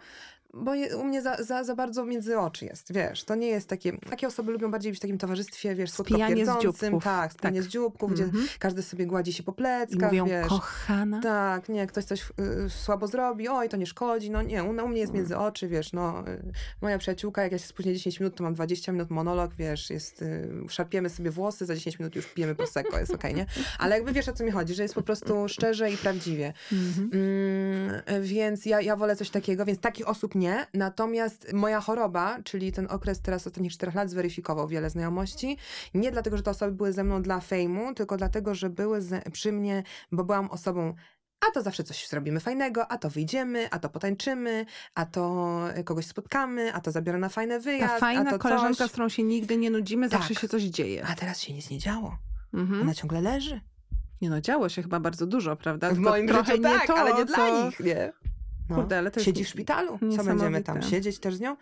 bo 0.55 0.75
je, 0.75 0.97
u 0.97 1.03
mnie 1.03 1.21
za, 1.21 1.43
za, 1.43 1.63
za 1.63 1.75
bardzo 1.75 2.05
między 2.05 2.39
oczy 2.39 2.65
jest, 2.65 2.93
wiesz. 2.93 3.23
To 3.23 3.35
nie 3.35 3.47
jest 3.47 3.67
takie... 3.69 3.97
Takie 4.09 4.27
osoby 4.27 4.51
lubią 4.51 4.71
bardziej 4.71 4.91
być 4.91 4.99
w 4.99 5.01
takim 5.01 5.17
towarzystwie, 5.17 5.75
wiesz, 5.75 5.91
słodko-pierdzącym. 5.91 6.99
Tak, 7.01 7.33
spijanie 7.33 7.59
Tak. 7.59 7.69
z 7.69 7.71
dzióbków, 7.71 8.13
gdzie 8.13 8.23
Mhm. 8.23 8.47
każdy 8.59 8.81
sobie 8.83 9.05
gładzi 9.05 9.33
się 9.33 9.43
po 9.43 9.51
I 9.51 9.55
pleckach, 9.55 10.11
mówią, 10.11 10.25
wiesz. 10.25 10.47
kochana. 10.47 11.21
Tak, 11.21 11.69
nie, 11.69 11.87
ktoś 11.87 12.03
coś 12.03 12.21
y, 12.65 12.69
słabo 12.69 13.07
zrobi, 13.07 13.47
oj, 13.47 13.69
to 13.69 13.77
nie 13.77 13.85
szkodzi, 13.85 14.31
no 14.31 14.41
nie, 14.41 14.63
u, 14.63 14.69
u 14.69 14.87
mnie 14.87 14.99
jest 15.01 15.13
między 15.13 15.37
oczy, 15.37 15.67
wiesz, 15.67 15.93
no, 15.93 16.27
y, 16.27 16.51
moja 16.81 16.97
przyjaciółka, 16.97 17.43
jak 17.43 17.51
ja 17.51 17.57
się 17.57 17.67
spóźnię 17.67 17.93
10 17.93 18.19
minut, 18.19 18.35
to 18.35 18.43
mam 18.43 18.53
20 18.53 18.91
minut 18.91 19.09
monolog, 19.09 19.53
wiesz, 19.55 19.89
jest, 19.89 20.21
y, 20.21 20.49
szarpiemy 20.69 21.09
sobie 21.09 21.31
włosy, 21.31 21.65
za 21.65 21.75
10 21.75 21.99
minut 21.99 22.15
już 22.15 22.25
pijemy 22.25 22.55
prosecco, 22.55 22.99
jest 22.99 23.13
okej, 23.13 23.35
nie? 23.35 23.45
Ale 23.79 23.95
jakby 23.95 24.11
wiesz, 24.11 24.29
o 24.29 24.33
co 24.33 24.43
mi 24.43 24.51
chodzi, 24.51 24.73
że 24.73 24.83
jest 24.83 24.95
po 24.95 25.01
prostu 25.01 25.47
szczerze 25.47 25.91
i 25.91 25.97
prawdziwie. 25.97 26.53
Mhm. 26.73 27.09
Mm, 27.13 28.23
więc 28.23 28.65
ja, 28.65 28.81
ja 28.81 28.95
wolę 28.95 29.15
coś 29.15 29.29
takiego, 29.29 29.65
więc 29.65 29.79
takich 29.79 30.07
osób 30.09 30.35
nie. 30.35 30.44
Natomiast 30.73 31.53
moja 31.53 31.81
choroba, 31.81 32.37
czyli 32.43 32.71
ten 32.71 32.87
okres 32.89 33.21
teraz 33.21 33.47
ostatnich 33.47 33.71
czterech 33.71 33.95
lat 33.95 34.09
zweryfikował 34.09 34.67
wiele 34.67 34.89
znajomości. 34.89 35.57
Nie 35.93 36.11
dlatego, 36.11 36.37
że 36.37 36.43
te 36.43 36.51
osoby 36.51 36.71
były 36.71 36.93
ze 36.93 37.03
mną 37.03 37.21
dla 37.21 37.39
fejmu, 37.39 37.93
tylko 37.93 38.17
dlatego, 38.17 38.55
że 38.55 38.69
były 38.69 38.99
przy 39.31 39.51
mnie, 39.51 39.83
bo 40.11 40.23
byłam 40.23 40.49
osobą 40.49 40.93
a 41.49 41.51
to 41.51 41.61
zawsze 41.61 41.83
coś 41.83 42.07
zrobimy 42.07 42.39
fajnego, 42.39 42.91
a 42.91 42.97
to 42.97 43.09
wyjdziemy, 43.09 43.67
a 43.71 43.79
to 43.79 43.89
potańczymy, 43.89 44.65
a 44.95 45.05
to 45.05 45.59
kogoś 45.85 46.05
spotkamy, 46.05 46.73
a 46.73 46.81
to 46.81 46.91
zabiorę 46.91 47.17
na 47.17 47.29
fajny 47.29 47.55
Ta 47.55 47.59
wyjazd, 47.59 47.99
fajna 47.99 48.21
a 48.29 48.31
to 48.31 48.39
koleżanka, 48.39 48.75
coś. 48.75 48.89
z 48.89 48.91
którą 48.91 49.09
się 49.09 49.23
nigdy 49.23 49.57
nie 49.57 49.69
nudzimy, 49.69 50.09
zawsze 50.09 50.33
Tak. 50.33 50.41
się 50.41 50.47
coś 50.47 50.63
dzieje. 50.63 51.05
A 51.07 51.15
teraz 51.15 51.39
się 51.41 51.53
nic 51.53 51.69
nie 51.69 51.77
działo. 51.79 52.17
Mhm. 52.53 52.81
Ona 52.81 52.93
ciągle 52.93 53.21
leży. 53.21 53.61
Nie 54.21 54.29
no, 54.29 54.41
działo 54.41 54.69
się 54.69 54.81
chyba 54.81 54.99
bardzo 54.99 55.27
dużo, 55.27 55.55
prawda? 55.55 55.91
W 55.91 55.97
moim 55.97 56.27
trochę 56.27 56.51
życiu 56.51 56.63
tak, 56.63 56.87
to, 56.87 56.95
ale 56.97 57.13
nie 57.13 57.25
dla 57.25 57.37
co- 57.37 57.65
nich, 57.65 57.79
nie? 57.79 58.13
No. 58.69 58.75
Kurde, 58.75 58.97
ale 58.97 59.11
to 59.11 59.19
Siedzi 59.19 59.43
w 59.43 59.47
szpitalu. 59.47 59.99
Co 60.17 60.23
będziemy 60.23 60.63
tam? 60.63 60.81
Siedzieć 60.81 61.19
też 61.19 61.35
z 61.35 61.39
nią? 61.39 61.57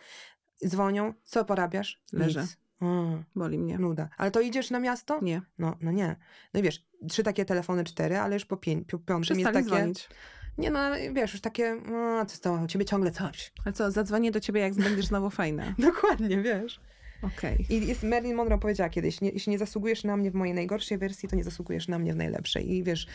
Dzwonią. 0.67 1.13
Co 1.23 1.45
porabiasz? 1.45 2.01
Leżę. 2.13 2.41
Nic. 2.41 2.57
Mm, 2.81 3.23
Boli 3.35 3.59
mnie. 3.59 3.77
nuda. 3.79 4.09
Ale 4.17 4.31
to 4.31 4.41
idziesz 4.41 4.71
na 4.71 4.79
miasto? 4.79 5.19
Nie, 5.21 5.41
No, 5.57 5.77
no 5.81 5.91
nie. 5.91 6.15
No 6.53 6.59
i 6.59 6.63
wiesz, 6.63 6.85
trzy 7.09 7.23
takie 7.23 7.45
telefony, 7.45 7.83
cztery, 7.83 8.17
ale 8.17 8.33
już 8.33 8.45
po, 8.45 8.55
pię- 8.57 8.85
po 8.91 8.99
piątym 8.99 9.39
jest 9.39 9.51
takie... 9.53 9.65
dzwonić. 9.65 10.09
Nie 10.57 10.71
no, 10.71 10.79
wiesz, 11.13 11.33
już 11.33 11.41
takie, 11.41 11.75
no, 11.85 12.25
co 12.25 12.35
z 12.35 12.39
tobą, 12.39 12.63
u 12.63 12.67
ciebie 12.67 12.85
ciągle 12.85 13.11
coś. 13.11 13.53
Ale 13.65 13.73
co, 13.73 13.91
zadzwonię 13.91 14.31
do 14.31 14.39
ciebie, 14.39 14.61
jak 14.61 14.73
będziesz 14.73 15.05
znowu 15.05 15.29
fajna. 15.29 15.75
Dokładnie, 15.79 16.41
wiesz. 16.41 16.79
Okej. 17.23 17.65
I 17.69 17.87
jest, 17.87 18.03
Marilyn 18.03 18.35
Monroe 18.35 18.57
powiedziała 18.57 18.89
kiedyś, 18.89 19.21
nie, 19.21 19.29
jeśli 19.29 19.51
nie 19.51 19.57
zasługujesz 19.57 20.03
na 20.03 20.17
mnie 20.17 20.31
w 20.31 20.33
mojej 20.33 20.53
najgorszej 20.53 20.97
wersji, 20.97 21.29
to 21.29 21.35
nie 21.35 21.43
zasługujesz 21.43 21.87
na 21.87 21.99
mnie 21.99 22.13
w 22.13 22.15
najlepszej. 22.15 22.71
I 22.71 22.83
wiesz, 22.83 23.07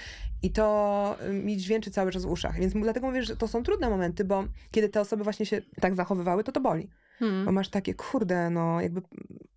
i 0.43 0.51
to 0.51 1.17
y, 1.29 1.33
mi 1.33 1.57
dźwięczy 1.57 1.91
cały 1.91 2.13
czas 2.13 2.25
w 2.25 2.31
uszach. 2.31 2.61
Więc 2.61 2.73
dlatego 2.73 3.07
mówię, 3.07 3.23
że 3.23 3.37
to 3.37 3.49
są 3.49 3.63
trudne 3.63 3.91
momenty, 3.91 4.25
bo 4.25 4.45
kiedy 4.71 4.89
te 4.89 5.01
osoby 5.01 5.25
właśnie 5.25 5.47
się 5.47 5.63
tak 5.81 5.95
zachowywały, 5.95 6.45
to 6.45 6.53
to 6.53 6.61
boli. 6.61 6.89
Bo 7.21 7.27
Hmm. 7.27 7.55
masz 7.55 7.69
takie, 7.69 7.95
kurde, 7.95 8.51
no 8.51 8.81
jakby 8.81 9.03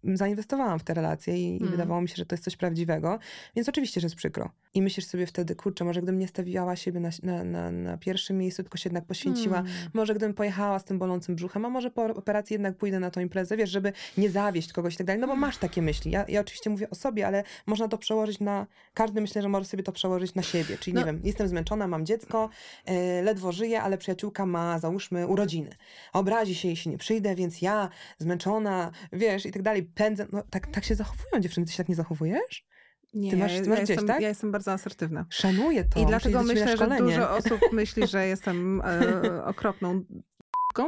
mm, 0.03 0.17
zainwestowałam 0.17 0.79
w 0.79 0.83
te 0.83 0.93
relacje 0.93 1.37
i, 1.37 1.55
i 1.55 1.57
Mm. 1.57 1.71
wydawało 1.71 2.01
mi 2.01 2.09
się, 2.09 2.15
że 2.15 2.25
to 2.25 2.33
jest 2.35 2.43
coś 2.43 2.57
prawdziwego. 2.57 3.19
Więc 3.55 3.69
oczywiście, 3.69 4.01
że 4.01 4.05
jest 4.05 4.15
przykro. 4.15 4.49
I 4.73 4.81
myślisz 4.81 5.05
sobie 5.05 5.25
wtedy, 5.25 5.55
kurczę, 5.55 5.85
może 5.85 6.01
gdybym 6.01 6.19
nie 6.19 6.27
stawiała 6.27 6.75
siebie 6.75 6.99
na, 6.99 7.09
na, 7.23 7.43
na, 7.43 7.71
na 7.71 7.97
pierwszym 7.97 8.37
miejscu, 8.37 8.63
tylko 8.63 8.77
się 8.77 8.87
jednak 8.89 9.05
poświęciła, 9.05 9.55
Hmm. 9.55 9.73
może 9.93 10.15
gdybym 10.15 10.33
pojechała 10.33 10.79
z 10.79 10.83
tym 10.83 10.99
bolącym 10.99 11.35
brzuchem, 11.35 11.65
a 11.65 11.69
może 11.69 11.91
po 11.91 12.03
operacji 12.05 12.53
jednak 12.53 12.77
pójdę 12.77 12.99
na 12.99 13.11
tą 13.11 13.21
imprezę, 13.21 13.57
wiesz, 13.57 13.69
żeby 13.69 13.93
nie 14.17 14.29
zawieść 14.29 14.73
kogoś 14.73 14.93
i 14.93 14.97
tak 14.97 15.07
dalej. 15.07 15.21
No 15.21 15.27
bo 15.27 15.35
masz 15.35 15.57
takie 15.57 15.81
myśli. 15.81 16.11
Ja, 16.11 16.25
ja 16.27 16.41
oczywiście 16.41 16.69
mówię 16.69 16.89
o 16.89 16.95
sobie, 16.95 17.27
ale 17.27 17.43
można 17.65 17.87
to 17.87 17.97
przełożyć 17.97 18.39
na... 18.39 18.67
Każdy 18.93 19.21
myślę, 19.21 19.41
że 19.41 19.49
może 19.49 19.65
sobie 19.65 19.83
to 19.83 19.91
przełożyć 19.91 20.35
na 20.35 20.41
siebie. 20.43 20.77
Czyli 20.77 20.93
nie 20.93 20.99
No. 20.99 21.05
wiem, 21.05 21.21
jestem 21.23 21.47
zmęczona, 21.47 21.87
mam 21.87 22.05
dziecko, 22.05 22.49
e, 22.85 23.21
ledwo 23.21 23.51
żyję, 23.51 23.81
ale 23.81 23.97
przyjaciółka 23.97 24.45
ma, 24.45 24.79
załóżmy, 24.79 25.27
urodziny. 25.27 25.69
Obrazi 26.13 26.55
się, 26.55 26.67
jeśli 26.67 26.91
nie 26.91 26.97
przyjdę, 26.97 27.35
więc 27.35 27.50
ja 27.61 27.89
zmęczona, 28.17 28.91
wiesz, 29.13 29.45
i 29.45 29.51
tak 29.51 29.61
dalej, 29.61 29.83
pędzę. 29.83 30.27
No 30.31 30.43
tak, 30.49 30.67
tak 30.67 30.83
się 30.85 30.95
zachowują 30.95 31.39
dziewczyny. 31.41 31.65
Ty 31.65 31.71
się 31.71 31.77
tak 31.77 31.89
nie 31.89 31.95
zachowujesz? 31.95 32.65
Nie, 33.13 33.31
Ty 33.31 33.37
masz- 33.37 33.61
ty 33.61 33.69
masz 33.69 33.77
ja 33.79 33.83
gdzieś, 33.83 33.89
jestem, 33.89 34.07
tak? 34.07 34.21
ja 34.21 34.29
jestem 34.29 34.51
bardzo 34.51 34.71
asertywna. 34.71 35.25
Szanuję 35.29 35.83
to. 35.83 35.99
I 36.01 36.05
dlatego 36.05 36.43
myślę, 36.43 36.77
że 36.77 36.87
dużo 36.97 37.31
osób 37.35 37.59
myśli, 37.71 38.07
że 38.07 38.27
jestem 38.27 38.81
e, 38.81 39.45
okropną 39.45 40.03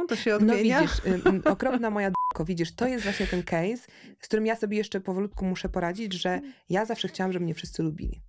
to 0.08 0.16
się 0.16 0.30
No 0.30 0.36
odmienia. 0.36 0.80
widzisz, 0.82 0.98
y, 1.06 1.10
y, 1.10 1.44
okropna 1.52 1.90
moja 1.90 2.08
d***ko, 2.10 2.44
widzisz, 2.44 2.74
to 2.74 2.88
jest 2.88 3.04
właśnie 3.04 3.26
ten 3.26 3.42
case, 3.42 3.76
z 4.20 4.24
którym 4.24 4.46
ja 4.46 4.56
sobie 4.56 4.76
jeszcze 4.76 5.00
powolutku 5.00 5.44
muszę 5.44 5.68
poradzić, 5.68 6.12
że 6.12 6.40
ja 6.68 6.84
zawsze 6.84 7.08
chciałam, 7.08 7.32
żeby 7.32 7.44
mnie 7.44 7.54
wszyscy 7.54 7.82
lubili. 7.82 8.22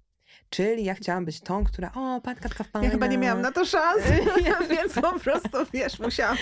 Czyli 0.50 0.84
ja 0.84 0.94
chciałam 0.94 1.26
być 1.26 1.42
tą, 1.42 1.64
która, 1.64 1.92
o, 1.96 2.22
pan 2.22 2.36
Katka 2.36 2.64
fajna. 2.64 2.86
Ja 2.86 2.92
chyba 2.92 3.08
nie 3.08 3.18
miałam 3.18 3.42
na 3.42 3.52
to 3.52 3.66
szans, 3.66 4.02
więc 4.72 4.94
po 4.94 5.20
prostu, 5.20 5.58
wiesz, 5.74 6.00
musiałam. 6.00 6.38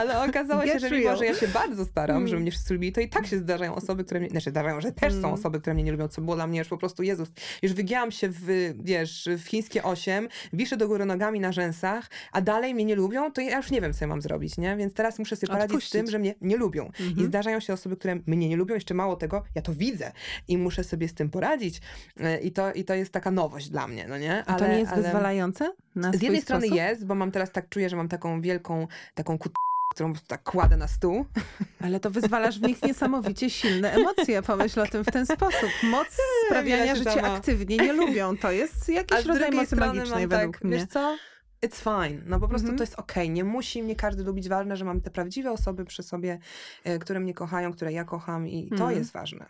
Ale 0.00 0.22
okazało 0.28 0.66
się, 0.66 0.78
że 0.78 0.90
mimo, 0.90 1.16
że 1.16 1.26
ja 1.26 1.34
się 1.34 1.48
bardzo 1.48 1.84
staram, 1.84 2.16
Mm. 2.16 2.28
żeby 2.28 2.42
mnie 2.42 2.50
wszyscy 2.50 2.74
lubili, 2.74 2.92
to 2.92 3.00
i 3.00 3.08
tak 3.08 3.26
się 3.26 3.38
zdarzają 3.38 3.74
osoby, 3.74 4.04
które 4.04 4.20
mnie, 4.20 4.28
znaczy 4.28 4.50
zdarzają, 4.50 4.80
że 4.80 4.92
też 4.92 5.12
są 5.12 5.18
Mm. 5.18 5.32
osoby, 5.32 5.60
które 5.60 5.74
mnie 5.74 5.82
nie 5.84 5.92
lubią, 5.92 6.08
co 6.08 6.22
było 6.22 6.36
dla 6.36 6.46
mnie 6.46 6.58
już 6.58 6.68
po 6.68 6.78
prostu, 6.78 7.02
Jezus, 7.02 7.28
już 7.62 7.72
wygięłam 7.72 8.10
się 8.10 8.28
w, 8.28 8.72
wiesz, 8.78 9.28
w 9.38 9.46
chińskie 9.48 9.82
osiem, 9.82 10.28
wiszę 10.52 10.76
do 10.76 10.88
góry 10.88 11.04
nogami 11.04 11.40
na 11.40 11.52
rzęsach, 11.52 12.10
a 12.32 12.40
dalej 12.40 12.74
mnie 12.74 12.84
nie 12.84 12.94
lubią, 12.94 13.32
to 13.32 13.40
ja 13.40 13.56
już 13.56 13.70
nie 13.70 13.80
wiem, 13.80 13.92
co 13.92 13.98
ja 14.04 14.06
mam 14.08 14.22
zrobić, 14.22 14.58
nie? 14.58 14.76
Więc 14.76 14.94
teraz 14.94 15.18
muszę 15.18 15.36
sobie 15.36 15.52
poradzić 15.52 15.84
z 15.84 15.90
tym, 15.90 16.00
Odpuścić. 16.00 16.10
że 16.12 16.18
mnie 16.18 16.34
nie 16.40 16.56
lubią. 16.56 16.90
I 17.00 17.02
Mhm. 17.08 17.26
zdarzają 17.26 17.60
się 17.60 17.72
osoby, 17.72 17.96
które 17.96 18.16
mnie 18.26 18.48
nie 18.48 18.56
lubią, 18.56 18.74
jeszcze 18.74 18.94
mało 18.94 19.16
tego, 19.16 19.42
ja 19.54 19.62
to 19.62 19.74
widzę 19.74 20.12
i 20.48 20.58
muszę 20.58 20.84
sobie 20.84 21.08
z 21.08 21.14
tym 21.14 21.30
poradzić. 21.30 21.80
E, 22.20 22.38
I 22.40 22.52
to, 22.52 22.72
i 22.72 22.84
to 22.84 22.94
jest 22.94 23.12
taka 23.12 23.29
nowość 23.30 23.68
dla 23.68 23.88
mnie, 23.88 24.06
no 24.08 24.18
nie? 24.18 24.44
A 24.46 24.54
to 24.54 24.68
nie 24.68 24.78
jest 24.78 24.94
wyzwalające? 24.94 25.72
Na 25.94 26.12
Z 26.12 26.22
jednej 26.22 26.40
strony 26.42 26.66
sposób? 26.66 26.76
jest, 26.76 27.06
bo 27.06 27.14
mam 27.14 27.30
teraz 27.30 27.52
tak, 27.52 27.68
czuję, 27.68 27.88
że 27.90 27.96
mam 27.96 28.08
taką 28.08 28.40
wielką, 28.40 28.86
taką 29.14 29.38
kut 29.38 29.52
którą 29.94 30.12
tak 30.26 30.42
kładę 30.42 30.76
na 30.76 30.88
stół. 30.88 31.24
Ale 31.84 32.00
to 32.00 32.10
wyzwalasz 32.10 32.58
w 32.58 32.62
nich 32.62 32.82
niesamowicie 32.82 33.50
silne 33.50 33.92
emocje. 33.92 34.42
Pomyśl 34.42 34.80
o 34.80 34.86
tym 34.86 35.04
w 35.04 35.10
ten 35.10 35.26
sposób. 35.26 35.70
Moc 35.82 36.06
sprawiania, 36.46 36.96
że 36.96 37.04
cię 37.04 37.22
aktywnie 37.22 37.76
nie 37.76 37.92
lubią. 37.92 38.36
To 38.36 38.50
jest 38.50 38.88
jakiś 38.88 39.24
rodzaj 39.26 39.50
mocy 39.52 39.76
magicznej 39.76 40.28
według 40.28 40.56
tak, 40.56 40.64
mnie. 40.64 40.76
wiesz 40.78 40.86
co? 40.88 41.16
It's 41.66 42.08
fine. 42.08 42.22
No 42.26 42.40
po 42.40 42.48
prostu 42.48 42.64
Mhm. 42.66 42.78
to 42.78 42.82
jest 42.82 42.94
okej. 42.98 43.30
Nie 43.30 43.44
musi 43.44 43.82
mnie 43.82 43.96
każdy 43.96 44.24
lubić. 44.24 44.48
Ważne, 44.48 44.76
że 44.76 44.84
mam 44.84 45.00
te 45.00 45.10
prawdziwe 45.10 45.52
osoby 45.52 45.84
przy 45.84 46.02
sobie, 46.02 46.38
e, 46.84 46.98
które 46.98 47.20
mnie 47.20 47.34
kochają, 47.34 47.72
które 47.72 47.92
ja 47.92 48.04
kocham 48.04 48.48
i 48.48 48.68
to 48.68 48.74
Mhm. 48.74 48.98
jest 48.98 49.12
ważne. 49.12 49.46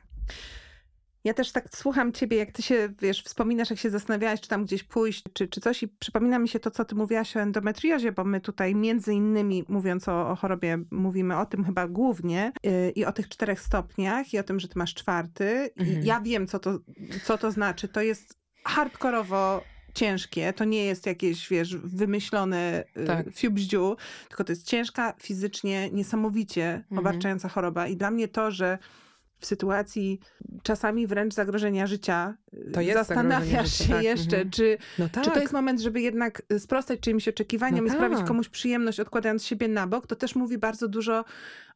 Ja 1.24 1.35
też 1.35 1.52
tak 1.52 1.64
słucham 1.76 2.12
ciebie, 2.12 2.37
jak 2.37 2.52
ty 2.52 2.62
się, 2.62 2.88
wiesz, 3.00 3.22
wspominasz, 3.22 3.70
jak 3.70 3.78
się 3.78 3.90
zastanawiałaś, 3.90 4.40
czy 4.40 4.48
tam 4.48 4.64
gdzieś 4.64 4.83
pójść, 4.83 5.24
czy, 5.33 5.48
czy 5.48 5.61
coś 5.61 5.83
i 5.83 5.88
przypomina 5.88 6.38
mi 6.38 6.48
się 6.48 6.61
to, 6.61 6.70
co 6.70 6.85
ty 6.85 6.94
mówiłaś 6.94 7.37
o 7.37 7.40
endometriozie, 7.40 8.12
bo 8.12 8.24
my 8.24 8.40
tutaj 8.40 8.74
między 8.74 9.14
innymi, 9.14 9.64
mówiąc 9.68 10.09
o, 10.09 10.28
o 10.28 10.37
chorobie, 10.37 10.78
mówimy 10.90 11.38
o 11.38 11.46
tym 11.46 11.64
chyba 11.64 11.88
głównie 11.88 12.52
yy, 12.62 12.90
i 12.90 13.04
o 13.04 13.12
tych 13.12 13.28
czterech 13.28 13.61
stopniach 13.61 14.35
i 14.35 14.38
o 14.38 14.42
tym, 14.42 14.61
że 14.61 14.68
ty 14.68 14.78
masz 14.78 14.94
czwarty. 14.94 15.70
Mhm. 15.76 16.02
I 16.02 16.06
ja 16.06 16.20
wiem, 16.20 16.46
co 16.46 16.59
to, 16.59 16.78
co 17.24 17.38
to 17.38 17.50
znaczy. 17.52 17.88
To 17.88 18.00
jest 18.02 18.38
hardkorowo 18.64 19.62
ciężkie, 19.94 20.52
to 20.52 20.64
nie 20.64 20.85
jest 20.85 21.06
jakieś, 21.06 21.48
wiesz, 21.48 21.76
wymyślone 21.76 22.85
Tak. 22.94 23.06
tak. 23.06 23.35
fiubździu, 23.35 23.96
tylko 24.28 24.44
to 24.44 24.52
jest 24.52 24.66
ciężka, 24.66 25.14
fizycznie, 25.22 25.90
niesamowicie 25.90 26.74
Mhm. 26.74 26.98
obarczająca 26.98 27.48
choroba 27.48 27.87
i 27.87 27.96
dla 27.96 28.11
mnie 28.11 28.28
to, 28.28 28.50
że 28.50 28.78
w 29.40 29.46
sytuacji 29.46 30.20
czasami 30.62 31.07
wręcz 31.07 31.35
zagrożenia 31.35 31.87
życia 31.87 32.37
To 32.72 32.81
jest 32.81 32.98
zastanawiasz 32.98 33.70
życia, 33.79 33.85
się 33.85 33.92
tak, 33.92 34.03
jeszcze, 34.03 34.37
mhm. 34.37 34.50
czy, 34.50 34.79
No 34.98 35.09
tak. 35.09 35.24
czy 35.24 35.31
to 35.31 35.40
jest 35.40 35.53
moment, 35.53 35.81
żeby 35.81 36.00
jednak 36.00 36.42
sprostać 36.59 37.00
czyimś 37.00 37.29
oczekiwaniom 37.29 37.87
No 37.87 37.92
i 37.92 37.96
sprawić 37.96 38.18
tak. 38.18 38.29
komuś 38.29 38.48
przyjemność, 38.48 39.00
odkładając 39.00 39.44
siebie 39.44 39.68
na 39.68 39.87
bok, 39.87 40.07
to 40.07 40.16
też 40.16 40.35
mówi 40.35 40.59
bardzo 40.59 40.88
dużo 40.88 41.24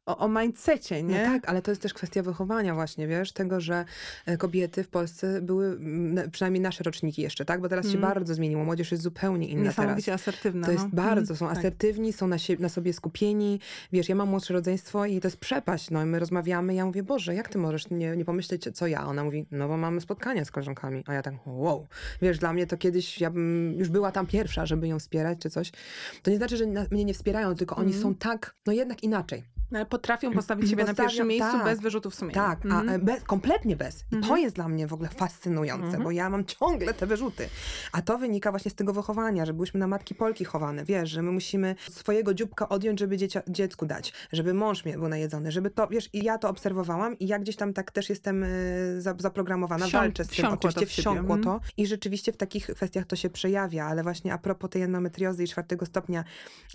o, 0.06 0.18
o 0.18 0.28
mindsetie, 0.28 1.02
No 1.02 1.08
nie? 1.10 1.24
tak, 1.24 1.48
ale 1.48 1.62
to 1.62 1.70
jest 1.70 1.82
też 1.82 1.94
kwestia 1.94 2.22
wychowania 2.22 2.74
właśnie, 2.74 3.06
wiesz, 3.08 3.32
tego, 3.32 3.60
że 3.60 3.84
e, 4.26 4.36
kobiety 4.36 4.84
w 4.84 4.88
Polsce 4.88 5.42
były, 5.42 5.66
mm, 5.66 6.14
na- 6.14 6.28
przynajmniej 6.28 6.60
nasze 6.60 6.84
roczniki 6.84 7.22
jeszcze, 7.22 7.44
tak? 7.44 7.60
Bo 7.60 7.68
teraz 7.68 7.84
się 7.86 7.90
Mm. 7.98 8.00
bardzo 8.02 8.34
zmieniło, 8.34 8.64
młodzież 8.64 8.90
jest 8.92 9.02
zupełnie 9.02 9.48
inna 9.48 9.62
teraz. 9.62 9.76
Niesamowicie 9.78 10.12
asertywna. 10.12 10.66
To 10.66 10.72
jest 10.72 10.84
no. 10.84 10.90
bardzo, 10.92 11.36
są 11.36 11.48
tak. 11.48 11.58
asertywni, 11.58 12.12
są 12.12 12.26
na, 12.28 12.36
sie- 12.38 12.60
na 12.60 12.68
sobie 12.68 12.92
skupieni. 12.92 13.60
Wiesz, 13.92 14.08
ja 14.08 14.14
mam 14.14 14.28
młodsze 14.28 14.54
rodzeństwo 14.54 15.06
i 15.06 15.20
to 15.20 15.26
jest 15.28 15.36
przepaść. 15.36 15.90
No 15.90 16.02
i 16.02 16.06
my 16.06 16.18
rozmawiamy, 16.18 16.74
ja 16.74 16.86
mówię, 16.86 17.02
Boże, 17.02 17.34
jak 17.34 17.48
ty 17.48 17.58
możesz 17.58 17.90
nie, 17.90 18.16
nie 18.16 18.24
pomyśleć, 18.24 18.68
co 18.74 18.86
ja? 18.86 19.06
Ona 19.06 19.24
mówi, 19.24 19.46
no 19.50 19.68
bo 19.68 19.76
mamy 19.76 20.00
spotkania 20.00 20.44
z 20.44 20.50
koleżankami. 20.50 21.04
A 21.06 21.14
ja 21.14 21.22
tak, 21.22 21.34
wow. 21.46 21.86
Wiesz, 22.22 22.38
dla 22.38 22.52
mnie 22.52 22.66
to 22.66 22.76
kiedyś, 22.76 23.20
ja 23.20 23.30
bym 23.30 23.74
już 23.78 23.88
była 23.88 24.12
tam 24.12 24.26
pierwsza, 24.26 24.66
żeby 24.66 24.88
ją 24.88 24.98
wspierać 24.98 25.38
czy 25.38 25.50
coś. 25.50 25.72
To 26.22 26.30
nie 26.30 26.36
znaczy, 26.36 26.56
że 26.56 26.66
mnie 26.90 27.04
nie 27.04 27.14
wspierają, 27.14 27.54
tylko 27.54 27.76
oni 27.76 27.86
Mhm. 27.86 28.02
są 28.02 28.14
tak, 28.14 28.54
no 28.66 28.72
jednak 28.72 29.02
inaczej. 29.02 29.53
Ale 29.72 29.86
potrafią 29.86 30.32
postawić 30.32 30.70
siebie 30.70 30.84
na 30.84 30.94
pierwszym 30.94 31.28
miejscu 31.28 31.52
tak. 31.52 31.64
bez 31.64 31.80
wyrzutów 31.80 32.14
sumienia. 32.14 32.34
Tak, 32.34 32.64
Mhm. 32.64 32.88
a 32.88 32.92
e, 32.92 32.98
bez, 32.98 33.22
kompletnie 33.22 33.76
bez. 33.76 34.00
I 34.00 34.10
to 34.10 34.16
Mhm. 34.16 34.40
jest 34.40 34.54
dla 34.56 34.68
mnie 34.68 34.86
w 34.86 34.92
ogóle 34.92 35.08
fascynujące, 35.08 35.84
Mhm. 35.86 36.02
bo 36.02 36.10
ja 36.10 36.30
mam 36.30 36.44
ciągle 36.44 36.94
te 36.94 37.06
wyrzuty. 37.06 37.48
A 37.92 38.02
to 38.02 38.18
wynika 38.18 38.50
właśnie 38.50 38.70
z 38.70 38.74
tego 38.74 38.92
wychowania, 38.92 39.46
że 39.46 39.52
byłyśmy 39.52 39.80
na 39.80 39.86
matki 39.86 40.14
Polki 40.14 40.44
chowane, 40.44 40.84
wiesz, 40.84 41.10
że 41.10 41.22
my 41.22 41.32
musimy 41.32 41.74
swojego 41.90 42.34
dzióbka 42.34 42.68
odjąć, 42.68 42.98
żeby 43.00 43.16
dziecia, 43.16 43.42
dziecku 43.48 43.86
dać, 43.86 44.12
żeby 44.32 44.54
mąż 44.54 44.84
mnie 44.84 44.98
był 44.98 45.08
najedzony, 45.08 45.52
żeby 45.52 45.70
to, 45.70 45.88
wiesz, 45.88 46.10
i 46.12 46.24
ja 46.24 46.38
to 46.38 46.48
obserwowałam 46.48 47.18
i 47.18 47.26
ja 47.26 47.38
gdzieś 47.38 47.56
tam 47.56 47.72
tak 47.72 47.90
też 47.90 48.08
jestem 48.10 48.44
e, 48.44 48.48
za, 48.98 49.14
zaprogramowana, 49.18 49.86
Wsią- 49.86 49.92
walczę 49.98 50.24
z 50.24 50.28
tym, 50.28 50.44
to 50.46 50.50
oczywiście 50.52 50.86
wsiąkło 50.86 51.34
mhm. 51.36 51.42
to 51.42 51.60
i 51.76 51.86
rzeczywiście 51.86 52.32
w 52.32 52.36
takich 52.36 52.66
kwestiach 52.66 53.04
to 53.06 53.16
się 53.16 53.30
przejawia, 53.30 53.84
ale 53.86 54.02
właśnie 54.02 54.32
a 54.32 54.38
propos 54.38 54.70
tej 54.70 54.82
endometriozy 54.82 55.44
i 55.44 55.48
czwartego 55.48 55.86
stopnia, 55.86 56.24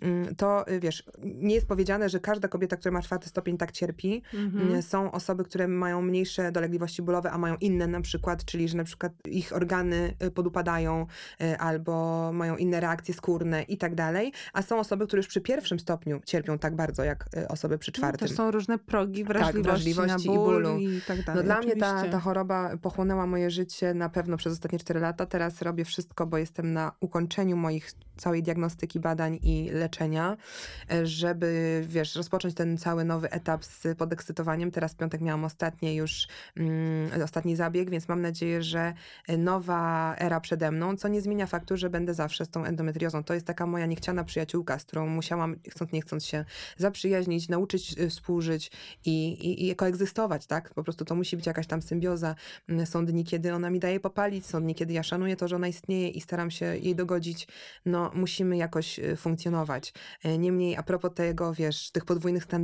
mm, 0.02 0.36
to 0.36 0.68
y, 0.68 0.80
wiesz, 0.80 1.04
nie 1.24 1.56
jest 1.56 1.68
powiedziane, 1.68 2.10
że 2.10 2.20
każda 2.20 2.48
kobieta, 2.48 2.78
która 2.78 2.89
ma 2.92 3.02
czwarty 3.02 3.30
stopień 3.30 3.58
tak 3.58 3.72
cierpi, 3.72 4.22
Mhm. 4.34 4.68
Mm, 4.68 4.82
Są 4.82 5.12
osoby, 5.12 5.44
które 5.44 5.68
mają 5.68 6.02
mniejsze 6.02 6.52
dolegliwości 6.52 7.02
bólowe, 7.02 7.32
a 7.32 7.38
mają 7.38 7.56
inne 7.62 7.88
na 7.88 8.02
przykład, 8.02 8.46
czyli 8.46 8.70
że 8.70 8.78
na 8.78 8.84
przykład 8.84 9.14
ich 9.28 9.56
organy 9.56 10.14
y, 10.24 10.32
podupadają 10.32 11.06
y, 11.42 11.58
albo 11.58 12.32
mają 12.34 12.56
inne 12.58 12.80
reakcje 12.80 13.14
skórne 13.14 13.62
i 13.64 13.78
tak 13.78 13.96
dalej, 13.96 14.32
a 14.54 14.62
są 14.62 14.80
osoby, 14.80 15.08
które 15.08 15.20
już 15.20 15.28
przy 15.28 15.42
pierwszym 15.42 15.80
stopniu 15.80 16.22
cierpią 16.26 16.60
tak 16.60 16.76
bardzo 16.76 17.04
jak 17.04 17.26
y, 17.38 17.48
osoby 17.48 17.78
przy 17.78 17.92
No, 17.92 17.96
czwartym. 17.98 18.28
też 18.28 18.38
są 18.38 18.52
różne 18.52 18.78
progi 18.80 19.24
wrażliwości, 19.24 19.64
wrażliwości 19.94 20.28
na 20.28 20.34
i 20.34 20.38
ból 20.38 20.54
bólu. 20.64 20.78
i 20.80 21.02
tak 21.08 21.24
dalej. 21.26 21.36
No 21.42 21.44
dla 21.44 21.62
mnie 21.62 21.76
ta, 21.76 22.04
ta 22.08 22.20
choroba 22.20 22.78
pochłonęła 22.82 23.26
moje 23.28 23.52
życie 23.52 23.94
na 23.94 24.10
pewno 24.10 24.38
przez 24.38 24.54
ostatnie 24.54 24.80
4 24.80 25.00
lata. 25.00 25.26
Teraz 25.26 25.62
robię 25.62 25.86
wszystko, 25.86 26.28
bo 26.28 26.38
jestem 26.38 26.74
na 26.74 26.92
ukończeniu 27.00 27.58
moich 27.58 27.92
całej 28.18 28.44
diagnostyki, 28.44 29.00
badań 29.00 29.40
i 29.44 29.70
leczenia, 29.74 30.38
żeby, 31.04 31.82
wiesz, 31.88 32.16
rozpocząć 32.16 32.54
ten 32.56 32.69
ten 32.70 32.78
cały 32.78 33.06
nowy 33.06 33.32
etap 33.32 33.66
z 33.66 33.98
podekscytowaniem. 33.98 34.72
Teraz 34.72 34.96
piątek 34.96 35.22
miałam 35.22 35.46
ostatnie 35.46 35.96
już, 35.96 36.28
mm, 36.58 37.22
ostatni 37.24 37.56
zabieg, 37.56 37.90
więc 37.90 38.08
mam 38.08 38.22
nadzieję, 38.22 38.64
że 38.64 38.94
nowa 39.38 40.16
era 40.18 40.40
przede 40.40 40.72
mną, 40.72 40.98
co 40.98 41.08
nie 41.08 41.22
zmienia 41.22 41.48
faktu, 41.48 41.78
że 41.78 41.90
będę 41.90 42.14
zawsze 42.14 42.46
z 42.46 42.50
tą 42.50 42.66
endometriozą. 42.66 43.24
To 43.24 43.34
jest 43.34 43.46
taka 43.46 43.66
moja 43.66 43.86
niechciana 43.86 44.24
przyjaciółka, 44.24 44.80
z 44.80 44.84
którą 44.84 45.08
musiałam, 45.08 45.56
chcąc 45.70 45.92
nie 45.92 46.02
chcąc 46.02 46.26
się 46.26 46.46
zaprzyjaźnić, 46.78 47.50
nauczyć 47.50 48.00
y, 48.00 48.10
współżyć 48.10 48.72
i, 49.06 49.30
i, 49.32 49.70
i 49.70 49.76
koegzystować, 49.76 50.46
tak? 50.48 50.74
Po 50.74 50.84
prostu 50.84 51.06
to 51.06 51.16
musi 51.16 51.38
być 51.38 51.46
jakaś 51.48 51.68
tam 51.68 51.82
symbioza. 51.82 52.36
Mm, 52.70 52.86
Są 52.86 53.06
dni, 53.06 53.24
kiedy 53.24 53.54
ona 53.54 53.70
mi 53.70 53.80
daje 53.80 54.00
popalić, 54.00 54.46
są 54.46 54.62
dni, 54.62 54.76
kiedy 54.76 54.94
ja 54.94 55.04
szanuję 55.04 55.36
to, 55.36 55.48
że 55.48 55.56
ona 55.56 55.68
istnieje 55.68 56.10
i 56.10 56.22
staram 56.22 56.52
się 56.52 56.66
jej 56.66 56.96
dogodzić. 56.96 57.48
No, 57.86 58.12
musimy 58.14 58.58
jakoś 58.58 59.00
y, 59.00 59.16
funkcjonować. 59.16 59.94
E, 60.24 60.38
Niemniej, 60.38 60.76
a 60.78 60.84
propos 60.84 61.12
tego, 61.16 61.54
wiesz, 61.54 61.92
tych 61.92 62.06
podwójnych 62.06 62.44
standardów. 62.44 62.59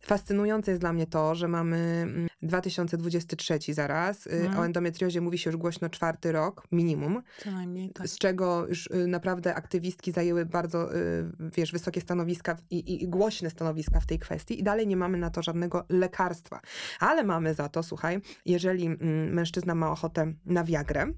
Fascynujące 0.00 0.70
jest 0.70 0.80
dla 0.80 0.92
mnie 0.92 1.06
to, 1.06 1.34
że 1.34 1.48
mamy 1.48 1.76
mm, 1.76 2.28
2023 2.42 3.58
zaraz. 3.74 4.26
y, 4.26 4.30
Mhm. 4.30 4.58
O 4.58 4.66
endometriozie 4.66 5.20
mówi 5.20 5.38
się 5.38 5.50
już 5.50 5.56
głośno 5.56 5.88
czwarty 5.88 6.32
rok, 6.32 6.66
minimum 6.72 7.22
Co 7.38 7.50
najmniej 7.50 7.90
tak. 7.90 8.08
z 8.08 8.18
czego 8.18 8.66
już 8.66 8.86
y, 8.86 9.06
naprawdę 9.06 9.54
aktywistki 9.54 10.12
zajęły 10.12 10.46
bardzo, 10.46 10.96
y, 10.96 11.24
wiesz, 11.56 11.72
wysokie 11.72 12.00
stanowiska 12.00 12.56
i, 12.70 13.02
i, 13.02 13.08
głośne 13.08 13.50
stanowiska 13.50 14.00
w 14.00 14.06
tej 14.06 14.18
kwestii 14.18 14.60
i 14.60 14.62
dalej 14.62 14.86
nie 14.86 14.96
mamy 14.96 15.18
na 15.18 15.30
to 15.30 15.42
żadnego 15.42 15.84
lekarstwa. 15.88 16.60
Ale 17.00 17.24
mamy 17.24 17.54
za 17.54 17.68
to, 17.68 17.82
słuchaj, 17.82 18.20
jeżeli 18.46 18.86
mm, 18.86 19.34
mężczyzna 19.34 19.74
ma 19.74 19.90
ochotę 19.90 20.32
na 20.46 20.64
wiagrę, 20.64 21.12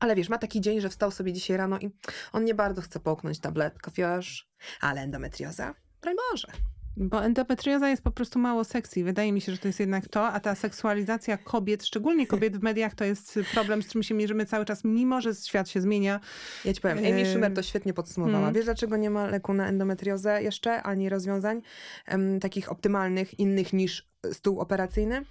ale 0.00 0.14
wiesz, 0.14 0.28
ma 0.28 0.38
taki 0.38 0.60
dzień, 0.60 0.80
że 0.80 0.88
wstał 0.88 1.10
sobie 1.10 1.32
dzisiaj 1.32 1.56
rano 1.56 1.78
i 1.78 1.90
on 2.32 2.44
nie 2.44 2.54
bardzo 2.54 2.82
chce 2.82 3.00
połknąć 3.00 3.40
tabletkę, 3.40 3.90
wiesz, 3.96 4.48
ale 4.80 5.00
endometrioza? 5.00 5.74
Broń 6.02 6.14
Boże. 6.32 6.48
Bo 6.96 7.24
endometrioza 7.24 7.88
jest 7.88 8.02
po 8.02 8.10
prostu 8.10 8.38
mało 8.38 8.64
sexy. 8.64 9.04
Wydaje 9.04 9.32
mi 9.32 9.40
się, 9.40 9.52
że 9.52 9.58
to 9.58 9.68
jest 9.68 9.80
jednak 9.80 10.08
to, 10.08 10.26
a 10.26 10.40
ta 10.40 10.54
seksualizacja 10.54 11.36
kobiet, 11.38 11.84
szczególnie 11.84 12.26
kobiet 12.26 12.56
w 12.56 12.62
mediach, 12.62 12.94
to 12.94 13.04
jest 13.04 13.38
problem, 13.54 13.82
z 13.82 13.86
którym 13.86 14.02
się 14.02 14.14
mierzymy 14.14 14.46
cały 14.46 14.64
czas, 14.64 14.84
mimo 14.84 15.20
że 15.20 15.34
świat 15.34 15.68
się 15.68 15.80
zmienia. 15.80 16.20
Ja 16.64 16.72
ci 16.72 16.80
powiem, 16.80 16.98
Amy 16.98 17.20
Ym, 17.20 17.26
Schumer 17.26 17.54
to 17.54 17.62
świetnie 17.62 17.94
podsumowała. 17.94 18.38
mm. 18.38 18.54
Wiesz, 18.54 18.64
dlaczego 18.64 18.96
nie 18.96 19.10
ma 19.10 19.26
leku 19.26 19.54
na 19.54 19.68
endometriozę 19.68 20.42
jeszcze, 20.42 20.82
ani 20.82 21.08
rozwiązań 21.08 21.62
em, 22.06 22.40
takich 22.40 22.72
optymalnych, 22.72 23.38
innych 23.38 23.72
niż 23.72 24.08
stół 24.32 24.60
operacyjny? 24.60 25.24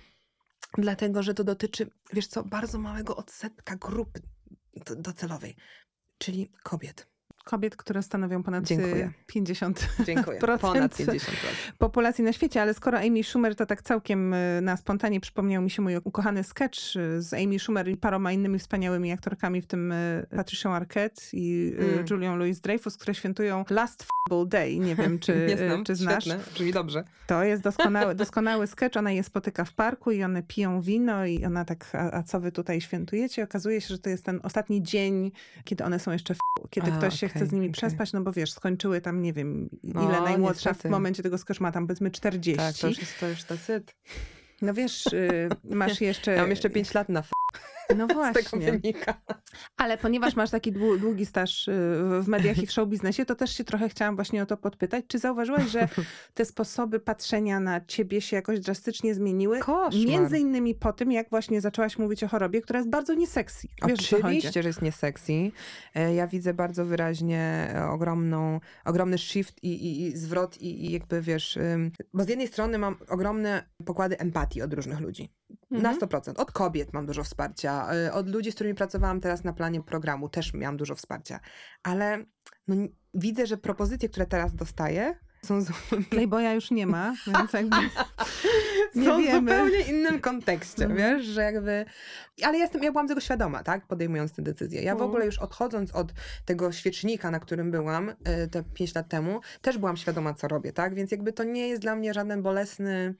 Dlatego, 0.77 1.23
że 1.23 1.33
to 1.33 1.43
dotyczy, 1.43 1.89
wiesz 2.13 2.27
co, 2.27 2.43
bardzo 2.43 2.79
małego 2.79 3.15
odsetka 3.15 3.75
grupy 3.75 4.21
do- 4.85 4.95
docelowej, 4.95 5.55
czyli 6.17 6.51
kobiet. 6.63 7.12
Kobiet, 7.43 7.75
które 7.75 8.03
stanowią 8.03 8.43
ponad 8.43 8.63
Dziękuję. 8.63 9.05
y, 9.05 9.13
50 9.27 9.87
Dziękuję. 10.05 10.39
Procent. 10.47 10.73
Ponad 10.73 10.95
50%. 10.95 11.19
populacji 11.77 12.23
na 12.23 12.33
świecie, 12.33 12.61
ale 12.61 12.73
skoro 12.73 12.97
Amy 12.99 13.23
Schumer, 13.23 13.55
to 13.55 13.65
tak 13.65 13.81
całkiem 13.81 14.33
y, 14.33 14.59
na 14.61 14.77
spontanie 14.77 15.19
przypomniał 15.19 15.61
mi 15.61 15.69
się 15.69 15.81
mój 15.81 15.97
ukochany 16.03 16.43
sketch 16.43 16.79
y, 16.95 17.21
z 17.21 17.33
Amy 17.33 17.59
Schumer 17.59 17.87
i 17.87 17.97
paroma 17.97 18.31
innymi 18.31 18.59
wspaniałymi 18.59 19.11
aktorkami, 19.11 19.61
w 19.61 19.65
tym 19.65 19.93
Patricią 20.35 20.73
Arquette 20.73 21.21
i 21.33 21.73
Mm. 21.79 22.05
Julią 22.09 22.35
Louis-Dreyfus, 22.37 22.97
które 22.97 23.15
świętują 23.15 23.65
Last 23.69 24.01
F***able 24.01 24.45
Day. 24.45 24.79
Nie 24.79 24.95
wiem, 24.95 25.19
czy, 25.19 25.45
Nie 25.49 25.57
znam, 25.57 25.83
czy 25.83 25.95
znasz. 25.95 26.23
Świetne, 26.23 26.43
brzmi 26.53 26.71
dobrze. 26.73 27.03
To 27.27 27.43
jest 27.43 27.63
doskonały, 27.63 28.15
doskonały 28.23 28.67
sketch. 28.67 28.97
Ona 28.97 29.11
je 29.11 29.23
spotyka 29.23 29.65
w 29.65 29.73
parku 29.73 30.11
i 30.11 30.23
one 30.23 30.43
piją 30.43 30.81
wino 30.81 31.25
i 31.25 31.45
ona 31.45 31.65
tak, 31.65 31.85
a, 31.93 32.11
a 32.11 32.23
co 32.23 32.39
wy 32.39 32.51
tutaj 32.51 32.81
świętujecie? 32.81 33.43
Okazuje 33.43 33.81
się, 33.81 33.87
że 33.87 33.99
to 33.99 34.09
jest 34.09 34.25
ten 34.25 34.39
ostatni 34.43 34.83
dzień, 34.83 35.31
kiedy 35.63 35.83
one 35.83 35.99
są 35.99 36.11
jeszcze 36.11 36.33
w 36.35 36.37
kiedy 36.69 36.91
A, 36.91 36.97
ktoś 36.97 37.19
się 37.19 37.29
chce 37.35 37.45
z 37.45 37.51
nimi 37.51 37.65
okej. 37.65 37.73
przespać, 37.73 38.13
no 38.13 38.21
bo 38.21 38.31
wiesz, 38.31 38.51
skończyły 38.51 39.01
tam, 39.01 39.21
nie 39.21 39.33
wiem, 39.33 39.69
ile 39.83 39.93
No, 39.93 40.21
najmłodsza 40.23 40.69
niestety. 40.69 40.89
w 40.89 40.91
momencie 40.91 41.23
tego 41.23 41.37
sketchu 41.37 41.63
ma 41.63 41.71
tam 41.71 41.87
powiedzmy 41.87 42.11
40. 42.11 42.57
Tak, 42.57 42.75
to 42.77 42.87
już 42.87 42.99
jest 42.99 43.19
to 43.19 43.27
już 43.29 43.43
tacyt. 43.43 43.95
No 44.61 44.73
wiesz, 44.73 45.05
y, 45.07 45.49
masz 45.63 46.01
jeszcze... 46.11 46.31
Ja 46.31 46.41
mam 46.41 46.49
jeszcze 46.49 46.69
5 46.69 46.93
lat 46.93 47.09
na 47.09 47.19
f- 47.19 47.31
No 47.95 48.05
z 48.07 48.07
tego 48.07 48.19
właśnie. 48.19 48.71
wynika. 48.71 49.21
Ale 49.77 49.97
ponieważ 49.97 50.35
masz 50.35 50.49
taki 50.49 50.73
dłu- 50.73 50.99
długi 50.99 51.25
staż 51.25 51.67
y, 51.67 51.71
w 52.21 52.27
mediach 52.27 52.57
i 52.57 52.67
w 52.67 52.71
show 52.71 52.89
biznesie, 52.89 53.25
to 53.25 53.35
też 53.35 53.57
się 53.57 53.63
trochę 53.63 53.89
chciałam 53.89 54.15
właśnie 54.15 54.43
o 54.43 54.45
to 54.45 54.57
podpytać. 54.57 55.05
Czy 55.07 55.19
zauważyłaś, 55.19 55.63
że 55.71 55.87
te 56.33 56.45
sposoby 56.45 56.99
patrzenia 56.99 57.59
na 57.59 57.85
ciebie 57.85 58.21
się 58.21 58.35
jakoś 58.35 58.59
drastycznie 58.59 59.15
zmieniły? 59.15 59.59
Koszmar. 59.59 60.05
Między 60.07 60.39
innymi 60.39 60.75
po 60.75 60.93
tym, 60.93 61.11
jak 61.11 61.29
właśnie 61.29 61.61
zaczęłaś 61.61 61.97
mówić 61.97 62.23
o 62.23 62.27
chorobie, 62.27 62.61
która 62.61 62.79
jest 62.79 62.89
bardzo 62.89 63.13
nieseksy. 63.13 63.67
Wiesz? 63.87 64.13
Oczywiście, 64.13 64.63
że 64.63 64.69
jest 64.69 64.81
niesexy. 64.81 65.51
E, 65.95 66.13
Ja 66.15 66.27
widzę 66.27 66.53
bardzo 66.53 66.85
wyraźnie 66.85 67.71
e, 67.75 67.85
ogromną, 67.89 68.59
ogromny 68.85 69.17
shift 69.17 69.63
i, 69.63 69.67
i, 69.73 70.01
i 70.07 70.17
zwrot 70.17 70.57
i, 70.61 70.85
i 70.85 70.91
jakby 70.91 71.21
wiesz, 71.21 71.59
bo 72.13 72.23
z 72.23 72.29
jednej 72.29 72.47
strony 72.47 72.77
mam 72.77 72.95
ogromne 73.09 73.63
pokłady 73.85 74.19
empatii 74.19 74.61
od 74.61 74.73
różnych 74.73 74.99
ludzi. 74.99 75.29
Na 75.71 75.91
Mhm. 75.91 75.97
100%. 76.09 76.33
Od 76.37 76.51
kobiet 76.51 76.93
mam 76.93 77.05
dużo 77.05 77.23
wsparcia, 77.23 77.82
e, 77.91 78.13
od 78.13 78.29
ludzi, 78.29 78.51
z 78.51 78.55
którymi 78.55 78.75
pracowałam 78.75 79.19
teraz 79.21 79.43
na 79.43 79.53
planie 79.53 79.81
programu 79.83 80.29
też 80.29 80.53
miałam 80.53 80.77
dużo 80.77 80.95
wsparcia. 80.95 81.39
Ale 81.83 82.25
no, 82.67 82.75
widzę, 83.13 83.47
że 83.47 83.57
propozycje, 83.57 84.09
które 84.09 84.25
teraz 84.25 84.55
dostaję 84.55 85.15
są, 85.45 85.61
z, 85.61 85.69
Playboya 86.09 86.53
już 86.55 86.71
nie 86.71 86.87
ma, 86.87 87.13
więc 87.37 87.53
jakby 87.53 87.77
nie 88.95 89.05
są 89.05 89.21
w 89.21 89.23
wiemy. 89.23 89.51
zupełnie 89.51 89.79
innym 89.81 90.19
kontekście, 90.21 90.85
Mhm. 90.85 90.97
wiesz, 91.17 91.25
że 91.27 91.41
jakby... 91.41 91.85
Ale 92.43 92.57
ja, 92.57 92.63
jestem, 92.63 92.83
ja 92.83 92.91
byłam 92.91 93.07
tego 93.07 93.21
świadoma, 93.21 93.63
tak, 93.63 93.87
podejmując 93.87 94.33
tę 94.33 94.41
decyzję. 94.41 94.81
Ja 94.81 94.91
w 94.91 94.95
Mhm. 94.95 95.09
ogóle 95.09 95.25
już 95.25 95.39
odchodząc 95.39 95.95
od 95.95 96.13
tego 96.45 96.71
świecznika, 96.71 97.31
na 97.31 97.39
którym 97.39 97.71
byłam 97.71 98.09
y, 98.09 98.15
te 98.51 98.63
5 98.63 98.95
lat 98.95 99.09
temu, 99.09 99.39
też 99.61 99.77
byłam 99.77 99.97
świadoma, 99.97 100.33
co 100.33 100.47
robię, 100.47 100.73
tak, 100.73 100.95
więc 100.95 101.11
jakby 101.11 101.33
to 101.33 101.43
nie 101.43 101.67
jest 101.67 101.81
dla 101.81 101.95
mnie 101.95 102.13
żaden 102.13 102.41
bolesny 102.41 103.15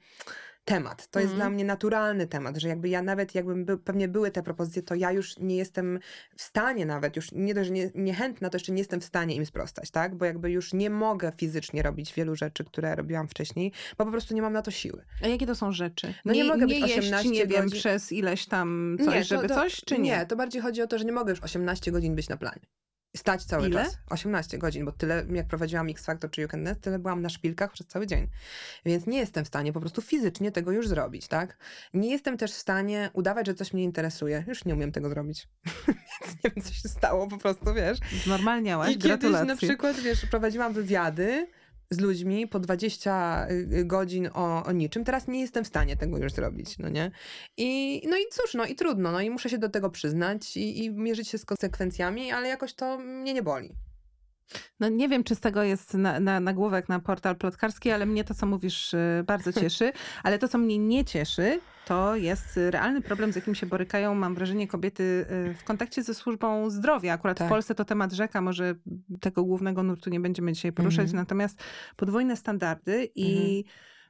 temat. 0.64 1.06
To 1.10 1.20
jest 1.20 1.32
Mhm. 1.32 1.36
dla 1.48 1.54
mnie 1.54 1.64
naturalny 1.64 2.26
temat, 2.26 2.56
że 2.56 2.68
jakby 2.68 2.88
ja 2.88 3.02
nawet, 3.02 3.34
jakbym 3.34 3.64
by, 3.64 3.78
pewnie 3.78 4.08
były 4.08 4.30
te 4.30 4.42
propozycje, 4.42 4.82
to 4.82 4.94
ja 4.94 5.12
już 5.12 5.38
nie 5.38 5.56
jestem 5.56 5.98
w 6.36 6.42
stanie 6.42 6.86
nawet, 6.86 7.16
już 7.16 7.32
nie 7.32 7.54
dość, 7.54 7.66
że 7.68 7.72
nie, 7.74 7.90
niechętna, 7.94 8.50
to 8.50 8.56
jeszcze 8.56 8.72
nie 8.72 8.78
jestem 8.78 9.00
w 9.00 9.04
stanie 9.04 9.34
im 9.36 9.46
sprostać, 9.46 9.90
tak? 9.90 10.14
Bo 10.14 10.24
jakby 10.24 10.50
już 10.50 10.72
nie 10.72 10.90
mogę 10.90 11.32
fizycznie 11.36 11.82
robić 11.82 12.14
wielu 12.14 12.36
rzeczy, 12.36 12.64
które 12.64 12.94
robiłam 12.96 13.28
wcześniej, 13.28 13.72
bo 13.98 14.04
po 14.04 14.10
prostu 14.10 14.34
nie 14.34 14.42
mam 14.42 14.52
na 14.52 14.62
to 14.62 14.70
siły. 14.70 15.04
A 15.22 15.28
jakie 15.28 15.46
to 15.46 15.54
są 15.54 15.72
rzeczy? 15.72 16.14
No 16.24 16.32
nie 16.32 16.44
mogę 16.44 16.66
być 16.66 16.78
jeść, 16.80 16.98
18 16.98 17.30
nie 17.30 17.46
wiem, 17.46 17.66
godzin- 17.66 17.78
przez 17.78 18.12
ileś 18.12 18.46
tam 18.46 18.96
coś, 19.04 19.28
to- 19.28 19.34
żeby 19.36 19.48
to, 19.48 19.54
coś, 19.54 19.80
czy 19.86 19.94
nie? 19.98 20.10
Nie, 20.10 20.26
to 20.26 20.36
bardziej 20.36 20.62
chodzi 20.62 20.82
o 20.82 20.86
to, 20.86 20.98
że 20.98 21.04
nie 21.04 21.12
mogę 21.12 21.30
już 21.30 21.42
18 21.42 21.92
godzin 21.92 22.14
być 22.14 22.28
na 22.28 22.36
planie. 22.36 22.60
Stać 23.16 23.44
cały 23.44 23.68
Ile? 23.68 23.84
czas. 23.84 23.98
18 24.10 24.58
godzin, 24.58 24.84
bo 24.84 24.92
tyle, 24.92 25.24
jak 25.32 25.46
prowadziłam 25.46 25.88
X 25.88 26.04
Factor 26.06 26.30
czy 26.30 26.40
You 26.40 26.48
Can 26.48 26.64
Dance, 26.64 26.80
tyle 26.80 26.98
byłam 26.98 27.22
na 27.22 27.28
szpilkach 27.28 27.72
przez 27.72 27.86
cały 27.86 28.06
dzień. 28.06 28.28
Więc 28.86 29.06
nie 29.06 29.18
jestem 29.18 29.44
w 29.44 29.48
stanie 29.48 29.72
po 29.72 29.80
prostu 29.80 30.02
fizycznie 30.02 30.52
tego 30.52 30.72
już 30.72 30.88
zrobić, 30.88 31.28
tak? 31.28 31.56
Nie 31.94 32.10
jestem 32.10 32.36
też 32.36 32.52
w 32.52 32.56
stanie 32.56 33.10
udawać, 33.12 33.46
że 33.46 33.54
coś 33.54 33.72
mnie 33.72 33.84
interesuje. 33.84 34.44
Już 34.46 34.64
nie 34.64 34.74
umiem 34.74 34.92
tego 34.92 35.08
zrobić. 35.08 35.48
Więc 35.86 36.44
nie 36.44 36.50
wiem, 36.50 36.64
co 36.64 36.72
się 36.72 36.88
stało, 36.88 37.26
po 37.28 37.38
prostu, 37.38 37.74
wiesz. 37.74 37.98
Znormalniałaś, 38.24 38.88
I 38.90 38.92
kiedyś 38.92 39.08
gratulacje. 39.08 39.46
na 39.46 39.56
przykład, 39.56 40.00
wiesz, 40.00 40.26
prowadziłam 40.26 40.72
wywiady 40.72 41.46
z 41.90 42.00
ludźmi 42.00 42.46
po 42.46 42.60
20 42.60 43.46
y, 43.50 43.84
godzin 43.84 44.28
o, 44.34 44.64
o 44.64 44.72
niczym. 44.72 45.04
Teraz 45.04 45.28
nie 45.28 45.40
jestem 45.40 45.64
w 45.64 45.68
stanie 45.68 45.96
tego 45.96 46.18
już 46.18 46.32
zrobić, 46.32 46.78
no 46.78 46.88
nie? 46.88 47.10
I, 47.56 48.02
no 48.08 48.16
i 48.16 48.22
cóż, 48.30 48.54
no 48.54 48.66
i 48.66 48.74
trudno, 48.74 49.12
no 49.12 49.20
i 49.20 49.30
muszę 49.30 49.50
się 49.50 49.58
do 49.58 49.68
tego 49.68 49.90
przyznać 49.90 50.56
i, 50.56 50.84
i 50.84 50.90
mierzyć 50.90 51.28
się 51.28 51.38
z 51.38 51.44
konsekwencjami, 51.44 52.32
ale 52.32 52.48
jakoś 52.48 52.74
to 52.74 52.98
mnie 52.98 53.34
nie 53.34 53.42
boli. 53.42 53.74
No 54.80 54.88
nie 54.88 55.08
wiem, 55.08 55.24
czy 55.24 55.34
z 55.34 55.40
tego 55.40 55.62
jest 55.62 55.94
na, 55.94 56.20
na, 56.20 56.40
nagłówek 56.40 56.88
na 56.88 57.00
portal 57.00 57.36
plotkarski, 57.36 57.90
ale 57.90 58.06
mnie 58.06 58.24
to, 58.24 58.34
co 58.34 58.46
mówisz, 58.46 58.94
y, 58.94 59.24
bardzo 59.26 59.52
cieszy. 59.60 59.92
Ale 60.22 60.38
to, 60.38 60.48
co 60.48 60.58
mnie 60.58 60.78
nie 60.78 61.04
cieszy, 61.04 61.60
to 61.86 62.16
jest 62.16 62.56
realny 62.70 63.00
problem, 63.00 63.32
z 63.32 63.36
jakim 63.36 63.54
się 63.54 63.66
borykają, 63.66 64.14
mam 64.14 64.34
wrażenie, 64.34 64.68
kobiety 64.68 65.26
y, 65.50 65.54
w 65.54 65.64
kontakcie 65.64 66.02
ze 66.02 66.14
służbą 66.14 66.70
zdrowia. 66.70 67.12
Akurat 67.12 67.38
Tak. 67.38 67.46
w 67.48 67.50
Polsce 67.50 67.74
to 67.74 67.84
temat 67.84 68.12
rzeka, 68.12 68.40
może 68.40 68.74
tego 69.20 69.44
głównego 69.44 69.82
nurtu 69.82 70.10
nie 70.10 70.20
będziemy 70.20 70.52
dzisiaj 70.52 70.72
poruszać, 70.72 71.04
Mhm. 71.04 71.16
natomiast 71.16 71.62
podwójne 71.96 72.36
standardy 72.36 73.08
i 73.14 73.64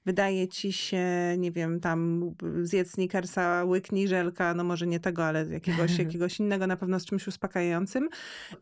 wydaje 0.06 0.48
ci 0.48 0.72
się, 0.72 1.04
nie 1.38 1.52
wiem, 1.52 1.80
tam 1.80 2.30
zjedz 2.62 2.90
snickersa, 2.92 3.64
łyknij 3.64 4.08
żelka, 4.08 4.54
no 4.54 4.64
może 4.64 4.86
nie 4.86 5.00
tego, 5.00 5.24
ale 5.24 5.46
jakiegoś, 5.46 5.98
jakiegoś 6.04 6.40
innego, 6.40 6.66
na 6.66 6.76
pewno 6.76 7.00
z 7.00 7.04
czymś 7.04 7.26
uspokajającym. 7.26 8.08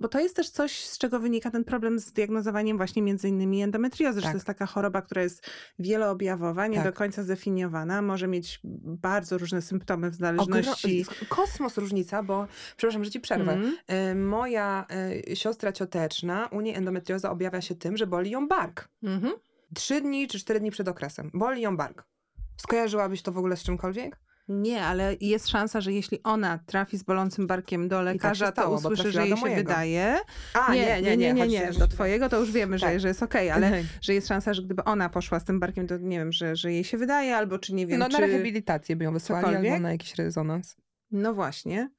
Bo 0.01 0.09
to 0.09 0.21
jest 0.21 0.37
też 0.37 0.51
coś, 0.51 0.85
z 0.85 0.99
czego 0.99 1.21
wynika 1.21 1.51
ten 1.51 1.65
problem 1.65 1.99
z 1.99 2.13
diagnozowaniem 2.13 2.77
właśnie 2.77 3.03
między 3.03 3.29
innymi 3.29 3.63
endometriozy, 3.63 4.21
że 4.21 4.23
Tak. 4.25 4.33
to 4.33 4.37
jest 4.37 4.47
taka 4.47 4.67
choroba, 4.67 5.03
która 5.03 5.23
jest 5.23 5.47
wieloobjawowa, 5.79 6.67
nie 6.67 6.77
Tak. 6.77 6.85
do 6.85 6.93
końca 6.93 7.23
zdefiniowana, 7.23 8.03
może 8.03 8.29
mieć 8.29 8.61
bardzo 8.85 9.39
różne 9.39 9.63
symptomy 9.63 10.11
w 10.11 10.15
zależności... 10.15 11.05
Ogro- 11.05 11.27
Kosmos 11.29 11.79
różnica, 11.79 12.23
bo, 12.23 12.47
przepraszam, 12.77 13.05
że 13.05 13.11
ci 13.11 13.21
przerwę. 13.21 13.59
Y, 14.11 14.15
Moja 14.15 14.87
y, 15.31 15.37
siostra 15.37 15.73
cioteczna, 15.73 16.47
u 16.53 16.61
niej 16.61 16.75
endometrioza 16.75 17.31
objawia 17.31 17.61
się 17.61 17.75
tym, 17.75 17.97
że 17.97 18.07
boli 18.07 18.31
ją 18.31 18.49
bark. 18.49 18.89
Mhm. 19.03 19.33
Trzy 19.75 20.01
dni 20.01 20.29
czy 20.29 20.39
cztery 20.39 20.61
dni 20.61 20.71
przed 20.71 20.89
okresem. 20.89 21.31
Boli 21.35 21.63
ją 21.63 21.77
bark. 21.77 22.05
Skojarzyłabyś 22.57 23.23
to 23.23 23.33
w 23.33 23.39
ogóle 23.39 23.57
z 23.57 23.63
czymkolwiek? 23.63 24.21
Nie, 24.49 24.85
ale 24.85 25.17
jest 25.21 25.49
szansa, 25.49 25.81
że 25.81 25.93
jeśli 25.93 26.23
ona 26.23 26.59
trafi 26.67 26.99
z 26.99 27.03
bolącym 27.03 27.47
barkiem 27.47 27.89
do 27.89 28.03
lekarza, 28.03 28.47
tak 28.47 28.55
stało, 28.55 28.81
to 28.81 28.89
usłyszy, 28.89 29.13
że 29.13 29.27
jej 29.27 29.37
się 29.37 29.55
wydaje. 29.55 30.19
A, 30.55 30.75
nie, 30.75 31.03
nie, 31.03 31.17
nie, 31.17 31.33
nie, 31.33 31.47
nie. 31.47 31.67
chodź, 31.67 31.79
Do 31.79 31.89
twojego 31.89 32.29
to 32.29 32.39
już 32.41 32.53
wiemy, 32.53 32.79
że, 32.79 32.87
Tak. 32.87 33.01
że 33.01 33.09
jest 33.09 33.23
okej, 33.23 33.51
ale 33.51 33.83
że 34.01 34.15
jest 34.15 34.29
szansa, 34.29 34.55
że 34.55 34.63
gdyby 34.63 34.85
ona 34.85 35.09
poszła 35.09 35.41
z 35.41 35.45
tym 35.45 35.61
barkiem, 35.61 35.87
to 35.87 35.99
nie 35.99 36.19
wiem, 36.19 36.33
że, 36.33 36.57
że 36.57 36.73
jej 36.73 36.85
się 36.85 36.99
wydaje, 36.99 37.37
albo 37.37 37.59
czy 37.59 37.75
nie 37.75 37.87
wiem, 37.87 37.99
No 37.99 38.07
czy... 38.09 38.13
na 38.13 38.27
rehabilitację 38.27 38.97
by 38.97 39.05
ją 39.05 39.13
wysłali 39.13 39.45
cokolwiek? 39.47 39.73
albo 39.73 39.83
na 39.83 39.93
jakiś 39.93 40.15
rezonans. 40.15 40.77
No 41.11 41.35
właśnie. 41.35 41.91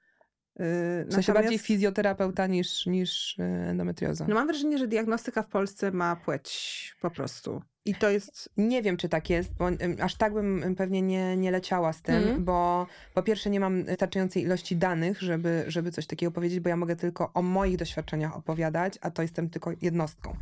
Yy, 0.60 0.66
W 0.66 1.14
sensie 1.14 1.32
natomiast- 1.32 1.34
bardziej 1.34 1.60
fizjoterapeuta 1.60 2.48
niż, 2.48 2.86
niż 2.86 3.40
y, 3.40 3.44
endometrioza. 3.44 4.26
No 4.28 4.36
mam 4.36 4.48
wrażenie, 4.48 4.78
że 4.78 4.88
diagnostyka 4.88 5.44
w 5.44 5.48
Polsce 5.48 5.92
ma 5.92 6.16
płeć 6.16 6.96
po 7.02 7.12
prostu. 7.12 7.62
I 7.86 7.96
to 7.96 8.10
jest... 8.10 8.50
Nie 8.58 8.82
wiem, 8.82 8.98
czy 8.98 9.10
tak 9.10 9.30
jest, 9.30 9.54
bo 9.54 9.70
aż 10.02 10.16
tak 10.16 10.34
bym 10.34 10.64
ym, 10.64 10.76
pewnie 10.76 11.02
nie, 11.02 11.38
nie 11.38 11.52
leciała 11.52 11.94
z 11.94 12.02
tym, 12.02 12.16
Mhm. 12.16 12.44
bo 12.46 12.88
po 13.14 13.24
pierwsze 13.24 13.50
nie 13.50 13.60
mam 13.60 13.84
wystarczającej 13.84 14.44
ilości 14.44 14.76
danych, 14.76 15.22
żeby, 15.22 15.64
żeby 15.68 15.92
coś 15.92 16.08
takiego 16.08 16.32
powiedzieć, 16.32 16.60
bo 16.60 16.70
ja 16.70 16.78
mogę 16.78 16.96
tylko 16.96 17.32
o 17.34 17.42
moich 17.42 17.78
doświadczeniach 17.78 18.38
opowiadać, 18.38 18.94
a 19.02 19.12
to 19.12 19.22
jestem 19.22 19.50
tylko 19.50 19.72
jednostką. 19.82 20.36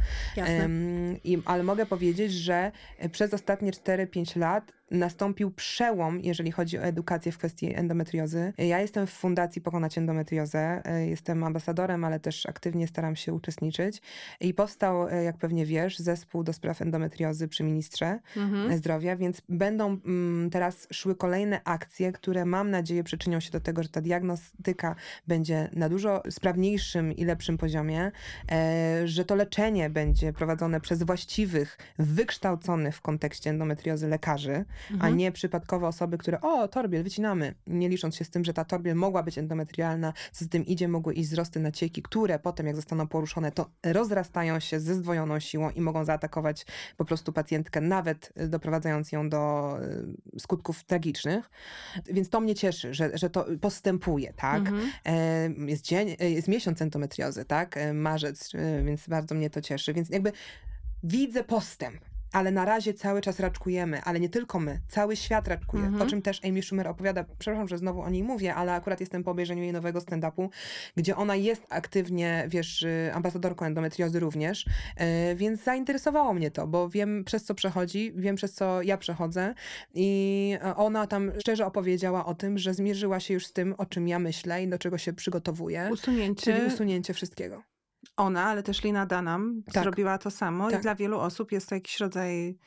Ym, 0.61 1.17
i, 1.23 1.41
ale 1.45 1.63
mogę 1.63 1.85
powiedzieć, 1.85 2.33
że 2.33 2.71
e, 2.97 3.09
przez 3.09 3.33
ostatnie 3.33 3.71
4-5 3.71 4.37
lat 4.39 4.71
nastąpił 4.91 5.51
przełom, 5.51 6.19
jeżeli 6.19 6.51
chodzi 6.51 6.77
o 6.77 6.81
edukację 6.81 7.31
w 7.31 7.37
kwestii 7.37 7.75
endometriozy. 7.75 8.53
Ja 8.57 8.79
jestem 8.79 9.07
w 9.07 9.11
Fundacji 9.11 9.61
Pokonać 9.61 9.97
Endometriozę, 9.97 10.81
e, 10.85 11.07
jestem 11.07 11.43
ambasadorem, 11.43 12.03
ale 12.03 12.19
też 12.19 12.45
aktywnie 12.45 12.87
staram 12.87 13.15
się 13.15 13.33
uczestniczyć. 13.33 14.01
I 14.39 14.53
powstał, 14.53 15.07
e, 15.07 15.23
jak 15.23 15.37
pewnie 15.37 15.65
wiesz, 15.65 15.99
zespół 15.99 16.43
do 16.43 16.53
spraw 16.53 16.81
endometriozy 16.81 17.30
przy 17.49 17.63
ministrze 17.63 18.19
Mhm. 18.37 18.77
zdrowia, 18.77 19.15
więc 19.15 19.41
będą 19.49 19.97
mm, 20.05 20.49
teraz 20.49 20.87
szły 20.93 21.15
kolejne 21.15 21.61
akcje, 21.63 22.11
które 22.11 22.45
mam 22.45 22.69
nadzieję 22.71 23.03
przyczynią 23.03 23.39
się 23.39 23.51
do 23.51 23.59
tego, 23.59 23.83
że 23.83 23.89
ta 23.89 24.01
diagnostyka 24.01 24.95
będzie 25.27 25.69
na 25.73 25.89
dużo 25.89 26.23
sprawniejszym 26.29 27.11
i 27.13 27.25
lepszym 27.25 27.57
poziomie, 27.57 28.11
e, 28.51 29.01
że 29.07 29.25
to 29.25 29.35
leczenie 29.35 29.89
będzie 29.89 30.33
prowadzone 30.33 30.81
przez 30.81 31.03
właściwych, 31.03 31.77
wykształconych 31.99 32.95
w 32.95 33.01
kontekście 33.01 33.49
endometriozy 33.49 34.07
lekarzy, 34.07 34.65
a 34.89 34.93
Mhm. 34.93 35.17
nie 35.17 35.31
przypadkowe 35.31 35.87
osoby, 35.87 36.17
które 36.17 36.41
o, 36.41 36.67
torbiel, 36.67 37.03
wycinamy, 37.03 37.55
nie 37.67 37.89
licząc 37.89 38.15
się 38.15 38.25
z 38.25 38.29
tym, 38.29 38.45
że 38.45 38.53
ta 38.53 38.65
torbiel 38.65 38.95
mogła 38.95 39.23
być 39.23 39.37
endometrialna, 39.37 40.13
co 40.31 40.45
z 40.45 40.49
tym 40.49 40.65
idzie, 40.65 40.87
mogły 40.87 41.13
iść 41.13 41.29
wzrosty 41.29 41.59
nacieki, 41.59 42.01
które 42.01 42.39
potem, 42.39 42.67
jak 42.67 42.75
zostaną 42.75 43.07
poruszone, 43.07 43.51
to 43.51 43.69
rozrastają 43.83 44.59
się 44.59 44.79
ze 44.79 44.95
zdwojoną 44.95 45.39
siłą 45.39 45.69
i 45.69 45.81
mogą 45.81 46.05
zaatakować 46.05 46.65
po 46.97 47.05
prostu 47.05 47.20
pacjentkę, 47.23 47.81
nawet 47.81 48.33
y, 48.41 48.47
doprowadzając 48.47 49.11
ją 49.11 49.29
do 49.29 49.77
y, 50.35 50.39
skutków 50.39 50.83
tragicznych. 50.83 51.49
Więc 52.05 52.29
to 52.29 52.41
mnie 52.41 52.55
cieszy, 52.55 52.93
że, 52.93 53.17
że 53.17 53.29
to 53.29 53.45
postępuje, 53.61 54.33
tak? 54.33 54.59
Mhm. 54.59 55.69
Jest 55.69 55.85
dzień, 55.85 56.15
e, 56.19 56.29
jest 56.29 56.47
miesiąc 56.47 56.81
endometriozy, 56.81 57.45
tak? 57.45 57.79
Marzec, 57.93 58.51
więc 58.85 59.07
bardzo 59.07 59.35
mnie 59.35 59.49
to 59.49 59.61
cieszy. 59.61 59.93
Więc 59.93 60.09
jakby 60.09 60.31
widzę 61.03 61.43
postęp. 61.43 62.10
Ale 62.31 62.51
na 62.51 62.65
razie 62.65 62.93
cały 62.93 63.21
czas 63.21 63.39
raczkujemy, 63.39 64.01
ale 64.03 64.19
nie 64.19 64.29
tylko 64.29 64.59
my, 64.59 64.79
cały 64.87 65.15
świat 65.15 65.47
raczkuje, 65.47 65.83
Mhm. 65.83 66.01
o 66.01 66.05
czym 66.09 66.21
też 66.21 66.45
Amy 66.45 66.61
Schumer 66.63 66.87
opowiada. 66.87 67.25
Przepraszam, 67.39 67.67
że 67.67 67.77
znowu 67.77 68.01
o 68.01 68.09
niej 68.09 68.23
mówię, 68.23 68.55
ale 68.55 68.73
akurat 68.73 68.99
jestem 68.99 69.23
po 69.23 69.31
obejrzeniu 69.31 69.63
jej 69.63 69.73
nowego 69.73 69.99
stand-upu, 69.99 70.49
gdzie 70.97 71.15
ona 71.15 71.35
jest 71.35 71.63
aktywnie, 71.69 72.45
wiesz, 72.47 72.83
y, 72.83 73.11
ambasadorką 73.13 73.65
endometriozy 73.65 74.19
również, 74.19 74.65
y, 74.65 75.35
więc 75.35 75.63
zainteresowało 75.63 76.33
mnie 76.33 76.51
to, 76.51 76.67
bo 76.67 76.89
wiem 76.89 77.23
przez 77.23 77.43
co 77.43 77.55
przechodzi, 77.55 78.13
wiem 78.15 78.35
przez 78.35 78.53
co 78.53 78.81
ja 78.81 78.97
przechodzę 78.97 79.53
i 79.93 80.57
ona 80.75 81.07
tam 81.07 81.31
szczerze 81.39 81.65
opowiedziała 81.65 82.25
o 82.25 82.35
tym, 82.35 82.57
że 82.57 82.73
zmierzyła 82.73 83.19
się 83.19 83.33
już 83.33 83.45
z 83.45 83.53
tym, 83.53 83.75
o 83.77 83.85
czym 83.85 84.07
ja 84.07 84.19
myślę 84.19 84.63
i 84.63 84.67
do 84.67 84.77
czego 84.77 84.97
się 84.97 85.13
przygotowuję, 85.13 85.89
Usunięcie. 85.91 86.53
czyli 86.53 86.67
usunięcie 86.73 87.13
wszystkiego. 87.13 87.61
Ona, 88.17 88.43
ale 88.45 88.63
też 88.63 88.83
Lina 88.83 89.05
Dunham 89.05 89.63
Tak. 89.73 89.83
zrobiła 89.83 90.17
to 90.17 90.31
samo 90.31 90.69
Tak. 90.69 90.79
i 90.79 90.83
dla 90.83 90.95
wielu 90.95 91.19
osób 91.19 91.51
jest 91.51 91.69
to 91.69 91.75
jakiś 91.75 91.99
rodzaj 91.99 92.57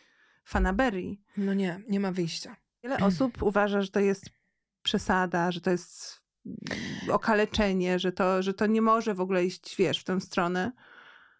fanaberii. 0.44 1.20
No 1.36 1.54
nie, 1.54 1.80
nie 1.88 2.00
ma 2.00 2.12
wyjścia. 2.12 2.56
Wiele 2.82 2.98
osób 2.98 3.42
uważa, 3.50 3.82
że 3.82 3.88
to 3.88 4.00
jest 4.00 4.24
przesada, 4.82 5.52
że 5.52 5.60
to 5.60 5.70
jest 5.70 6.20
okaleczenie, 7.10 7.98
że 7.98 8.12
to, 8.12 8.42
że 8.42 8.54
to 8.54 8.66
nie 8.66 8.82
może 8.82 9.14
w 9.14 9.20
ogóle 9.20 9.44
iść, 9.44 9.76
wiesz, 9.76 9.98
w 10.00 10.04
tę 10.04 10.20
stronę. 10.20 10.72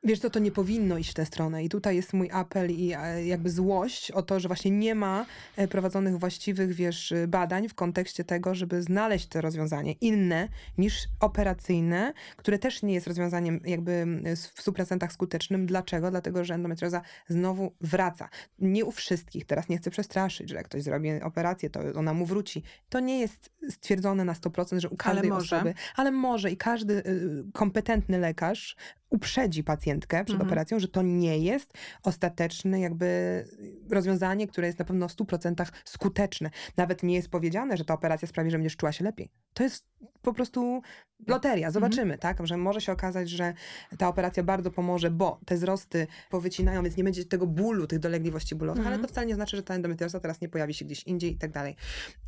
Wiesz 0.04 0.18
co, 0.18 0.30
to 0.30 0.38
nie 0.38 0.52
powinno 0.52 0.98
iść 0.98 1.10
w 1.10 1.14
tę 1.14 1.26
stronę 1.26 1.64
i 1.64 1.68
tutaj 1.68 1.96
jest 1.96 2.12
mój 2.12 2.30
apel 2.32 2.70
i 2.70 2.92
e, 2.92 3.26
jakby 3.26 3.50
złość 3.50 4.10
o 4.10 4.22
to, 4.22 4.40
że 4.40 4.48
właśnie 4.48 4.70
nie 4.70 4.94
ma 4.94 5.26
e, 5.56 5.68
prowadzonych 5.68 6.18
właściwych, 6.18 6.74
wiesz, 6.74 7.14
badań 7.28 7.68
w 7.68 7.74
kontekście 7.74 8.24
tego, 8.24 8.54
żeby 8.54 8.82
znaleźć 8.82 9.26
to 9.26 9.40
rozwiązanie 9.40 9.92
inne 9.92 10.48
niż 10.78 10.94
operacyjne, 11.20 12.12
które 12.36 12.58
też 12.58 12.82
nie 12.82 12.94
jest 12.94 13.06
rozwiązaniem 13.06 13.60
jakby 13.64 14.06
w 14.36 14.64
100% 14.64 15.10
skutecznym. 15.10 15.66
Dlaczego? 15.66 16.10
Dlatego, 16.10 16.44
że 16.44 16.54
endometrioza 16.54 17.02
znowu 17.28 17.72
wraca. 17.80 18.28
Nie 18.58 18.84
u 18.84 18.92
wszystkich, 18.92 19.46
teraz 19.46 19.68
nie 19.68 19.78
chcę 19.78 19.90
przestraszyć, 19.90 20.50
że 20.50 20.56
jak 20.56 20.64
ktoś 20.64 20.82
zrobi 20.82 21.22
operację, 21.22 21.70
to 21.70 21.80
ona 21.94 22.14
mu 22.14 22.26
wróci. 22.26 22.62
To 22.88 23.00
nie 23.00 23.20
jest 23.20 23.50
stwierdzone 23.70 24.24
na 24.24 24.32
100%, 24.32 24.80
że 24.80 24.88
u 24.88 24.96
każdej 24.96 25.30
może. 25.30 25.56
osoby, 25.56 25.74
ale 25.96 26.10
może 26.10 26.50
i 26.50 26.56
każdy 26.56 26.94
y, 26.94 27.44
kompetentny 27.52 28.18
lekarz 28.18 28.76
uprzedzi 29.14 29.64
pacjentkę 29.94 30.24
przed 30.24 30.34
Mhm. 30.34 30.48
operacją, 30.48 30.78
że 30.78 30.88
to 30.88 31.02
nie 31.02 31.38
jest 31.38 31.72
ostateczne 32.02 32.80
jakby 32.80 33.44
rozwiązanie, 33.90 34.46
które 34.46 34.66
jest 34.66 34.78
na 34.78 34.84
pewno 34.84 35.08
w 35.08 35.12
100% 35.12 35.72
skuteczne. 35.84 36.50
Nawet 36.76 37.02
nie 37.02 37.14
jest 37.14 37.28
powiedziane, 37.28 37.76
że 37.76 37.84
ta 37.84 37.94
operacja 37.94 38.28
sprawi, 38.28 38.50
że 38.50 38.56
będziesz 38.56 38.76
czuła 38.76 38.92
się 38.92 39.04
lepiej. 39.04 39.30
To 39.54 39.62
jest 39.62 39.84
po 40.22 40.32
prostu 40.32 40.82
loteria. 41.26 41.70
Zobaczymy, 41.70 42.18
tak? 42.18 42.46
Że 42.46 42.56
może 42.56 42.80
się 42.80 42.92
okazać, 42.92 43.30
że 43.30 43.54
ta 43.98 44.08
operacja 44.08 44.42
bardzo 44.42 44.70
pomoże, 44.70 45.10
bo 45.10 45.40
te 45.46 45.54
wzrosty 45.54 46.06
powycinają, 46.30 46.82
więc 46.82 46.96
nie 46.96 47.04
będzie 47.04 47.24
tego 47.24 47.46
bólu, 47.46 47.86
tych 47.86 47.98
dolegliwości 47.98 48.54
bólowych, 48.54 48.78
Mhm. 48.80 48.94
ale 48.94 49.02
to 49.02 49.08
wcale 49.08 49.26
nie 49.26 49.34
znaczy, 49.34 49.56
że 49.56 49.62
ta 49.62 49.74
endometrioza 49.74 50.20
teraz 50.20 50.40
nie 50.40 50.48
pojawi 50.48 50.74
się 50.74 50.84
gdzieś 50.84 51.02
indziej 51.02 51.32
i 51.32 51.38
tak 51.38 51.50
dalej. 51.50 51.76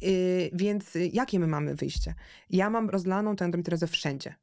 Yy, 0.03 0.11
więc 0.53 0.97
y, 0.97 1.11
jakie 1.13 1.39
my 1.39 1.47
mamy 1.47 1.75
wyjście? 1.75 2.15
Ja 2.51 2.71
mam 2.71 2.91
rozlaną 2.91 3.37
tę 3.37 3.45
endometriozę 3.45 3.87
wszędzie. 3.87 4.35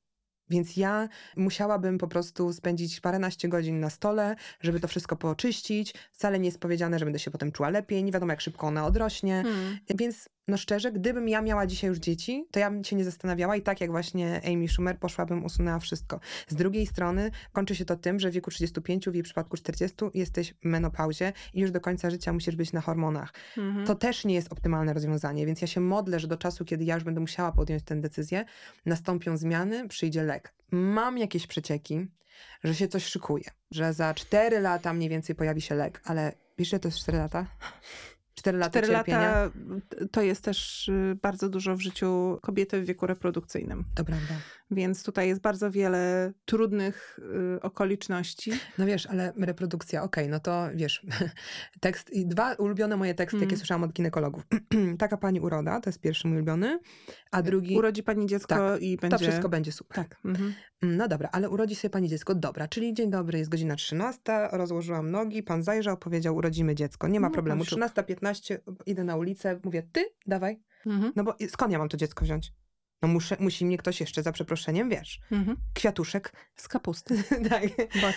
Więc 0.50 0.78
ja 0.78 1.10
musiałabym 1.38 1.98
po 1.98 2.08
prostu 2.08 2.54
spędzić 2.54 3.00
paręnaście 3.00 3.48
godzin 3.48 3.80
na 3.80 3.90
stole, 3.90 4.36
żeby 4.62 4.80
to 4.80 4.88
wszystko 4.88 5.16
poczyścić. 5.16 5.94
Wcale 6.12 6.40
nie 6.40 6.46
jest 6.46 6.60
powiedziane, 6.60 7.00
że 7.00 7.06
będę 7.06 7.20
się 7.20 7.32
potem 7.32 7.52
czuła 7.52 7.70
lepiej. 7.70 8.04
Nie 8.04 8.12
wiadomo, 8.12 8.32
jak 8.32 8.42
szybko 8.42 8.68
ona 8.68 8.86
odrośnie. 8.86 9.44
Hmm. 9.44 9.78
Więc 9.96 10.30
no 10.48 10.58
szczerze, 10.58 10.92
gdybym 10.92 11.28
ja 11.28 11.42
miała 11.42 11.68
dzisiaj 11.68 11.88
już 11.88 12.00
dzieci, 12.00 12.46
to 12.52 12.60
ja 12.60 12.72
bym 12.72 12.84
się 12.84 12.96
nie 12.96 13.04
zastanawiała 13.04 13.56
i 13.56 13.62
tak 13.62 13.82
jak 13.82 13.92
właśnie 13.92 14.42
Amy 14.46 14.68
Schumer 14.68 15.00
poszłabym, 15.00 15.46
usunęła 15.46 15.80
wszystko. 15.80 16.20
Z 16.48 16.56
drugiej 16.56 16.88
strony 16.88 17.32
kończy 17.52 17.76
się 17.76 17.86
to 17.86 17.96
tym, 17.96 18.20
że 18.20 18.30
w 18.30 18.34
wieku 18.34 18.52
35, 18.52 19.10
w 19.10 19.14
jej 19.14 19.24
przypadku 19.24 19.58
40 19.58 19.98
jesteś 20.14 20.54
w 20.54 20.66
menopauzie 20.66 21.34
i 21.54 21.60
już 21.60 21.72
do 21.72 21.82
końca 21.82 22.10
życia 22.10 22.34
musisz 22.34 22.56
być 22.56 22.74
na 22.74 22.82
hormonach. 22.82 23.34
Mhm. 23.58 23.86
To 23.86 23.96
też 23.96 24.26
nie 24.26 24.36
jest 24.36 24.52
optymalne 24.52 24.94
rozwiązanie, 24.94 25.46
więc 25.46 25.62
ja 25.62 25.68
się 25.68 25.82
modlę, 25.82 26.20
że 26.20 26.28
do 26.28 26.38
czasu, 26.38 26.66
kiedy 26.66 26.84
ja 26.84 26.96
już 26.96 27.04
będę 27.04 27.20
musiała 27.20 27.52
podjąć 27.52 27.84
tę 27.84 28.02
decyzję, 28.02 28.46
nastąpią 28.86 29.38
zmiany, 29.38 29.88
przyjdzie 29.88 30.24
lek. 30.24 30.54
Mam 30.72 31.18
jakieś 31.18 31.48
przecieki, 31.48 32.08
że 32.64 32.76
się 32.76 32.88
coś 32.88 33.06
szykuje, 33.06 33.50
że 33.72 33.94
za 33.94 34.14
4 34.14 34.60
lata 34.60 34.94
mniej 34.94 35.10
więcej 35.10 35.36
pojawi 35.36 35.62
się 35.62 35.76
lek, 35.76 36.02
ale 36.06 36.34
wiesz, 36.58 36.70
że 36.70 36.80
to 36.80 36.88
jest 36.88 37.00
4 37.00 37.18
lata? 37.18 37.48
4 38.36 38.58
lata 38.58 38.70
Cztery 38.70 38.88
cierpienia. 38.88 39.20
lata 39.22 39.52
to 40.12 40.22
jest 40.22 40.44
też 40.44 40.88
y, 40.88 41.18
bardzo 41.22 41.50
dużo 41.50 41.76
w 41.76 41.82
życiu 41.82 42.40
kobiety 42.42 42.82
w 42.82 42.86
wieku 42.86 43.08
reprodukcyjnym. 43.08 43.86
To 43.96 44.06
prawda. 44.06 44.34
Więc 44.72 45.04
tutaj 45.04 45.28
jest 45.28 45.42
bardzo 45.42 45.72
wiele 45.72 46.34
trudnych 46.46 47.20
y, 47.58 47.62
okoliczności. 47.62 48.52
No 48.78 48.86
wiesz, 48.86 49.06
ale 49.06 49.34
reprodukcja, 49.38 50.04
okej, 50.04 50.30
no 50.30 50.40
to 50.40 50.68
wiesz, 50.76 51.06
tekst 51.82 52.10
i 52.10 52.28
dwa 52.28 52.54
ulubione 52.54 52.98
moje 52.98 53.14
teksty, 53.14 53.38
Mm. 53.38 53.44
jakie 53.50 53.58
słyszałam 53.58 53.84
od 53.84 53.94
ginekologów. 53.94 54.44
Taka 55.00 55.18
pani 55.18 55.40
uroda, 55.40 55.80
to 55.82 55.90
jest 55.90 56.00
pierwszy 56.00 56.28
mój 56.28 56.38
ulubiony, 56.38 56.80
a 57.32 57.42
drugi, 57.42 57.78
Urodzi 57.78 58.04
pani 58.04 58.26
dziecko 58.26 58.48
Tak, 58.56 58.82
i 58.82 58.98
będzie... 58.98 59.18
to 59.18 59.24
wszystko 59.24 59.50
będzie 59.50 59.72
super. 59.72 59.96
Tak. 59.96 60.18
Mhm. 60.26 60.54
No 60.84 61.08
dobra, 61.08 61.30
ale 61.32 61.50
urodzi 61.50 61.76
sobie 61.76 61.90
pani 61.90 62.10
dziecko, 62.10 62.36
dobra, 62.36 62.68
czyli 62.68 62.94
dzień 62.94 63.10
dobry, 63.10 63.38
jest 63.40 63.52
godzina 63.52 63.76
13, 63.76 64.22
rozłożyłam 64.52 65.12
nogi, 65.12 65.44
pan 65.44 65.64
zajrzał, 65.64 65.98
powiedział, 65.98 66.36
urodzimy 66.36 66.76
dziecko, 66.76 67.08
nie 67.08 67.20
ma 67.20 67.28
No, 67.28 67.34
problemu. 67.34 67.66
siup. 67.66 67.80
13.15, 67.80 68.58
idę 68.86 69.04
na 69.04 69.16
ulicę, 69.16 69.60
mówię, 69.64 69.84
ty, 69.92 70.06
dawaj, 70.28 70.62
Mhm. 70.86 71.14
no 71.16 71.24
bo 71.24 71.36
skąd 71.50 71.72
ja 71.72 71.78
mam 71.78 71.90
to 71.90 71.98
dziecko 71.98 72.26
wziąć? 72.26 72.54
No 73.02 73.08
muszę, 73.08 73.38
musi 73.40 73.66
mnie 73.66 73.78
ktoś 73.78 74.00
jeszcze 74.00 74.24
za 74.24 74.32
przeproszeniem, 74.32 74.90
wiesz, 74.90 75.20
Mhm. 75.32 75.58
kwiatuszek, 75.74 76.34
Z 76.56 76.68
kapusty. 76.68 77.24
tak. 77.50 77.64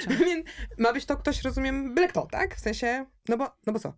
Więc 0.26 0.46
ma 0.78 0.92
być 0.92 1.04
to 1.06 1.16
ktoś, 1.16 1.42
rozumiem, 1.42 1.94
byle 1.94 2.08
kto, 2.08 2.26
tak? 2.30 2.54
W 2.56 2.60
sensie, 2.60 3.06
no 3.28 3.36
bo, 3.36 3.56
no 3.66 3.72
bo 3.72 3.78
co? 3.78 3.92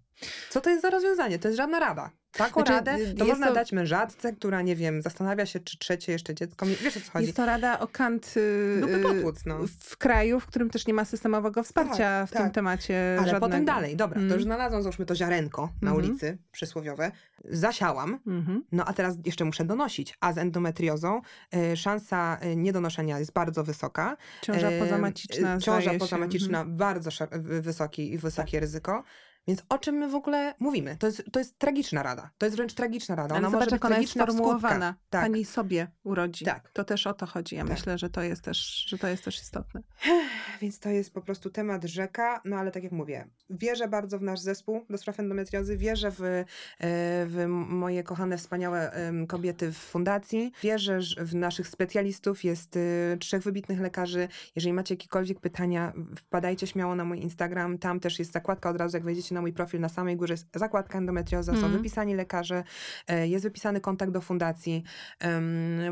Co 0.51 0.61
to 0.61 0.71
jest 0.71 0.83
za 0.83 0.91
rozwiązanie? 0.91 1.39
To 1.39 1.49
jest 1.49 1.57
żadna 1.57 1.79
rada. 1.81 2.11
Taką 2.33 2.61
Znaczy, 2.61 2.73
radę 2.73 2.95
y, 2.97 3.15
to 3.15 3.25
można 3.25 3.47
to- 3.49 3.55
dać 3.55 3.73
mężatce, 3.73 4.33
która, 4.33 4.63
nie 4.63 4.77
wiem, 4.77 5.03
zastanawia 5.03 5.47
się, 5.47 5.61
czy 5.61 5.79
trzecie 5.79 6.13
jeszcze 6.13 6.35
dziecko. 6.35 6.67
Wiesz 6.67 6.97
o 6.97 7.01
co 7.01 7.11
chodzi? 7.11 7.25
Jest 7.27 7.37
to 7.37 7.47
rada 7.47 7.79
o 7.79 7.87
kant 7.89 8.35
y, 8.37 8.79
Dupy 8.81 8.97
y, 8.97 9.03
popłuc, 9.03 9.47
no. 9.47 9.59
w 9.81 9.97
kraju, 9.97 10.41
w 10.41 10.47
którym 10.47 10.71
też 10.71 10.87
nie 10.87 10.95
ma 10.95 11.05
systemowego 11.05 11.63
wsparcia 11.63 11.97
Tak, 12.21 12.29
w 12.29 12.33
tym 12.33 12.43
tak. 12.43 12.55
temacie 12.55 13.17
Ale 13.19 13.27
żadnego. 13.27 13.47
potem 13.47 13.65
dalej, 13.65 13.97
dobra, 13.97 14.15
to 14.15 14.21
Mm. 14.21 14.35
już 14.35 14.43
znalazłam, 14.45 14.83
załóżmy 14.83 15.07
to 15.07 15.15
ziarenko 15.15 15.73
na 15.83 15.91
Mhm. 15.91 15.97
ulicy 16.11 16.39
przysłowiowe, 16.53 17.13
zasiałam, 17.45 18.19
Mhm. 18.27 18.65
no 18.73 18.85
a 18.85 18.93
teraz 18.93 19.15
jeszcze 19.25 19.45
muszę 19.45 19.65
donosić, 19.65 20.15
a 20.21 20.33
z 20.33 20.39
endometriozą 20.39 21.21
y, 21.73 21.77
szansa 21.77 22.39
y, 22.45 22.57
niedonoszenia 22.57 23.19
jest 23.19 23.33
bardzo 23.33 23.65
wysoka. 23.65 24.17
Ciąża 24.43 24.69
E, 24.71 24.81
pozamaciczna. 24.81 25.57
y, 25.57 25.61
Ciąża 25.61 25.95
pozamaciczna, 25.99 26.59
Mhm. 26.61 26.77
bardzo 26.77 27.11
y, 27.35 27.63
wysoki 27.63 28.19
wysokie 28.19 28.61
ryzyko. 28.61 29.03
Więc 29.49 29.63
o 29.69 29.79
czym 29.79 29.95
my 29.95 30.09
w 30.09 30.15
ogóle 30.15 30.55
mówimy? 30.59 30.97
To 30.97 31.07
jest, 31.07 31.23
to 31.33 31.39
jest 31.39 31.59
tragiczna 31.59 32.03
rada. 32.03 32.31
To 32.39 32.47
jest 32.47 32.57
wręcz 32.57 32.75
tragiczna 32.75 33.15
rada. 33.15 33.35
Ale 33.35 33.47
Ona 33.47 33.51
zobacz, 33.51 33.71
może 33.71 33.77
być 33.77 33.85
ona 33.85 33.99
jest 33.99 34.13
sformułowana. 34.13 34.95
Tak. 35.11 35.23
Pani 35.23 35.45
sobie 35.45 35.87
urodzi. 36.05 36.45
Tak. 36.45 36.71
To 36.73 36.85
też 36.85 37.07
o 37.07 37.15
to 37.15 37.27
chodzi. 37.27 37.57
Ja 37.57 37.63
Tak. 37.63 37.71
myślę, 37.71 37.99
że 37.99 38.11
to 38.11 38.23
jest 38.23 38.43
też, 38.43 38.85
że 38.89 38.99
to 38.99 39.09
jest 39.09 39.25
też 39.25 39.43
istotne. 39.43 39.83
Więc 40.61 40.79
to 40.79 40.89
jest 40.89 41.13
po 41.13 41.23
prostu 41.23 41.51
temat 41.51 41.85
rzeka, 41.85 42.41
no 42.45 42.57
ale 42.57 42.71
tak 42.71 42.83
jak 42.83 42.93
mówię, 42.93 43.29
wierzę 43.51 43.89
bardzo 43.89 44.19
w 44.19 44.23
nasz 44.23 44.41
zespół 44.41 44.85
do 44.91 44.99
spraw 44.99 45.21
endometriozy, 45.21 45.77
wierzę 45.77 46.11
w, 46.11 46.23
e, 46.23 46.45
w 47.27 47.45
moje 47.69 48.03
kochane, 48.03 48.39
wspaniałe 48.39 48.93
kobiety 49.29 49.73
w 49.73 49.79
fundacji, 49.79 50.53
wierzę 50.63 51.01
w 51.19 51.35
naszych 51.35 51.69
specjalistów, 51.69 52.45
jest 52.45 52.77
e, 52.77 53.17
trzech 53.17 53.43
wybitnych 53.43 53.81
lekarzy. 53.81 54.29
Jeżeli 54.57 54.73
macie 54.73 54.95
jakiekolwiek 54.95 55.41
pytania, 55.41 55.93
wpadajcie 56.17 56.67
śmiało 56.67 56.95
na 56.95 57.05
mój 57.05 57.21
Instagram, 57.21 57.79
tam 57.79 58.01
też 58.01 58.19
jest 58.19 58.33
zakładka 58.33 58.71
od 58.71 58.77
razu, 58.77 58.97
jak 58.97 59.05
wejdziecie 59.05 59.35
na 59.35 59.38
mój 59.41 59.53
profil, 59.53 59.81
na 59.81 59.89
samej 59.89 60.17
górze 60.17 60.33
jest 60.35 60.47
zakładka 60.55 60.99
endometrioza, 60.99 61.53
są 61.53 61.57
Mhm. 61.59 61.73
wypisani 61.73 62.15
lekarze, 62.15 62.65
e, 63.07 63.29
jest 63.29 63.45
wypisany 63.45 63.81
kontakt 63.81 64.13
do 64.13 64.21
fundacji, 64.21 64.83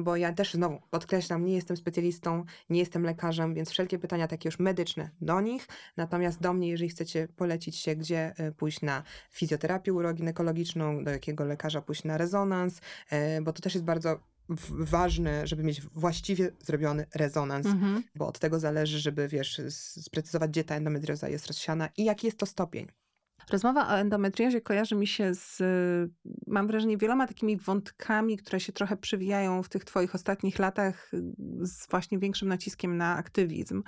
bo 0.03 0.17
ja 0.17 0.33
też 0.33 0.55
znowu 0.55 0.81
podkreślam, 0.91 1.45
nie 1.45 1.55
jestem 1.55 1.77
specjalistą, 1.77 2.45
nie 2.71 2.79
jestem 2.81 3.03
lekarzem, 3.03 3.55
więc 3.55 3.71
wszelkie 3.71 3.99
pytania 3.99 4.29
takie 4.29 4.49
już 4.49 4.59
medyczne 4.59 5.11
do 5.21 5.41
nich, 5.41 5.69
natomiast 5.97 6.41
do 6.41 6.53
mnie, 6.53 6.69
jeżeli 6.69 6.89
chcecie 6.91 7.29
polecić 7.37 7.77
się, 7.77 7.97
gdzie 7.97 8.35
e, 8.37 8.53
pójść 8.53 8.83
na 8.83 9.03
fizjoterapię 9.31 9.93
uroginekologiczną, 9.93 11.05
do 11.05 11.11
jakiego 11.11 11.45
lekarza 11.45 11.83
pójść 11.83 12.05
na 12.05 12.19
rezonans, 12.19 12.81
e, 13.11 13.43
bo 13.43 13.53
to 13.53 13.63
też 13.63 13.75
jest 13.75 13.85
bardzo 13.85 14.21
ważne, 14.71 15.47
żeby 15.47 15.63
mieć 15.63 15.83
właściwie 15.83 16.51
zrobiony 16.65 17.07
rezonans, 17.15 17.67
Mhm. 17.67 18.03
bo 18.15 18.27
od 18.27 18.39
tego 18.39 18.61
zależy, 18.61 18.99
żeby, 18.99 19.29
wiesz, 19.29 19.61
sprecyzować, 19.71 20.51
gdzie 20.51 20.65
ta 20.65 20.75
endometrioza 20.77 21.29
jest 21.29 21.47
rozsiana 21.47 21.89
i 21.97 22.05
jaki 22.05 22.27
jest 22.27 22.39
to 22.39 22.47
stopień. 22.47 22.87
Rozmowa 23.51 23.89
o 23.89 23.99
endometriozie 23.99 24.61
kojarzy 24.61 24.95
mi 24.95 25.07
się 25.07 25.35
z, 25.35 25.63
mam 26.47 26.67
wrażenie, 26.67 26.97
wieloma 26.97 27.27
takimi 27.27 27.57
wątkami, 27.57 28.37
które 28.37 28.61
się 28.61 28.73
trochę 28.73 28.97
przewijają 28.97 29.63
w 29.63 29.69
tych 29.69 29.85
twoich 29.85 30.15
ostatnich 30.15 30.59
latach 30.59 31.11
z 31.61 31.89
właśnie 31.91 32.19
większym 32.19 32.49
naciskiem 32.49 32.97
na 32.97 33.17
aktywizm. 33.17 33.83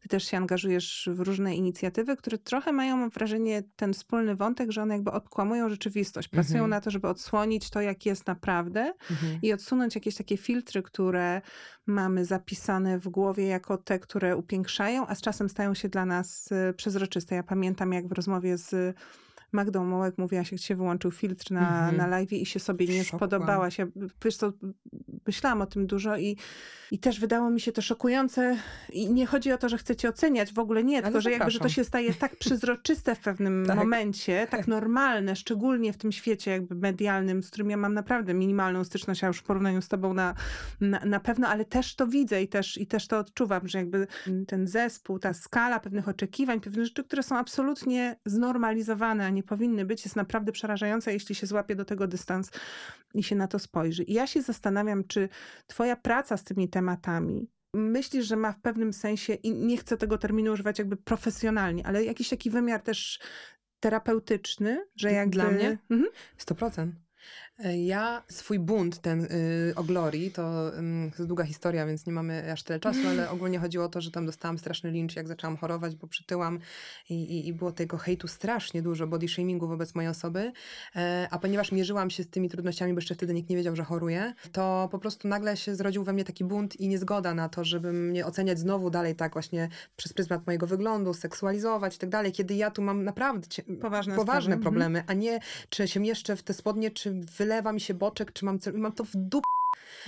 Ty 0.00 0.08
też 0.08 0.24
się 0.24 0.36
angażujesz 0.36 1.08
w 1.12 1.20
różne 1.20 1.56
inicjatywy, 1.56 2.16
które 2.16 2.38
trochę 2.38 2.72
mają, 2.72 2.96
mam 2.96 3.10
wrażenie, 3.10 3.62
ten 3.76 3.92
wspólny 3.92 4.36
wątek, 4.36 4.70
że 4.72 4.82
one 4.82 4.94
jakby 4.94 5.10
odkłamują 5.10 5.68
rzeczywistość. 5.68 6.28
Pracują 6.28 6.58
Mhm. 6.64 6.70
na 6.70 6.80
to, 6.80 6.90
żeby 6.90 7.08
odsłonić 7.08 7.70
to, 7.70 7.80
jak 7.80 8.06
jest 8.06 8.26
naprawdę 8.26 8.92
Mhm. 9.10 9.38
i 9.42 9.52
odsunąć 9.52 9.94
jakieś 9.94 10.14
takie 10.16 10.36
filtry, 10.36 10.82
które 10.82 11.40
mamy 11.86 12.24
zapisane 12.24 12.98
w 12.98 13.08
głowie 13.08 13.46
jako 13.46 13.78
te, 13.78 13.98
które 13.98 14.36
upiększają, 14.36 15.06
a 15.06 15.14
z 15.14 15.20
czasem 15.20 15.48
stają 15.48 15.74
się 15.74 15.88
dla 15.88 16.06
nas 16.06 16.52
y, 16.52 16.74
przezroczyste. 16.74 17.34
Ja 17.34 17.42
pamiętam, 17.42 17.92
jak 17.92 18.08
w 18.08 18.12
rozmowie 18.12 18.58
z 18.58 18.96
Magdą 19.52 19.84
Mołek 19.84 20.18
mówiłaś, 20.18 20.52
jak 20.52 20.60
się 20.60 20.76
wyłączył 20.76 21.10
filtr 21.10 21.50
na, 21.50 21.60
Mhm. 21.60 21.96
na 21.96 22.06
live 22.06 22.32
i 22.32 22.46
się 22.46 22.60
sobie 22.60 22.86
nie 22.86 23.04
spodobałaś. 23.04 23.78
Ja, 23.78 23.86
wiesz 24.24 24.36
co, 24.36 24.52
myślałam 25.26 25.60
o 25.62 25.66
tym 25.66 25.86
dużo 25.86 26.16
i, 26.16 26.36
i 26.90 26.98
też 26.98 27.20
wydało 27.20 27.50
mi 27.50 27.60
się 27.60 27.72
to 27.72 27.82
szokujące. 27.82 28.56
I 28.92 29.12
nie 29.12 29.26
chodzi 29.26 29.52
o 29.52 29.58
to, 29.58 29.68
że 29.68 29.78
chcecie 29.78 30.08
oceniać, 30.08 30.52
w 30.52 30.58
ogóle 30.58 30.84
nie, 30.84 31.02
tylko 31.02 31.20
że 31.20 31.30
jakby, 31.30 31.50
że 31.50 31.58
to 31.58 31.68
się 31.68 31.84
staje 31.84 32.14
tak 32.14 32.36
przezroczyste 32.36 33.14
w 33.14 33.20
pewnym 33.20 33.64
Tak. 33.66 33.76
momencie, 33.76 34.46
tak 34.50 34.68
normalne, 34.68 35.36
szczególnie 35.36 35.92
w 35.92 35.96
tym 35.96 36.12
świecie 36.12 36.50
jakby 36.50 36.74
medialnym, 36.74 37.42
z 37.42 37.48
którym 37.50 37.70
ja 37.70 37.76
mam 37.76 37.94
naprawdę 37.94 38.34
minimalną 38.34 38.84
styczność, 38.84 39.24
a 39.24 39.26
już 39.26 39.38
w 39.38 39.42
porównaniu 39.42 39.82
z 39.82 39.88
tobą 39.88 40.14
na, 40.14 40.34
na, 40.80 41.04
na 41.04 41.20
pewno, 41.20 41.48
ale 41.48 41.64
też 41.64 41.94
to 41.96 42.06
widzę 42.06 42.42
i 42.42 42.48
też, 42.48 42.78
i 42.78 42.86
też 42.86 43.06
to 43.08 43.18
odczuwam, 43.18 43.68
że 43.68 43.78
jakby 43.78 44.06
ten 44.46 44.66
zespół, 44.66 45.18
ta 45.18 45.34
skala 45.34 45.80
pewnych 45.80 46.08
oczekiwań, 46.08 46.60
pewnych 46.60 46.84
rzeczy, 46.86 47.04
które 47.04 47.22
są 47.22 47.36
absolutnie 47.36 48.16
znormalizowane, 48.26 49.26
a 49.26 49.30
nie 49.30 49.41
powinny 49.42 49.84
być, 49.84 50.04
jest 50.04 50.16
naprawdę 50.16 50.52
przerażająca, 50.52 51.10
jeśli 51.10 51.34
się 51.34 51.46
złapie 51.46 51.76
do 51.76 51.84
tego 51.84 52.06
dystans 52.06 52.50
i 53.14 53.22
się 53.22 53.36
na 53.36 53.48
to 53.48 53.58
spojrzy. 53.58 54.02
I 54.02 54.12
ja 54.12 54.26
się 54.26 54.42
zastanawiam, 54.42 55.04
czy 55.04 55.28
twoja 55.66 55.96
praca 55.96 56.36
z 56.36 56.44
tymi 56.44 56.68
tematami 56.68 57.48
myślisz, 57.74 58.26
że 58.26 58.36
ma 58.36 58.52
w 58.52 58.60
pewnym 58.60 58.92
sensie, 58.92 59.34
i 59.34 59.52
nie 59.52 59.76
chcę 59.76 59.96
tego 59.96 60.18
terminu 60.18 60.52
używać 60.52 60.78
jakby 60.78 60.96
profesjonalnie, 60.96 61.86
ale 61.86 62.04
jakiś 62.04 62.28
taki 62.28 62.50
wymiar 62.50 62.82
też 62.82 63.20
terapeutyczny, 63.80 64.86
że 64.96 65.12
jakby... 65.12 65.32
Dla 65.32 65.50
mnie? 65.50 65.78
Mhm. 65.90 66.10
100%. 66.38 66.90
E, 67.64 67.78
Ja 67.78 68.22
swój 68.28 68.58
bunt 68.58 68.98
ten 68.98 69.24
y, 69.24 69.72
o 69.76 69.82
Glorii, 69.84 70.30
to, 70.30 70.72
jest 71.18 71.26
długa 71.26 71.44
historia, 71.44 71.86
więc 71.86 72.06
nie 72.06 72.12
mamy 72.12 72.52
aż 72.52 72.62
tyle 72.62 72.80
czasu, 72.80 73.00
ale 73.08 73.30
ogólnie 73.34 73.58
chodziło 73.58 73.84
o 73.84 73.88
to, 73.88 74.00
że 74.00 74.10
tam 74.10 74.26
dostałam 74.26 74.58
straszny 74.58 74.90
lincz, 74.90 75.16
jak 75.16 75.28
zaczęłam 75.28 75.56
chorować, 75.56 75.94
bo 75.96 76.06
przytyłam 76.06 76.58
i, 77.10 77.14
i, 77.14 77.48
i 77.48 77.52
było 77.52 77.72
tego 77.72 77.96
hejtu 77.98 78.28
strasznie 78.28 78.82
dużo, 78.82 79.06
body 79.06 79.28
shamingu 79.28 79.68
wobec 79.68 79.94
mojej 79.94 80.10
osoby, 80.10 80.52
e, 80.96 81.28
a 81.30 81.38
ponieważ 81.38 81.72
mierzyłam 81.72 82.10
się 82.10 82.22
z 82.22 82.28
tymi 82.28 82.48
trudnościami, 82.48 82.92
bo 82.92 82.98
jeszcze 82.98 83.14
wtedy 83.14 83.34
nikt 83.34 83.50
nie 83.50 83.56
wiedział, 83.56 83.76
że 83.76 83.84
choruję, 83.84 84.34
to 84.52 84.88
po 84.90 84.98
prostu 84.98 85.28
nagle 85.28 85.56
się 85.56 85.74
zrodził 85.74 86.04
we 86.04 86.12
mnie 86.12 86.24
taki 86.24 86.44
bunt 86.44 86.80
i 86.80 86.88
niezgoda 86.88 87.34
na 87.34 87.48
to, 87.48 87.64
żeby 87.64 87.92
mnie 87.92 88.26
oceniać 88.26 88.58
znowu 88.58 88.90
dalej 88.90 89.16
tak 89.16 89.32
właśnie 89.32 89.68
przez 89.96 90.12
pryzmat 90.12 90.46
mojego 90.46 90.66
wyglądu, 90.66 91.14
seksualizować 91.14 91.96
i 91.96 91.98
tak 91.98 92.10
dalej, 92.10 92.32
kiedy 92.32 92.54
ja 92.54 92.70
tu 92.70 92.82
mam 92.82 93.04
naprawdę 93.04 93.48
Poważne 93.80 94.16
poważne. 94.16 94.54
Mhm. 94.54 94.62
problemy, 94.62 95.04
a 95.06 95.12
nie 95.12 95.40
czy 95.68 95.88
się 95.88 96.00
mieszczę 96.00 96.36
w 96.36 96.42
te 96.42 96.54
spodnie, 96.54 96.90
czy 96.90 97.20
wylewa 97.52 97.72
mi 97.72 97.80
się 97.80 97.94
boczek, 97.94 98.32
czy 98.32 98.44
mam, 98.44 98.58
cel- 98.58 98.78
mam 98.78 98.92
to 98.92 99.04
w 99.04 99.10
dup. 99.14 99.44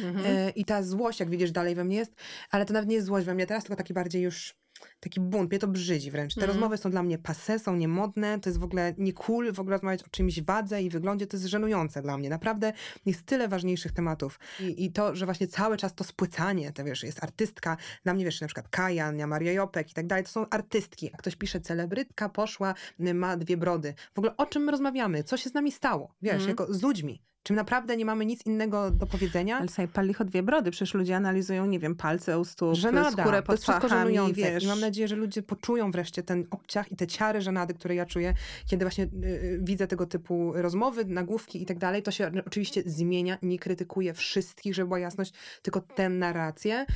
Mhm. 0.01 0.27
E, 0.27 0.51
I 0.51 0.65
ta 0.65 0.83
złość, 0.83 1.21
jak 1.21 1.31
widzisz, 1.31 1.51
dalej 1.53 1.75
we 1.75 1.85
mnie 1.85 1.97
jest, 1.97 2.13
ale 2.51 2.65
to 2.65 2.73
nawet 2.73 2.89
nie 2.89 2.95
jest 2.95 3.07
złość 3.07 3.27
we 3.27 3.35
mnie 3.35 3.47
teraz, 3.47 3.65
tylko 3.65 3.77
taki 3.77 3.95
bardziej 3.95 4.23
już 4.23 4.55
taki 5.01 5.21
bunt, 5.21 5.51
mnie 5.51 5.59
to 5.59 5.69
brzydzi 5.69 6.11
wręcz. 6.11 6.35
Te 6.35 6.41
Mhm. 6.41 6.51
rozmowy 6.57 6.77
są 6.77 6.91
dla 6.91 7.03
mnie 7.03 7.19
passe, 7.19 7.59
są 7.59 7.77
niemodne, 7.77 8.41
to 8.41 8.51
jest 8.51 8.61
w 8.61 8.65
ogóle 8.65 8.95
nie 8.99 9.13
cool 9.13 9.53
w 9.53 9.61
ogóle 9.61 9.77
rozmawiać 9.77 10.03
o 10.03 10.09
czymś 10.11 10.43
wadze 10.43 10.83
i 10.83 10.91
wyglądzie, 10.91 11.27
to 11.27 11.37
jest 11.37 11.47
żenujące 11.47 12.03
dla 12.03 12.19
mnie. 12.19 12.29
Naprawdę 12.31 12.73
jest 13.07 13.23
tyle 13.27 13.49
ważniejszych 13.49 13.93
tematów. 13.93 14.39
I, 14.61 14.85
i 14.85 14.93
to, 14.93 15.15
że 15.17 15.25
właśnie 15.25 15.47
cały 15.49 15.77
czas 15.77 15.95
to 15.95 16.05
spłycanie, 16.05 16.73
to 16.73 16.85
wiesz, 16.85 17.03
jest 17.03 17.25
artystka, 17.25 17.77
dla 18.05 18.15
mnie 18.15 18.25
wiesz, 18.25 18.41
na 18.41 18.47
przykład 18.47 18.69
Kaja, 18.69 19.07
Ania 19.07 19.27
Maria 19.27 19.53
Jopek 19.53 19.91
i 19.91 19.95
tak 19.95 20.07
dalej, 20.07 20.25
to 20.25 20.31
są 20.31 20.49
artystki. 20.49 21.11
A 21.15 21.17
ktoś 21.17 21.37
pisze, 21.37 21.61
celebrytka 21.61 22.29
poszła, 22.29 22.75
ma 22.99 23.37
dwie 23.37 23.57
brody. 23.57 23.95
W 24.15 24.19
ogóle 24.19 24.37
o 24.37 24.47
czym 24.47 24.63
my 24.63 24.71
rozmawiamy? 24.73 25.25
Co 25.25 25.37
się 25.37 25.51
z 25.51 25.55
nami 25.55 25.73
stało? 25.73 26.15
Wiesz, 26.23 26.33
Mhm. 26.33 26.51
jako 26.51 26.75
z 26.75 26.83
ludźmi. 26.83 27.23
Czy 27.45 27.53
naprawdę 27.53 27.97
nie 27.97 28.05
mamy 28.05 28.27
nic 28.27 28.47
innego 28.47 28.91
do 28.91 29.07
powiedzenia? 29.07 29.59
Ale 29.59 29.69
sobie 29.69 29.89
pal 29.89 30.07
licho 30.07 30.25
dwie 30.25 30.43
brody, 30.43 30.71
przecież 30.71 30.95
ludzie 30.95 31.17
analizują, 31.17 31.67
nie 31.67 31.79
wiem, 31.79 31.95
palce 31.95 32.39
u 32.39 32.45
stóp, 32.45 32.75
Żenada. 32.75 33.23
skórę 33.23 33.37
To 33.37 33.47
pod 33.47 33.53
jest 33.53 33.63
wszystko 33.63 33.89
pachami, 33.89 34.15
żenujące. 34.15 34.35
wiesz. 34.41 34.65
I 34.65 34.67
mam 34.67 34.81
nadzieję, 34.81 35.09
że 35.09 35.17
ludzie 35.17 35.43
poczują 35.43 35.91
wreszcie 35.91 36.23
ten 36.23 36.47
obciach 36.51 36.93
i 36.93 36.97
te 36.97 37.07
ciary 37.07 37.41
żenady, 37.41 37.75
które 37.75 37.95
ja 37.95 38.07
czuję, 38.07 38.35
kiedy 38.67 38.85
właśnie 38.85 39.05
y, 39.05 39.27
y, 39.27 39.61
widzę 39.63 39.87
tego 39.87 40.07
typu 40.07 40.53
rozmowy, 40.55 41.05
nagłówki 41.05 41.63
i 41.63 41.67
tak 41.67 41.79
dalej. 41.79 42.03
To 42.03 42.11
się 42.11 42.31
oczywiście 42.47 42.83
zmienia, 42.87 43.39
nie 43.43 43.59
krytykuję 43.59 44.15
wszystkich, 44.15 44.75
żeby 44.75 44.87
była 44.87 44.99
jasność, 44.99 45.33
tylko 45.63 45.81
tę 45.81 46.09
narrację. 46.09 46.87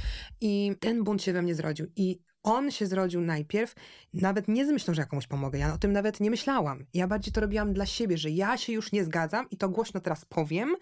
I 0.40 0.72
ten 0.80 1.04
bunt 1.04 1.22
się 1.22 1.32
we 1.32 1.42
mnie 1.42 1.54
zrodził. 1.54 1.86
I 1.96 2.18
on 2.42 2.70
się 2.70 2.86
zrodził 2.86 3.20
najpierw, 3.20 3.74
nawet 4.14 4.48
nie 4.48 4.66
z 4.66 4.70
myślą, 4.70 4.94
że 4.94 5.02
ja 5.02 5.06
komuś 5.06 5.26
pomogę. 5.26 5.58
Ja 5.58 5.74
o 5.74 5.78
tym 5.78 5.92
nawet 5.92 6.20
nie 6.20 6.30
myślałam. 6.30 6.84
Ja 6.94 7.06
bardziej 7.06 7.32
to 7.32 7.40
robiłam 7.40 7.72
dla 7.72 7.86
siebie, 7.86 8.18
że 8.18 8.30
ja 8.30 8.56
się 8.56 8.72
już 8.72 8.92
nie 8.92 9.04
zgadzam 9.04 9.50
i 9.50 9.56
to 9.56 9.68
głośno 9.68 10.00
teraz 10.00 10.24
powiem. 10.24 10.76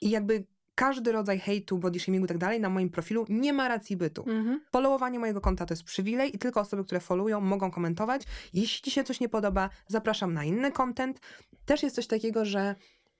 I 0.00 0.10
jakby 0.10 0.44
każdy 0.76 1.12
rodzaj 1.12 1.38
hejtu, 1.38 1.78
body 1.78 2.00
shamingu 2.00 2.24
i 2.24 2.28
tak 2.28 2.38
dalej 2.38 2.60
na 2.60 2.68
moim 2.68 2.90
profilu 2.90 3.24
nie 3.28 3.52
ma 3.52 3.68
racji 3.68 3.96
bytu. 3.96 4.22
Mhm. 4.22 4.60
Followowanie 4.72 5.18
mojego 5.18 5.40
konta 5.40 5.66
to 5.66 5.74
jest 5.74 5.84
przywilej 5.84 6.36
i 6.36 6.38
tylko 6.38 6.60
osoby, 6.60 6.84
które 6.84 7.00
followują, 7.00 7.40
mogą 7.40 7.70
komentować. 7.70 8.22
Jeśli 8.54 8.82
ci 8.82 8.90
się 8.90 9.04
coś 9.04 9.20
nie 9.20 9.28
podoba, 9.28 9.70
zapraszam 9.88 10.34
na 10.34 10.44
inny 10.44 10.72
content. 10.72 11.20
Też 11.64 11.82
jest 11.82 11.96
coś 11.96 12.06
takiego, 12.06 12.44
że 12.44 12.74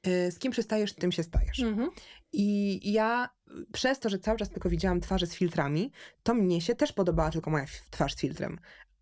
y, 0.07 0.31
z 0.33 0.39
kim 0.39 0.53
przystajesz, 0.53 0.95
tym 0.95 1.13
się 1.13 1.23
stajesz. 1.23 1.61
Mhm. 1.61 1.91
I 2.33 2.81
ja 2.93 3.29
przez 3.73 4.01
to, 4.01 4.09
że 4.09 4.19
cały 4.19 4.39
czas 4.39 4.51
tylko 4.51 4.69
widziałam 4.71 5.01
twarze 5.01 5.27
z 5.27 5.35
filtrami, 5.35 5.93
to 6.23 6.35
mnie 6.35 6.61
się 6.61 6.75
też 6.75 6.93
podobała 6.93 7.31
tylko 7.31 7.51
moja 7.51 7.67
twarz 7.91 8.15
z 8.15 8.21
filtrem. 8.21 8.59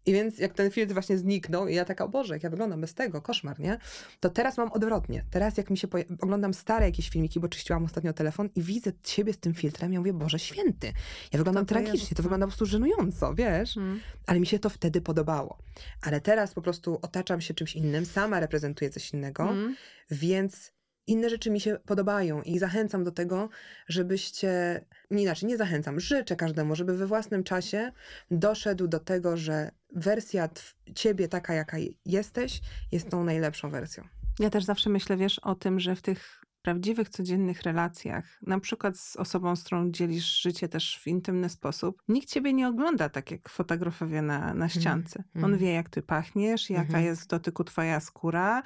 I 0.07 0.13
więc 0.13 0.39
jak 0.39 0.55
ten 0.55 0.71
filtr 0.71 0.93
właśnie 0.93 1.19
zniknął 1.19 1.69
i 1.69 1.75
ja 1.75 1.85
taka, 1.85 2.05
o 2.05 2.09
Boże, 2.09 2.35
jak 2.35 2.43
ja 2.43 2.51
wyglądam 2.51 2.81
bez 2.81 2.95
tego, 2.95 3.23
koszmar, 3.23 3.61
nie? 3.61 3.79
To 4.21 4.31
teraz 4.31 4.57
mam 4.59 4.73
odwrotnie. 4.73 5.25
Teraz 5.31 5.57
jak 5.57 5.71
mi 5.71 5.79
się 5.79 5.89
oglądam 6.21 6.55
stare 6.55 6.87
jakieś 6.87 7.11
filmiki, 7.11 7.41
bo 7.41 7.49
czyściłam 7.49 7.85
ostatnio 7.85 8.13
telefon 8.13 8.49
i 8.55 8.63
widzę 8.63 8.93
siebie 9.07 9.33
z 9.33 9.39
tym 9.39 9.55
filtrem, 9.55 9.93
ja 9.93 9.99
mówię, 9.99 10.13
Boże 10.13 10.39
święty, 10.39 10.93
ja 11.33 11.39
wyglądam 11.39 11.67
To 11.67 11.69
tragicznie, 11.69 11.99
Jezus, 11.99 12.09
to 12.09 12.15
no. 12.19 12.23
wygląda 12.23 12.47
po 12.47 12.51
prostu 12.51 12.67
żenująco, 12.67 13.35
wiesz? 13.35 13.77
Mhm. 13.77 14.01
Ale 14.27 14.41
mi 14.41 14.47
się 14.47 14.59
to 14.59 14.71
wtedy 14.71 15.01
podobało. 15.01 15.59
Ale 16.03 16.21
teraz 16.21 16.55
po 16.55 16.63
prostu 16.63 16.99
otaczam 17.03 17.41
się 17.41 17.55
czymś 17.55 17.77
innym, 17.77 18.07
sama 18.07 18.41
reprezentuję 18.41 18.91
coś 18.91 19.13
innego, 19.13 19.43
Mhm. 19.43 19.77
więc 20.11 20.73
inne 21.07 21.31
rzeczy 21.31 21.51
mi 21.51 21.61
się 21.61 21.79
podobają 21.87 22.43
i 22.43 22.59
zachęcam 22.59 23.05
do 23.05 23.13
tego, 23.13 23.49
żebyście, 23.89 24.81
nie 25.11 25.23
inaczej, 25.23 25.49
nie 25.49 25.57
zachęcam, 25.57 26.01
życzę 26.01 26.37
każdemu, 26.37 26.77
żeby 26.77 26.97
we 26.97 27.07
własnym 27.07 27.45
czasie 27.45 27.93
doszedł 28.31 28.89
do 28.89 29.01
tego, 29.01 29.37
że 29.37 29.71
wersja 29.93 30.49
ciebie 30.95 31.29
taka, 31.29 31.55
jaka 31.55 31.77
jesteś, 32.07 32.61
jest 32.93 33.09
tą 33.09 33.25
najlepszą 33.25 33.71
wersją. 33.71 34.05
Ja 34.39 34.51
też 34.51 34.65
zawsze 34.65 34.91
myślę, 34.91 35.17
wiesz, 35.17 35.39
o 35.39 35.55
tym, 35.55 35.81
że 35.81 35.97
w 35.97 36.03
tych 36.03 36.44
prawdziwych, 36.65 37.09
codziennych 37.09 37.63
relacjach, 37.63 38.39
na 38.43 38.61
przykład 38.61 38.99
z 38.99 39.17
osobą, 39.17 39.57
z 39.57 39.65
którą 39.65 39.91
dzielisz 39.91 40.41
życie 40.43 40.69
też 40.69 40.99
w 41.03 41.07
intymny 41.07 41.49
sposób, 41.49 42.03
nikt 42.09 42.29
ciebie 42.29 42.53
nie 42.53 42.69
ogląda 42.69 43.09
tak 43.09 43.31
jak 43.31 43.49
fotografowie 43.49 44.23
na, 44.23 44.39
na 44.39 44.51
mhm, 44.51 44.71
ściance. 44.71 45.25
Mm. 45.35 45.45
On 45.45 45.59
wie, 45.59 45.73
jak 45.73 45.89
ty 45.89 46.03
pachniesz, 46.03 46.71
jaka 46.71 46.89
mm 46.89 47.03
-hmm. 47.03 47.05
jest 47.05 47.23
w 47.23 47.27
dotyku 47.27 47.65
twoja 47.65 48.01
skóra, 48.01 48.63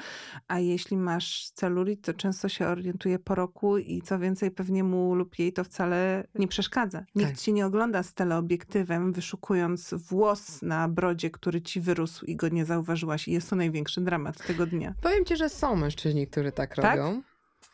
a 0.48 0.58
jeśli 0.58 0.96
masz 0.96 1.50
celulit, 1.50 2.02
to 2.02 2.14
często 2.14 2.48
się 2.48 2.66
orientuje 2.66 3.18
po 3.18 3.34
roku 3.34 3.78
i 3.78 4.02
co 4.02 4.18
więcej, 4.18 4.50
pewnie 4.50 4.84
mu 4.84 5.14
lub 5.14 5.38
jej 5.38 5.52
to 5.52 5.64
wcale 5.64 6.24
nie 6.34 6.48
przeszkadza. 6.48 7.04
Nikt 7.14 7.30
tak. 7.30 7.38
ci 7.38 7.52
nie 7.52 7.66
ogląda 7.66 8.02
z 8.02 8.14
teleobiektywem, 8.14 9.12
wyszukując 9.12 9.94
włos 9.94 10.62
na 10.62 10.88
brodzie, 10.88 11.30
który 11.30 11.62
ci 11.62 11.80
wyrósł 11.80 12.26
i 12.26 12.36
go 12.36 12.48
nie 12.48 12.64
zauważyłaś 12.64 13.28
i 13.28 13.32
jest 13.32 13.50
to 13.50 13.56
największy 13.56 14.00
dramat 14.00 14.46
tego 14.46 14.66
dnia. 14.66 14.94
Powiem 15.02 15.24
ci, 15.24 15.36
że 15.36 15.48
są 15.48 15.76
mężczyźni, 15.76 16.26
którzy 16.26 16.52
tak, 16.52 16.76
tak? 16.76 16.98
robią. 16.98 17.22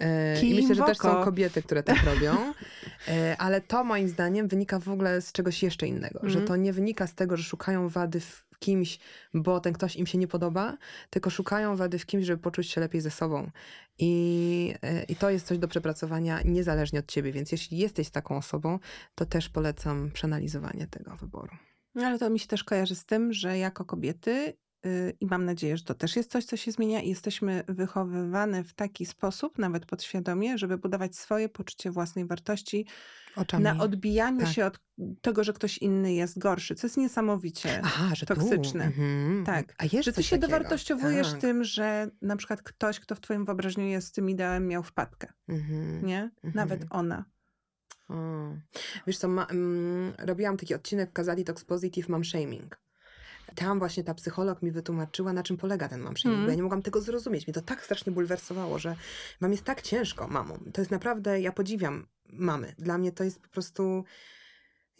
E, 0.00 0.42
I 0.42 0.54
myślę, 0.54 0.74
że 0.74 0.82
też 0.82 0.98
są 0.98 1.24
kobiety, 1.24 1.62
które 1.62 1.82
tak 1.82 2.04
robią. 2.14 2.52
E, 3.08 3.36
ale 3.38 3.60
to 3.60 3.84
moim 3.84 4.08
zdaniem 4.08 4.48
wynika 4.48 4.78
w 4.78 4.88
ogóle 4.88 5.20
z 5.20 5.32
czegoś 5.32 5.62
jeszcze 5.62 5.86
innego. 5.86 6.18
Mm. 6.20 6.30
Że 6.30 6.38
mhm. 6.38 6.46
to 6.48 6.56
nie 6.56 6.72
wynika 6.72 7.06
z 7.06 7.14
tego, 7.14 7.36
że 7.36 7.44
szukają 7.44 7.88
wady 7.88 8.20
w 8.20 8.44
kimś, 8.58 8.98
bo 9.34 9.60
ten 9.60 9.72
ktoś 9.72 9.96
im 9.96 10.06
się 10.06 10.18
nie 10.18 10.28
podoba, 10.28 10.76
tylko 11.10 11.30
szukają 11.30 11.76
wady 11.76 11.98
w 11.98 12.06
kimś, 12.06 12.24
żeby 12.24 12.42
poczuć 12.42 12.70
się 12.70 12.80
lepiej 12.80 13.00
ze 13.00 13.10
sobą. 13.10 13.50
I, 13.98 14.74
e, 14.82 15.02
i 15.02 15.16
to 15.16 15.30
jest 15.30 15.46
coś 15.46 15.58
do 15.58 15.68
przepracowania 15.68 16.40
niezależnie 16.44 16.98
od 16.98 17.06
ciebie. 17.06 17.32
Więc 17.32 17.52
jeśli 17.52 17.78
jesteś 17.78 18.10
taką 18.10 18.36
osobą, 18.36 18.78
to 19.14 19.26
też 19.26 19.48
polecam 19.48 20.10
przeanalizowanie 20.10 20.86
tego 20.86 21.16
wyboru. 21.16 21.56
Ale 21.96 22.18
to 22.18 22.30
mi 22.30 22.38
się 22.38 22.46
też 22.46 22.64
kojarzy 22.64 22.94
z 22.94 23.04
tym, 23.04 23.32
że 23.32 23.58
jako 23.58 23.84
kobiety 23.84 24.56
i 25.20 25.26
mam 25.26 25.44
nadzieję, 25.44 25.76
że 25.76 25.84
to 25.84 25.94
też 25.94 26.16
jest 26.16 26.30
coś, 26.30 26.44
co 26.44 26.56
się 26.56 26.72
zmienia 26.72 27.02
i 27.02 27.08
jesteśmy 27.08 27.64
wychowywane 27.68 28.64
w 28.64 28.74
taki 28.74 29.06
sposób, 29.06 29.58
nawet 29.58 29.86
podświadomie, 29.86 30.58
żeby 30.58 30.78
budować 30.78 31.16
swoje 31.16 31.48
poczucie 31.48 31.90
własnej 31.90 32.26
wartości 32.26 32.86
Oczami. 33.36 33.64
na 33.64 33.78
odbijaniu 33.78 34.40
tak. 34.40 34.48
się 34.48 34.66
od 34.66 34.80
tego, 35.20 35.44
że 35.44 35.52
ktoś 35.52 35.78
inny 35.78 36.14
jest 36.14 36.38
gorszy, 36.38 36.74
co 36.74 36.86
jest 36.86 36.96
niesamowicie 36.96 37.80
Aha, 37.84 38.14
że 38.14 38.26
toksyczne. 38.26 38.84
Mhm. 38.84 39.44
Tak. 39.44 39.74
A 39.78 39.84
jest 39.84 40.04
że 40.04 40.12
ty 40.12 40.22
się 40.22 40.36
takiego. 40.36 40.46
dowartościowujesz 40.46 41.30
tak. 41.30 41.40
tym, 41.40 41.64
że 41.64 42.10
na 42.22 42.36
przykład 42.36 42.62
ktoś, 42.62 43.00
kto 43.00 43.14
w 43.14 43.20
twoim 43.20 43.44
wyobrażeniu 43.44 43.88
jest 43.88 44.14
tym 44.14 44.30
ideałem, 44.30 44.68
miał 44.68 44.82
wpadkę. 44.82 45.32
Mhm. 45.48 46.06
Nie? 46.06 46.30
Nawet 46.54 46.82
mhm. 46.82 47.00
ona. 47.00 47.24
O. 48.08 48.14
Wiesz 49.06 49.18
co, 49.18 49.28
ma, 49.28 49.44
mm, 49.46 50.12
robiłam 50.18 50.56
taki 50.56 50.74
odcinek 50.74 51.12
Kazali 51.12 51.44
Tox 51.44 51.64
Positive 51.64 52.08
Mam 52.08 52.24
Shaming 52.24 52.83
tam 53.54 53.78
właśnie 53.78 54.04
ta 54.04 54.14
psycholog 54.14 54.62
mi 54.62 54.70
wytłumaczyła, 54.70 55.32
na 55.32 55.42
czym 55.42 55.56
polega 55.56 55.88
ten 55.88 56.00
mam 56.00 56.16
shaming, 56.16 56.36
mm. 56.36 56.46
bo 56.46 56.50
ja 56.50 56.56
nie 56.56 56.62
mogłam 56.62 56.82
tego 56.82 57.00
zrozumieć. 57.00 57.46
Mnie 57.46 57.54
to 57.54 57.62
tak 57.62 57.84
strasznie 57.84 58.12
bulwersowało, 58.12 58.78
że 58.78 58.96
mam 59.40 59.52
jest 59.52 59.64
tak 59.64 59.82
ciężko 59.82 60.28
mamą. 60.28 60.58
To 60.72 60.80
jest 60.80 60.90
naprawdę, 60.90 61.40
ja 61.40 61.52
podziwiam 61.52 62.06
mamy. 62.28 62.74
Dla 62.78 62.98
mnie 62.98 63.12
to 63.12 63.24
jest 63.24 63.40
po 63.42 63.48
prostu 63.48 64.04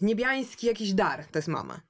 niebiański 0.01 0.67
jakiś 0.67 0.95
dar, 0.95 1.27
to 1.27 1.39
jest 1.39 1.49
mama. 1.49 1.81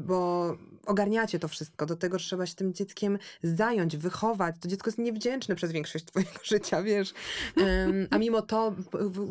Bo 0.00 0.56
ogarniacie 0.86 1.38
to 1.38 1.48
wszystko, 1.48 1.86
do 1.86 1.96
tego 1.96 2.18
trzeba 2.18 2.46
się 2.46 2.54
tym 2.54 2.74
dzieckiem 2.74 3.18
zająć, 3.42 3.96
wychować. 3.96 4.56
To 4.60 4.68
dziecko 4.68 4.88
jest 4.88 4.98
niewdzięczne 4.98 5.54
przez 5.54 5.72
większość 5.72 6.04
twojego 6.04 6.32
życia, 6.44 6.82
wiesz. 6.82 7.14
A 8.10 8.18
mimo 8.18 8.42
to 8.42 8.74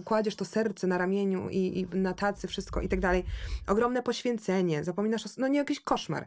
kładziesz 0.05 0.35
to 0.35 0.45
serce 0.45 0.87
na 0.87 0.97
ramieniu 0.97 1.49
i, 1.49 1.79
i, 1.79 1.97
na 1.97 2.13
tacy, 2.13 2.47
wszystko 2.47 2.81
i 2.81 2.89
tak 2.89 2.99
dalej. 2.99 3.23
Ogromne 3.67 4.03
poświęcenie, 4.03 4.83
zapominasz 4.83 5.25
o... 5.25 5.29
No 5.37 5.47
nie, 5.47 5.57
jakiś 5.57 5.79
koszmar. 5.79 6.25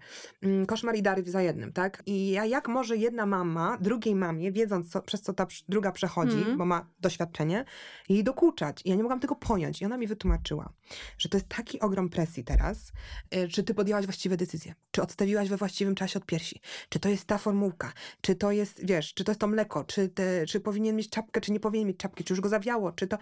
Koszmar 0.66 0.96
i 0.96 1.02
dary 1.02 1.22
za 1.26 1.42
jednym, 1.42 1.72
tak? 1.72 2.02
I 2.07 2.30
jak 2.30 2.68
może 2.68 2.96
jedna 2.96 3.26
mama 3.26 3.78
drugiej 3.80 4.14
mamie, 4.14 4.52
wiedząc 4.52 4.90
co, 4.90 5.02
przez 5.02 5.22
co 5.22 5.32
ta 5.32 5.46
druga 5.68 5.92
przechodzi, 5.92 6.36
mm. 6.36 6.59
bo 6.59 6.64
ma 6.64 6.86
doświadczenie, 7.00 7.64
jej 8.09 8.24
dokuczać. 8.24 8.82
I 8.84 8.88
ja 8.88 8.96
nie 8.96 9.02
mogłam 9.02 9.20
tego 9.20 9.36
pojąć. 9.36 9.82
I 9.82 9.84
ona 9.84 9.96
mi 9.96 10.07
wytłumaczyła, 10.07 10.72
że 11.18 11.28
to 11.28 11.36
jest 11.36 11.48
taki 11.48 11.80
ogrom 11.80 12.09
presji 12.09 12.44
teraz, 12.44 12.92
y, 13.34 13.45
czy 13.49 13.62
ty 13.62 13.74
podjęłaś 13.74 14.05
właściwe 14.05 14.36
decyzje, 14.36 14.74
czy 14.90 15.03
odstawiłaś 15.03 15.49
we 15.49 15.57
właściwym 15.57 15.94
czasie 15.94 16.18
od 16.18 16.26
piersi, 16.26 16.61
czy 16.88 17.01
to 17.01 17.09
jest 17.09 17.24
ta 17.24 17.38
formułka, 17.38 17.92
czy 18.20 18.34
to 18.34 18.53
jest, 18.53 18.86
wiesz, 18.86 19.14
czy 19.14 19.24
to 19.24 19.32
jest 19.32 19.40
to 19.40 19.47
mleko, 19.47 19.84
czy, 19.84 20.09
te, 20.09 20.47
czy 20.47 20.61
powinien 20.61 20.97
mieć 20.97 21.11
czapkę, 21.11 21.40
czy 21.40 21.53
nie 21.53 21.61
powinien 21.61 21.88
mieć 21.88 21.97
czapki, 21.97 22.24
czy 22.24 22.32
już 22.32 22.40
go 22.40 22.49
zawiało, 22.49 22.92
czy 22.92 23.07
to, 23.07 23.18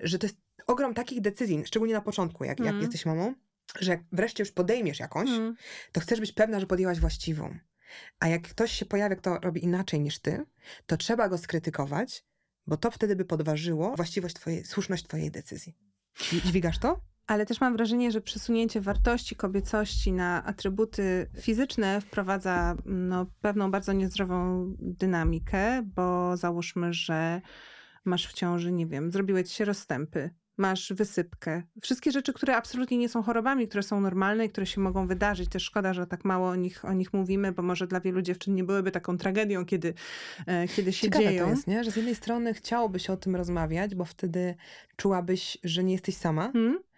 że 0.00 0.18
to 0.18 0.26
jest 0.26 0.36
ogrom 0.66 0.94
takich 0.94 1.20
decyzji, 1.20 1.62
szczególnie 1.66 1.94
na 1.94 2.00
początku, 2.00 2.44
jak, 2.44 2.60
mm. 2.60 2.74
jak 2.74 2.82
jesteś 2.82 3.06
mamą, 3.06 3.34
że 3.80 3.90
jak 3.90 4.00
wreszcie 4.12 4.42
już 4.42 4.52
podejmiesz 4.52 5.00
jakąś, 5.00 5.30
mm. 5.30 5.54
to 5.92 6.00
chcesz 6.00 6.20
być 6.20 6.32
pewna, 6.32 6.60
że 6.60 6.66
podjęłaś 6.66 7.00
właściwą. 7.00 7.58
A 8.20 8.28
jak 8.28 8.42
ktoś 8.42 8.72
się 8.72 8.86
pojawia, 8.86 9.16
kto 9.16 9.38
robi 9.38 9.64
inaczej 9.64 10.00
niż 10.00 10.18
ty, 10.18 10.44
to 10.86 10.96
trzeba 10.96 11.28
go 11.28 11.38
skrytykować, 11.38 12.24
bo 12.66 12.76
to 12.76 12.90
wtedy 12.90 13.16
by 13.16 13.24
podważyło 13.24 13.96
właściwość 13.96 14.34
twojej, 14.34 14.64
słuszność 14.64 15.04
twojej 15.04 15.30
decyzji. 15.30 15.76
Dźwigasz 16.44 16.78
to? 16.78 17.11
Ale 17.32 17.46
też 17.46 17.60
mam 17.60 17.76
wrażenie, 17.76 18.10
że 18.10 18.20
przesunięcie 18.20 18.80
wartości 18.80 19.36
kobiecości 19.36 20.12
na 20.12 20.44
atrybuty 20.44 21.30
fizyczne 21.40 22.00
wprowadza 22.00 22.76
no, 22.84 23.26
pewną 23.40 23.70
bardzo 23.70 23.92
niezdrową 23.92 24.66
dynamikę, 24.78 25.82
bo 25.94 26.36
załóżmy, 26.36 26.92
że 26.92 27.40
masz 28.04 28.28
w 28.28 28.32
ciąży, 28.32 28.72
nie 28.72 28.86
wiem, 28.86 29.12
zrobiły 29.12 29.44
ci 29.44 29.54
się 29.54 29.64
rozstępy, 29.64 30.30
masz 30.56 30.92
wysypkę. 30.92 31.62
Wszystkie 31.82 32.12
rzeczy, 32.12 32.32
które 32.32 32.56
absolutnie 32.56 32.98
nie 32.98 33.08
są 33.08 33.22
chorobami, 33.22 33.68
które 33.68 33.82
są 33.82 34.00
normalne 34.00 34.44
i 34.44 34.50
które 34.50 34.66
się 34.66 34.80
mogą 34.80 35.06
wydarzyć. 35.06 35.48
Też 35.50 35.62
szkoda, 35.62 35.94
że 35.94 36.06
tak 36.06 36.24
mało 36.24 36.48
o 36.48 36.56
nich, 36.56 36.84
o 36.84 36.92
nich 36.92 37.12
mówimy, 37.12 37.52
bo 37.52 37.62
może 37.62 37.86
dla 37.86 38.00
wielu 38.00 38.22
dziewczyn 38.22 38.54
nie 38.54 38.64
byłyby 38.64 38.90
taką 38.90 39.18
tragedią, 39.18 39.64
kiedy, 39.64 39.94
e, 40.46 40.68
kiedy 40.68 40.92
się 40.92 41.06
Ciekawe 41.06 41.24
dzieją. 41.24 41.44
to 41.44 41.50
jest, 41.50 41.66
nie? 41.66 41.84
że 41.84 41.90
z 41.90 41.96
jednej 41.96 42.14
strony 42.14 42.54
chciałoby 42.54 43.00
się 43.00 43.12
o 43.12 43.16
tym 43.16 43.36
rozmawiać, 43.36 43.94
bo 43.94 44.04
wtedy 44.04 44.54
czułabyś, 44.96 45.58
że 45.64 45.84
nie 45.84 45.92
jesteś 45.92 46.16
sama, 46.16 46.52
hmm? 46.52 46.91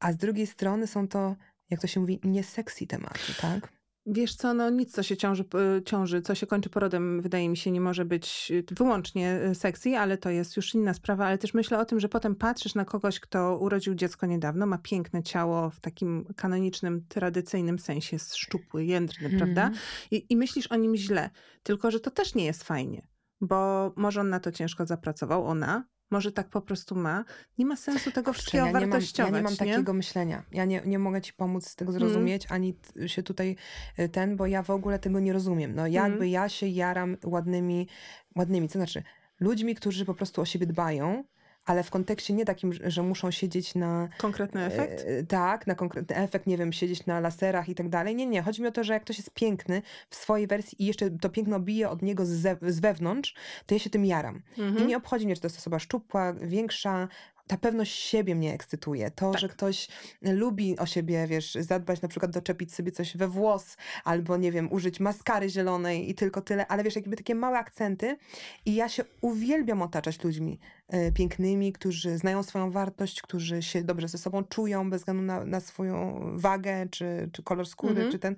A 0.00 0.12
z 0.12 0.16
drugiej 0.16 0.46
strony 0.46 0.86
są 0.86 1.08
to, 1.08 1.36
jak 1.70 1.80
to 1.80 1.86
się 1.86 2.00
mówi, 2.00 2.20
nie 2.24 2.44
sexy 2.44 2.86
tematy, 2.86 3.34
tak? 3.40 3.72
Wiesz 4.06 4.34
co, 4.34 4.54
no 4.54 4.70
nic, 4.70 4.92
co 4.92 5.02
się 5.02 5.16
ciąży, 5.16 5.44
ciąży, 5.84 6.22
co 6.22 6.34
się 6.34 6.46
kończy 6.46 6.70
porodem, 6.70 7.22
wydaje 7.22 7.48
mi 7.48 7.56
się, 7.56 7.70
nie 7.70 7.80
może 7.80 8.04
być 8.04 8.50
y, 8.50 8.64
wyłącznie 8.74 9.40
y, 9.50 9.54
sexy, 9.54 9.96
ale 9.96 10.18
to 10.18 10.30
jest 10.30 10.56
już 10.56 10.74
inna 10.74 10.94
sprawa. 10.94 11.26
Ale 11.26 11.38
też 11.38 11.54
myślę 11.54 11.78
o 11.78 11.84
tym, 11.84 12.00
że 12.00 12.08
potem 12.08 12.34
patrzysz 12.34 12.74
na 12.74 12.84
kogoś, 12.84 13.20
kto 13.20 13.58
urodził 13.58 13.94
dziecko 13.94 14.26
niedawno, 14.26 14.66
ma 14.66 14.78
piękne 14.78 15.22
ciało 15.22 15.70
w 15.70 15.80
takim 15.80 16.24
kanonicznym, 16.36 17.04
tradycyjnym 17.08 17.78
sensie, 17.78 18.16
jest 18.16 18.34
szczupły, 18.34 18.84
jędrny, 18.84 19.26
mm. 19.26 19.38
prawda? 19.38 19.70
I, 20.10 20.26
I 20.28 20.36
myślisz 20.36 20.66
o 20.66 20.76
nim 20.76 20.96
źle. 20.96 21.30
Tylko, 21.62 21.90
że 21.90 22.00
to 22.00 22.10
też 22.10 22.34
nie 22.34 22.44
jest 22.44 22.64
fajnie 22.64 23.10
bo 23.40 23.92
może 23.96 24.20
on 24.20 24.28
na 24.28 24.40
to 24.40 24.52
ciężko 24.52 24.86
zapracował, 24.86 25.46
ona, 25.46 25.84
może 26.10 26.32
tak 26.32 26.48
po 26.48 26.60
prostu 26.60 26.96
ma. 26.96 27.24
Nie 27.58 27.66
ma 27.66 27.76
sensu 27.76 28.12
tego 28.12 28.32
wszystkiego 28.32 28.66
ja 28.66 28.72
wartościować. 28.72 29.32
Nie 29.32 29.42
mam, 29.42 29.44
ja 29.44 29.50
nie 29.50 29.56
mam 29.56 29.56
takiego 29.56 29.92
myślenia. 29.92 30.42
Ja 30.52 30.64
nie, 30.64 30.82
nie 30.86 30.98
mogę 30.98 31.20
ci 31.20 31.32
pomóc 31.32 31.68
z 31.68 31.76
tego 31.76 31.92
zrozumieć, 31.92 32.44
mm. 32.44 32.54
ani 32.54 32.74
się 33.06 33.22
tutaj 33.22 33.56
y, 33.98 34.08
ten, 34.08 34.36
bo 34.36 34.46
ja 34.46 34.62
w 34.62 34.70
ogóle 34.70 34.98
tego 34.98 35.20
nie 35.20 35.32
rozumiem. 35.32 35.74
No 35.74 35.86
jakby 35.86 36.16
mm. 36.16 36.28
ja 36.28 36.48
się 36.48 36.66
jaram 36.66 37.16
ładnymi, 37.24 37.88
ładnymi, 38.36 38.68
co 38.68 38.78
znaczy 38.78 39.02
ludźmi, 39.40 39.74
którzy 39.74 40.04
po 40.04 40.14
prostu 40.14 40.40
o 40.40 40.44
siebie 40.44 40.66
dbają, 40.66 41.24
ale 41.64 41.82
w 41.82 41.90
kontekście 41.90 42.34
nie 42.34 42.44
takim, 42.44 42.72
że 42.84 43.02
muszą 43.02 43.30
siedzieć 43.30 43.74
na... 43.74 44.08
Konkretny 44.18 44.64
efekt? 44.64 45.04
E, 45.06 45.22
tak, 45.22 45.66
na 45.66 45.74
konkretny 45.74 46.16
efekt, 46.16 46.46
nie 46.46 46.56
wiem, 46.58 46.72
siedzieć 46.72 47.06
na 47.06 47.20
laserach 47.20 47.68
i 47.68 47.74
tak 47.74 47.88
dalej. 47.88 48.16
Nie, 48.16 48.26
nie. 48.26 48.42
Chodzi 48.42 48.62
mi 48.62 48.68
o 48.68 48.72
to, 48.72 48.84
że 48.84 48.92
jak 48.92 49.02
ktoś 49.02 49.18
jest 49.18 49.30
piękny 49.30 49.82
w 50.10 50.14
swojej 50.14 50.46
wersji 50.46 50.82
i 50.82 50.86
jeszcze 50.86 51.10
to 51.10 51.28
piękno 51.28 51.60
bije 51.60 51.90
od 51.90 52.02
niego 52.02 52.26
z, 52.26 52.58
z 52.62 52.80
wewnątrz, 52.80 53.34
to 53.66 53.74
ja 53.74 53.78
się 53.78 53.90
tym 53.90 54.04
jaram. 54.04 54.42
Mhm. 54.58 54.84
I 54.84 54.88
nie 54.88 54.96
obchodzi 54.96 55.26
mnie, 55.26 55.34
czy 55.34 55.40
to 55.40 55.46
jest 55.46 55.58
osoba 55.58 55.78
szczupła, 55.78 56.32
większa, 56.32 57.08
ta 57.50 57.56
pewność 57.56 57.92
siebie 57.92 58.34
mnie 58.34 58.54
ekscytuje. 58.54 59.10
To, 59.10 59.30
tak. 59.30 59.40
że 59.40 59.48
ktoś 59.48 59.88
lubi 60.22 60.78
o 60.78 60.86
siebie, 60.86 61.26
wiesz, 61.26 61.54
zadbać, 61.54 62.02
na 62.02 62.08
przykład 62.08 62.32
doczepić 62.32 62.74
sobie 62.74 62.92
coś 62.92 63.16
we 63.16 63.28
włos, 63.28 63.76
albo 64.04 64.36
nie 64.36 64.52
wiem, 64.52 64.72
użyć 64.72 65.00
maskary 65.00 65.48
zielonej 65.48 66.10
i 66.10 66.14
tylko 66.14 66.40
tyle, 66.40 66.66
ale 66.66 66.84
wiesz, 66.84 66.96
jakby 66.96 67.16
takie 67.16 67.34
małe 67.34 67.58
akcenty. 67.58 68.16
I 68.64 68.74
ja 68.74 68.88
się 68.88 69.04
uwielbiam 69.20 69.82
otaczać 69.82 70.24
ludźmi 70.24 70.58
y, 70.94 71.12
pięknymi, 71.12 71.72
którzy 71.72 72.18
znają 72.18 72.42
swoją 72.42 72.70
wartość, 72.70 73.22
którzy 73.22 73.62
się 73.62 73.84
dobrze 73.84 74.08
ze 74.08 74.18
sobą 74.18 74.44
czują, 74.44 74.90
bez 74.90 75.00
względu 75.00 75.22
na, 75.22 75.44
na 75.44 75.60
swoją 75.60 76.20
wagę, 76.38 76.86
czy, 76.90 77.30
czy 77.32 77.42
kolor 77.42 77.66
skóry, 77.66 77.94
mm 77.94 78.08
-hmm. 78.08 78.12
czy 78.12 78.18
ten. 78.18 78.36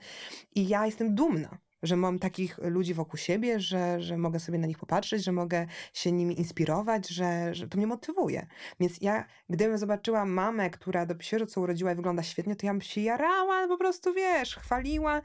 I 0.55 0.69
ja 0.69 0.87
jestem 0.87 1.15
dumna 1.15 1.59
że 1.83 1.97
mam 1.97 2.19
takich 2.19 2.59
ludzi 2.59 2.95
wokół 2.95 3.17
siebie, 3.17 3.61
że, 3.61 4.01
że 4.01 4.17
mogę 4.19 4.41
sobie 4.41 4.59
na 4.59 4.67
nich 4.67 4.79
popatrzeć, 4.79 5.25
że 5.25 5.33
mogę 5.33 5.67
się 5.93 6.13
nimi 6.13 6.39
inspirować, 6.39 7.09
że, 7.09 7.55
że 7.55 7.69
to 7.69 7.79
mnie 7.79 7.87
motywuje. 7.87 8.47
Więc 8.81 9.01
ja, 9.01 9.25
gdybym 9.51 9.79
zobaczyła 9.79 10.25
mamę, 10.25 10.71
która 10.71 11.07
dopiero 11.07 11.47
co 11.47 11.61
urodziła 11.61 11.93
i 11.93 11.95
wygląda 11.95 12.23
świetnie, 12.23 12.57
to 12.57 12.67
ja 12.67 12.73
bym 12.73 12.81
się 12.81 13.01
jarała, 13.01 13.69
po 13.69 13.79
prostu 13.79 14.15
wiesz, 14.15 14.57
chwaliła. 14.57 15.23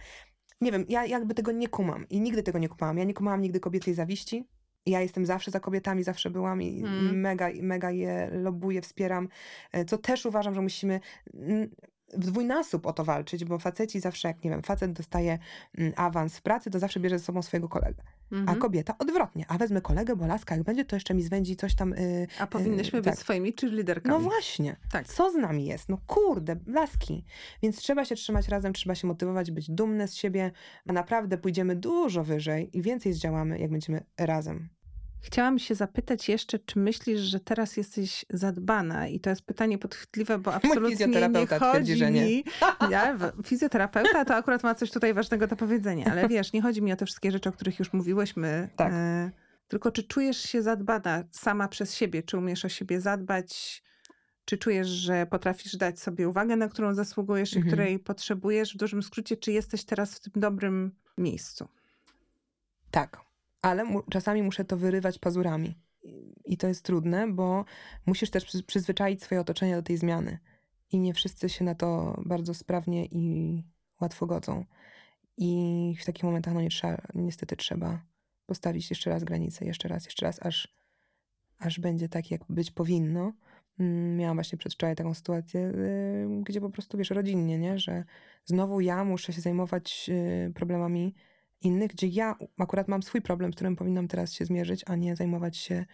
Nie 0.61 0.71
wiem, 0.71 0.85
ja 0.89 1.05
jakby 1.05 1.33
tego 1.33 1.51
nie 1.51 1.67
kumam 1.67 2.05
i 2.09 2.21
nigdy 2.21 2.43
tego 2.43 2.59
nie 2.59 2.69
kumałam. 2.69 2.97
Ja 2.97 3.03
nie 3.03 3.13
kumałam 3.13 3.41
nigdy 3.41 3.59
kobiecej 3.59 3.93
zawiści. 3.93 4.47
Ja 4.85 5.01
jestem 5.01 5.25
zawsze 5.25 5.51
za 5.51 5.59
kobietami, 5.59 6.03
zawsze 6.03 6.29
byłam 6.29 6.61
i 6.61 6.83
Mm. 6.83 7.19
mega, 7.19 7.49
mega 7.61 7.91
je 7.91 8.29
lobuję, 8.33 8.81
wspieram, 8.81 9.27
e, 9.71 9.85
co 9.85 9.97
też 9.97 10.25
uważam, 10.25 10.55
że 10.55 10.61
musimy 10.61 10.99
w 12.13 12.25
dwójnasób 12.25 12.85
o 12.85 12.93
to 12.93 13.03
walczyć, 13.03 13.45
bo 13.45 13.59
faceci 13.59 13.99
zawsze, 13.99 14.27
jak 14.27 14.43
nie 14.43 14.49
wiem, 14.49 14.61
facet 14.61 14.93
dostaje 14.93 15.39
mm, 15.77 15.93
awans 15.95 16.37
w 16.37 16.41
pracy, 16.41 16.71
to 16.71 16.79
zawsze 16.79 16.99
bierze 16.99 17.19
ze 17.19 17.25
sobą 17.25 17.41
swojego 17.41 17.69
kolegę, 17.69 18.03
a 18.31 18.35
Mhm. 18.35 18.59
kobieta 18.59 18.95
odwrotnie, 18.99 19.45
a 19.47 19.57
wezmę 19.57 19.81
kolegę, 19.81 20.15
bo 20.15 20.27
laska 20.27 20.55
jak 20.55 20.63
będzie, 20.63 20.85
to 20.85 20.95
jeszcze 20.95 21.13
mi 21.13 21.23
zwędzi 21.23 21.55
coś 21.55 21.75
tam... 21.75 21.93
y, 21.93 22.27
A 22.39 22.47
powinnyśmy 22.47 22.99
y, 22.99 23.01
być 23.01 23.11
tak. 23.11 23.19
swoimi 23.19 23.53
cheerleaderkami. 23.61 24.13
No 24.15 24.19
właśnie. 24.19 24.75
Tak. 24.91 25.07
Co 25.07 25.31
z 25.31 25.35
nami 25.35 25.65
jest? 25.65 25.89
No 25.89 25.97
kurde, 26.07 26.55
laski. 26.67 27.23
Więc 27.63 27.77
trzeba 27.77 28.05
się 28.05 28.15
trzymać 28.15 28.47
razem, 28.47 28.73
trzeba 28.73 28.95
się 28.95 29.07
motywować, 29.07 29.51
być 29.51 29.71
dumne 29.71 30.07
z 30.07 30.15
siebie, 30.15 30.51
a 30.87 30.93
naprawdę 30.93 31.37
pójdziemy 31.37 31.75
dużo 31.75 32.23
wyżej 32.23 32.77
i 32.77 32.81
więcej 32.81 33.13
zdziałamy, 33.13 33.59
jak 33.59 33.71
będziemy 33.71 34.03
razem. 34.17 34.69
Chciałam 35.21 35.59
się 35.59 35.75
zapytać 35.75 36.29
jeszcze, 36.29 36.59
czy 36.59 36.79
myślisz, 36.79 37.19
że 37.21 37.39
teraz 37.39 37.77
jesteś 37.77 38.25
zadbana? 38.29 39.07
I 39.07 39.19
to 39.19 39.29
jest 39.29 39.41
pytanie 39.41 39.77
podchwytliwe, 39.77 40.37
bo 40.37 40.53
absolutnie 40.53 40.89
nie 40.89 40.95
fizjoterapeuta 40.97 41.59
chodzi 41.59 41.71
twierdzi, 41.71 41.95
że 41.95 42.11
nie. 42.11 42.25
mi... 42.25 42.43
Ja, 42.89 43.17
fizjoterapeuta 43.45 44.25
to 44.25 44.35
akurat 44.35 44.63
ma 44.63 44.75
coś 44.75 44.91
tutaj 44.91 45.13
ważnego 45.13 45.47
do 45.47 45.55
powiedzenia, 45.55 46.05
ale 46.11 46.27
wiesz, 46.29 46.53
nie 46.53 46.61
chodzi 46.61 46.81
mi 46.81 46.93
o 46.93 46.95
te 46.95 47.05
wszystkie 47.05 47.31
rzeczy, 47.31 47.49
o 47.49 47.51
których 47.51 47.79
już 47.79 47.93
mówiłyśmy. 47.93 48.69
Tak. 48.75 48.93
E, 48.93 49.31
tylko 49.67 49.91
czy 49.91 50.03
czujesz 50.03 50.37
się 50.37 50.61
zadbana 50.61 51.23
sama 51.31 51.67
przez 51.67 51.95
siebie? 51.95 52.23
Czy 52.23 52.37
umiesz 52.37 52.65
o 52.65 52.69
siebie 52.69 53.01
zadbać? 53.01 53.83
Czy 54.45 54.57
czujesz, 54.57 54.87
że 54.87 55.25
potrafisz 55.25 55.75
dać 55.77 55.99
sobie 55.99 56.29
uwagę, 56.29 56.55
na 56.55 56.67
którą 56.67 56.93
zasługujesz 56.93 57.53
i 57.53 57.57
Mhm. 57.57 57.71
której 57.73 57.99
potrzebujesz? 57.99 58.73
W 58.73 58.77
dużym 58.77 59.03
skrócie, 59.03 59.37
czy 59.37 59.51
jesteś 59.51 59.83
teraz 59.85 60.15
w 60.15 60.19
tym 60.19 60.33
dobrym 60.35 60.91
miejscu? 61.17 61.67
Tak, 62.91 63.19
ale 63.67 63.83
mu, 63.83 64.01
czasami 64.03 64.43
muszę 64.43 64.65
to 64.65 64.77
wyrywać 64.77 65.19
pazurami. 65.19 65.75
I- 66.45 66.57
to 66.57 66.67
jest 66.67 66.85
trudne, 66.85 67.27
bo 67.27 67.65
musisz 68.05 68.29
też 68.29 68.45
przy, 68.45 68.63
przyzwyczaić 68.63 69.23
swoje 69.23 69.41
otoczenie 69.41 69.75
do 69.75 69.83
tej 69.83 69.97
zmiany. 69.97 70.39
I 70.91 70.99
nie 70.99 71.13
wszyscy 71.13 71.49
się 71.49 71.65
na 71.65 71.75
to 71.75 72.21
bardzo 72.25 72.53
sprawnie 72.53 73.05
i 73.05 73.63
łatwo 74.01 74.25
godzą. 74.25 74.65
I 75.37 75.95
w 76.01 76.05
takich 76.05 76.23
momentach, 76.23 76.53
no 76.53 76.61
nie 76.61 76.69
trzeba, 76.69 77.01
niestety 77.15 77.55
trzeba 77.55 78.01
postawić 78.45 78.89
jeszcze 78.89 79.09
raz 79.09 79.23
granicę, 79.23 79.65
jeszcze 79.65 79.87
raz, 79.87 80.05
jeszcze 80.05 80.25
raz, 80.25 80.45
aż, 80.45 80.75
aż 81.59 81.79
będzie 81.79 82.09
tak, 82.09 82.31
jak 82.31 82.41
być 82.49 82.71
powinno. 82.71 83.33
Mm, 83.79 84.17
Miałam 84.17 84.37
właśnie 84.37 84.57
przedwczoraj 84.57 84.95
taką 84.95 85.13
sytuację, 85.13 85.61
yy, 85.61 86.43
gdzie 86.43 86.61
po 86.61 86.69
prostu, 86.69 86.97
wiesz, 86.97 87.09
rodzinnie, 87.09 87.57
nie? 87.59 87.79
Że 87.79 88.03
znowu 88.45 88.81
ja 88.81 89.03
muszę 89.03 89.33
się 89.33 89.41
zajmować 89.41 90.07
yy, 90.09 90.51
problemami 90.53 91.15
innych, 91.61 91.91
gdzie 91.91 92.07
ja 92.07 92.35
akurat 92.57 92.87
mam 92.87 93.03
swój 93.03 93.21
problem, 93.21 93.51
z 93.53 93.55
którym 93.55 93.75
powinnam 93.75 94.07
teraz 94.07 94.33
się 94.33 94.45
zmierzyć, 94.45 94.83
a 94.87 94.95
nie 94.95 95.15
zajmować 95.15 95.57
się 95.57 95.85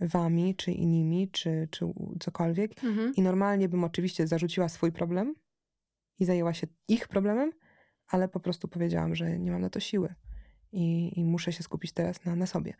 wami, 0.00 0.54
czy 0.56 0.72
innymi, 0.72 1.30
czy, 1.30 1.68
czy 1.70 1.86
cokolwiek. 2.20 2.82
I 3.16 3.22
normalnie 3.22 3.68
bym 3.68 3.84
oczywiście 3.84 4.26
zarzuciła 4.26 4.68
swój 4.68 4.92
problem 4.92 5.34
i 6.18 6.24
zajęła 6.24 6.54
się 6.54 6.66
ich 6.88 7.08
problemem, 7.08 7.52
ale 8.08 8.28
po 8.28 8.40
prostu 8.40 8.68
powiedziałam, 8.68 9.14
że 9.14 9.38
nie 9.38 9.50
mam 9.50 9.60
na 9.60 9.70
to 9.70 9.80
siły 9.80 10.14
i, 10.72 11.12
i 11.20 11.24
muszę 11.24 11.52
się 11.52 11.62
skupić 11.62 11.92
teraz 11.92 12.24
na, 12.24 12.36
na 12.36 12.46
sobie. 12.46 12.74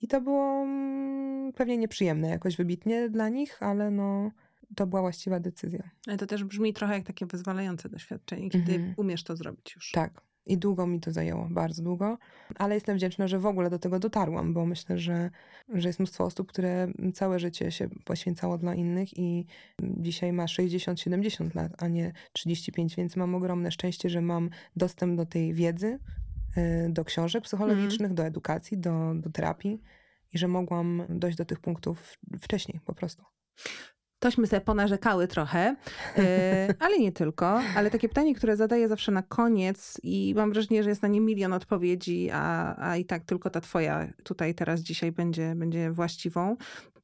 I 0.00 0.08
to 0.08 0.20
było 0.20 0.62
mm, 0.62 1.52
pewnie 1.52 1.78
nieprzyjemne 1.78 2.28
jakoś 2.28 2.56
wybitnie 2.56 3.08
dla 3.10 3.28
nich, 3.28 3.62
ale 3.62 3.90
no 3.90 4.30
to 4.76 4.86
była 4.86 5.02
właściwa 5.02 5.40
decyzja. 5.40 5.90
Ale 6.06 6.16
to 6.18 6.26
też 6.26 6.44
brzmi 6.44 6.72
trochę 6.72 6.94
jak 6.94 7.06
takie 7.06 7.26
wyzwalające 7.26 7.88
doświadczenie, 7.88 8.50
kiedy 8.50 8.74
Mhm. 8.74 8.94
umiesz 8.96 9.24
to 9.24 9.36
zrobić 9.36 9.74
już. 9.76 9.90
Tak. 9.90 10.20
I 10.48 10.58
długo 10.58 10.86
mi 10.86 11.00
to 11.00 11.12
zajęło, 11.12 11.48
bardzo 11.50 11.82
długo, 11.82 12.18
ale 12.56 12.74
jestem 12.74 12.96
wdzięczna, 12.96 13.28
że 13.28 13.38
w 13.38 13.46
ogóle 13.46 13.70
do 13.70 13.78
tego 13.78 13.98
dotarłam, 13.98 14.54
bo 14.54 14.66
myślę, 14.66 14.98
że, 14.98 15.30
że 15.74 15.88
jest 15.88 15.98
mnóstwo 15.98 16.24
osób, 16.24 16.48
które 16.48 16.88
całe 17.14 17.38
życie 17.38 17.72
się 17.72 17.88
poświęcało 18.04 18.58
dla 18.58 18.74
innych 18.74 19.18
i 19.18 19.46
dzisiaj 19.82 20.32
ma 20.32 20.44
60-70 20.44 21.54
lat, 21.54 21.72
a 21.82 21.88
nie 21.88 22.12
35, 22.32 22.96
więc 22.96 23.16
mam 23.16 23.34
ogromne 23.34 23.72
szczęście, 23.72 24.10
że 24.10 24.20
mam 24.20 24.50
dostęp 24.76 25.16
do 25.16 25.26
tej 25.26 25.54
wiedzy, 25.54 25.98
y, 26.56 26.88
do 26.90 27.04
książek 27.04 27.44
psychologicznych, 27.44 28.14
do 28.14 28.24
edukacji, 28.24 28.78
do, 28.78 29.14
do 29.14 29.30
terapii 29.30 29.82
i 30.32 30.38
że 30.38 30.48
mogłam 30.48 31.02
dojść 31.08 31.38
do 31.38 31.44
tych 31.44 31.60
punktów 31.60 32.18
wcześniej 32.40 32.80
po 32.84 32.94
prostu. 32.94 33.24
Tośmy 34.18 34.46
sobie 34.46 34.60
ponarzekały 34.60 35.28
trochę, 35.28 35.76
e, 36.16 36.74
ale 36.84 36.98
nie 36.98 37.12
tylko. 37.12 37.60
Ale 37.76 37.90
takie 37.90 38.08
pytanie, 38.08 38.34
które 38.34 38.56
zadaję 38.56 38.88
zawsze 38.88 39.12
na 39.12 39.22
koniec 39.22 40.00
i 40.02 40.34
mam 40.36 40.52
wrażenie, 40.52 40.82
że 40.82 40.90
jest 40.90 41.02
na 41.02 41.08
nie 41.08 41.20
milion 41.20 41.52
odpowiedzi, 41.52 42.30
a, 42.32 42.76
a 42.88 42.96
i 42.96 43.04
tak 43.04 43.24
tylko 43.24 43.50
ta 43.50 43.60
twoja 43.60 44.12
tutaj 44.24 44.54
teraz 44.54 44.80
dzisiaj 44.80 45.12
będzie, 45.12 45.54
będzie 45.56 45.90
właściwą. 45.90 46.56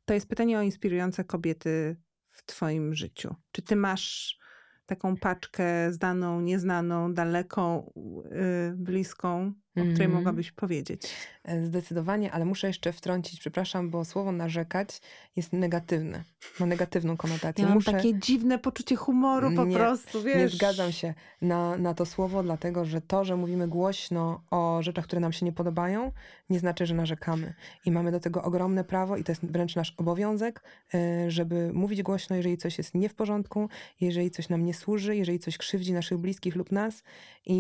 To 0.05 0.15
jest 0.15 0.29
pytanie 0.29 0.59
o 0.59 0.62
inspirujące 0.62 1.25
kobiety 1.25 1.97
w 2.31 2.47
twoim 2.47 2.95
życiu. 2.95 3.35
Czy 3.53 3.62
ty 3.62 3.77
masz 3.77 4.39
taką 4.87 5.17
paczkę 5.17 5.93
znaną, 5.93 6.41
nieznaną, 6.41 7.15
daleką, 7.15 7.93
yy, 8.31 8.75
bliską, 8.77 9.53
o 9.77 9.81
której 9.81 9.93
Mhm. 10.07 10.12
mogłabyś 10.12 10.53
powiedzieć? 10.53 11.03
E, 11.45 11.64
Zdecydowanie, 11.66 12.33
ale 12.33 12.45
muszę 12.45 12.66
jeszcze 12.66 12.93
wtrącić, 12.93 13.41
przepraszam, 13.41 13.91
bo 13.91 14.05
słowo 14.05 14.33
narzekać 14.33 15.01
jest 15.37 15.53
negatywne. 15.53 16.25
Ma 16.61 16.66
negatywną 16.66 17.16
konotację. 17.16 17.62
Ja 17.62 17.68
mam 17.68 17.75
muszę, 17.75 17.93
takie 17.93 18.18
dziwne 18.18 18.59
poczucie 18.59 18.97
humoru 18.97 19.53
po 19.57 19.64
Nie, 19.64 19.77
prostu, 19.77 20.22
wiesz. 20.22 20.37
Nie 20.37 20.49
zgadzam 20.49 20.93
się 20.93 21.14
na, 21.43 21.77
na 21.77 21.95
to 21.95 22.07
słowo, 22.07 22.43
dlatego 22.43 22.85
że 22.85 23.01
to, 23.01 23.25
że 23.25 23.37
mówimy 23.37 23.68
głośno 23.68 24.45
o 24.51 24.79
rzeczach, 24.83 25.05
które 25.05 25.20
nam 25.20 25.33
się 25.33 25.47
nie 25.47 25.53
podobają, 25.53 26.12
nie 26.51 26.59
znaczy, 26.59 26.87
że 26.87 26.95
narzekamy. 26.95 27.55
I 27.85 27.91
mamy 27.91 28.12
do 28.12 28.20
tego 28.20 28.43
ogromne 28.43 28.85
prawo 28.85 29.16
i 29.16 29.25
to 29.25 29.33
jest 29.33 29.45
wręcz 29.47 29.77
nasz 29.77 29.95
obowiązek, 29.97 30.62
e, 30.95 31.31
żeby 31.31 31.70
mówić 31.72 32.03
głośno, 32.03 32.37
jeżeli 32.37 32.59
coś 32.59 32.79
jest 32.79 32.95
nie 32.95 33.09
w 33.09 33.14
porządku, 33.14 33.68
jeżeli 34.01 34.31
coś 34.31 34.49
nam 34.49 34.64
nie 34.64 34.75
służy, 34.75 35.16
jeżeli 35.16 35.39
coś 35.39 35.59
krzywdzi 35.59 35.93
naszych 35.93 36.18
bliskich 36.18 36.57
lub 36.57 36.72
nas 36.72 37.03
i 37.47 37.59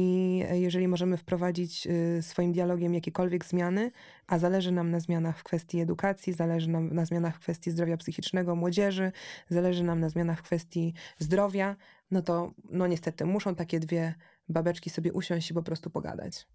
e, 0.50 0.60
jeżeli 0.60 0.88
możemy 0.88 1.16
wprowadzić 1.16 1.88
swoim 2.20 2.52
dialogiem 2.52 2.94
jakiekolwiek 2.94 3.44
zmiany, 3.44 3.90
a 4.26 4.38
zależy 4.38 4.72
nam 4.72 4.90
na 4.90 5.00
zmianach 5.00 5.38
w 5.38 5.42
kwestii 5.42 5.80
edukacji, 5.80 6.32
zależy 6.32 6.70
nam 6.70 6.94
na 6.94 7.04
zmianach 7.04 7.36
w 7.36 7.40
kwestii 7.40 7.70
zdrowia 7.70 7.96
psychicznego 7.96 8.56
młodzieży, 8.56 9.12
zależy 9.48 9.84
nam 9.84 10.00
na 10.00 10.08
zmianach 10.08 10.38
w 10.38 10.42
kwestii 10.42 10.94
zdrowia, 11.18 11.76
no 12.10 12.22
to 12.22 12.52
no 12.70 12.86
niestety 12.86 13.24
muszą 13.24 13.54
takie 13.54 13.80
dwie 13.80 14.14
babeczki 14.48 14.90
sobie 14.90 15.12
usiąść 15.12 15.50
i 15.50 15.54
po 15.54 15.62
prostu 15.62 15.90
pogadać. 15.90 16.46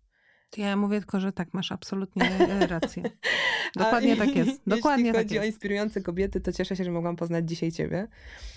Ja 0.57 0.75
mówię 0.75 0.99
tylko, 0.99 1.19
że 1.19 1.31
tak, 1.31 1.53
masz 1.53 1.71
absolutnie 1.71 2.23
e, 2.39 2.67
rację. 2.67 3.03
Dokładnie 3.75 4.13
A 4.13 4.15
tak 4.15 4.35
jest. 4.35 4.61
Dokładnie 4.67 5.05
Jeśli 5.05 5.15
tak 5.15 5.25
chodzi 5.25 5.39
o 5.39 5.43
jest. 5.43 5.55
inspirujące 5.55 6.01
kobiety, 6.01 6.41
to 6.41 6.51
cieszę 6.53 6.75
się, 6.75 6.83
że 6.83 6.91
mogłam 6.91 7.15
poznać 7.15 7.49
dzisiaj 7.49 7.71
ciebie, 7.71 8.07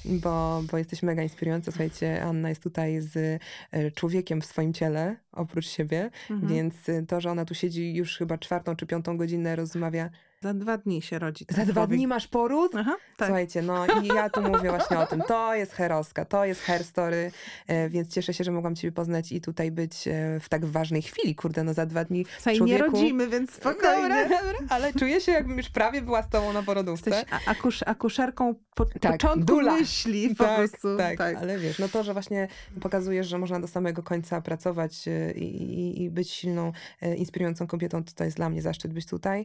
bo, 0.05 0.63
bo 0.71 0.79
jesteś 0.79 1.03
mega 1.03 1.23
inspirująca. 1.23 1.71
Słuchajcie, 1.71 2.23
Anna 2.25 2.49
jest 2.49 2.63
tutaj 2.63 3.01
z 3.01 3.43
e, 3.71 3.91
człowiekiem 3.91 4.41
w 4.41 4.47
swoim 4.47 4.73
ciele, 4.73 5.17
oprócz 5.33 5.67
siebie, 5.67 6.11
Mhm. 6.31 6.53
więc 6.53 6.89
e, 6.89 7.03
to, 7.07 7.21
że 7.21 7.31
ona 7.31 7.45
tu 7.45 7.55
siedzi 7.55 7.95
już 7.95 8.17
chyba 8.17 8.39
czwartą 8.39 8.77
czy 8.77 8.87
piątą 8.87 9.17
godzinę, 9.17 9.57
rozmawia. 9.57 10.11
Za 10.43 10.55
dwa 10.55 10.79
dni 10.79 11.03
się 11.03 11.19
rodzi. 11.19 11.47
Za 11.49 11.65
dwa 11.65 11.73
człowiek. 11.73 11.97
dni 11.97 12.07
masz 12.07 12.29
poród? 12.29 12.73
Aha, 12.77 12.97
tak. 13.17 13.29
Słuchajcie, 13.29 13.63
no 13.63 13.87
i 14.03 14.07
ja 14.07 14.31
tu 14.31 14.43
mówię 14.43 14.71
właśnie 14.71 14.99
o 14.99 15.07
tym. 15.07 15.23
To 15.29 15.55
jest 15.55 15.73
heroska, 15.73 16.25
to 16.25 16.45
jest 16.45 16.61
her 16.61 16.85
story, 16.85 17.31
e, 17.67 17.89
więc 17.89 18.09
cieszę 18.09 18.35
się, 18.35 18.45
że 18.45 18.51
mogłam 18.53 18.75
ciebie 18.77 18.93
poznać 18.93 19.33
i 19.33 19.41
tutaj 19.41 19.71
być 19.71 20.09
e, 20.09 20.41
w 20.41 20.49
tak 20.49 20.65
ważnej 20.65 21.03
chwili. 21.03 21.35
Kurde, 21.35 21.65
no 21.65 21.75
za 21.75 21.87
dwa 21.87 22.05
dni 22.05 22.27
Słuchaj, 22.37 22.61
nie 22.61 22.79
człowieku- 22.79 22.93
rodzimy, 22.93 23.29
więc 23.29 23.53
spokojnie. 23.53 24.03
Dobra, 24.03 24.25
dobra, 24.29 24.59
ale 24.69 24.93
czuję 24.93 25.21
się, 25.21 25.33
jakbym 25.33 25.57
już 25.59 25.69
prawie 25.71 26.03
była 26.03 26.23
z 26.23 26.29
tobą 26.29 26.53
na 26.53 26.63
porodówce. 26.63 27.11
Jesteś 27.11 27.29
akusz, 27.47 27.83
akuszerką 27.87 28.55
po, 28.75 28.85
Tak, 28.87 29.13
początku 29.13 29.45
dula. 29.47 29.77
myśli 29.77 30.35
po 30.35 30.45
tak, 30.45 30.57
prostu. 30.57 30.97
tak, 30.97 31.19
tak. 31.19 31.37
ale 31.37 31.59
wiesz, 31.59 31.79
no 31.79 31.89
to, 31.89 32.03
że 32.05 32.13
właśnie 32.13 32.49
pokazujesz, 32.81 33.27
że 33.27 33.39
można 33.39 33.61
do 33.61 33.69
samego 33.69 34.03
końca 34.03 34.41
pracować 34.41 35.09
e, 35.09 35.33
i, 35.33 35.63
i, 35.73 36.03
i 36.03 36.11
być 36.11 36.31
silną, 36.31 36.73
inspirującą 37.17 37.67
kobietą, 37.67 38.05
to 38.05 38.13
to 38.13 38.25
jest 38.25 38.37
dla 38.37 38.49
mnie 38.51 38.63
zaszczyt 38.63 38.93
być 38.93 39.07
tutaj. 39.07 39.45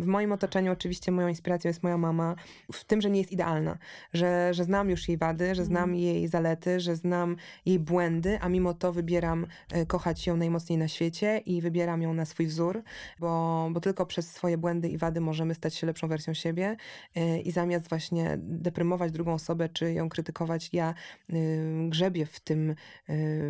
W 0.00 0.06
moim 0.06 0.32
otoczeniu 0.32 0.72
oczywiście 0.72 1.12
moją 1.12 1.28
inspiracją 1.28 1.68
jest 1.68 1.82
moja 1.82 1.98
mama, 1.98 2.34
w 2.72 2.84
tym, 2.84 3.00
że 3.00 3.10
nie 3.10 3.18
jest 3.18 3.32
idealna, 3.32 3.78
że, 4.12 4.54
że 4.54 4.64
znam 4.64 4.90
już 4.90 5.08
jej 5.08 5.18
wady, 5.18 5.54
że 5.54 5.64
znam 5.64 5.94
jej 5.94 6.28
zalety, 6.28 6.80
że 6.80 6.96
znam 6.96 7.36
jej 7.66 7.78
błędy, 7.78 8.38
a 8.40 8.48
mimo 8.48 8.74
to 8.74 8.92
wybieram 8.92 9.46
e, 9.72 9.86
kochać 9.86 10.26
ją 10.26 10.36
najmocniej 10.36 10.78
na 10.78 10.88
świecie 10.88 11.38
i 11.38 11.60
wybieram 11.60 12.02
ją 12.02 12.14
na 12.14 12.24
swój 12.24 12.46
wzór, 12.46 12.82
bo, 13.18 13.68
bo 13.72 13.80
tylko 13.80 14.06
przez 14.06 14.30
swoje 14.30 14.58
błędy 14.58 14.88
i 14.88 14.98
wady 14.98 15.20
możemy 15.20 15.54
stać 15.54 15.74
się 15.74 15.86
lepszą 15.86 16.08
wersją 16.08 16.34
siebie 16.34 16.76
e, 17.14 17.40
i 17.40 17.50
zamiast 17.50 17.88
właśnie 17.88 18.38
deprymować 18.38 19.12
drugą 19.12 19.34
osobę, 19.34 19.68
czy 19.68 19.92
ją 19.92 20.08
krytykować, 20.08 20.70
ja 20.72 20.94
y, 21.30 21.88
grzebię 21.88 22.26
w 22.26 22.40
tym 22.40 22.74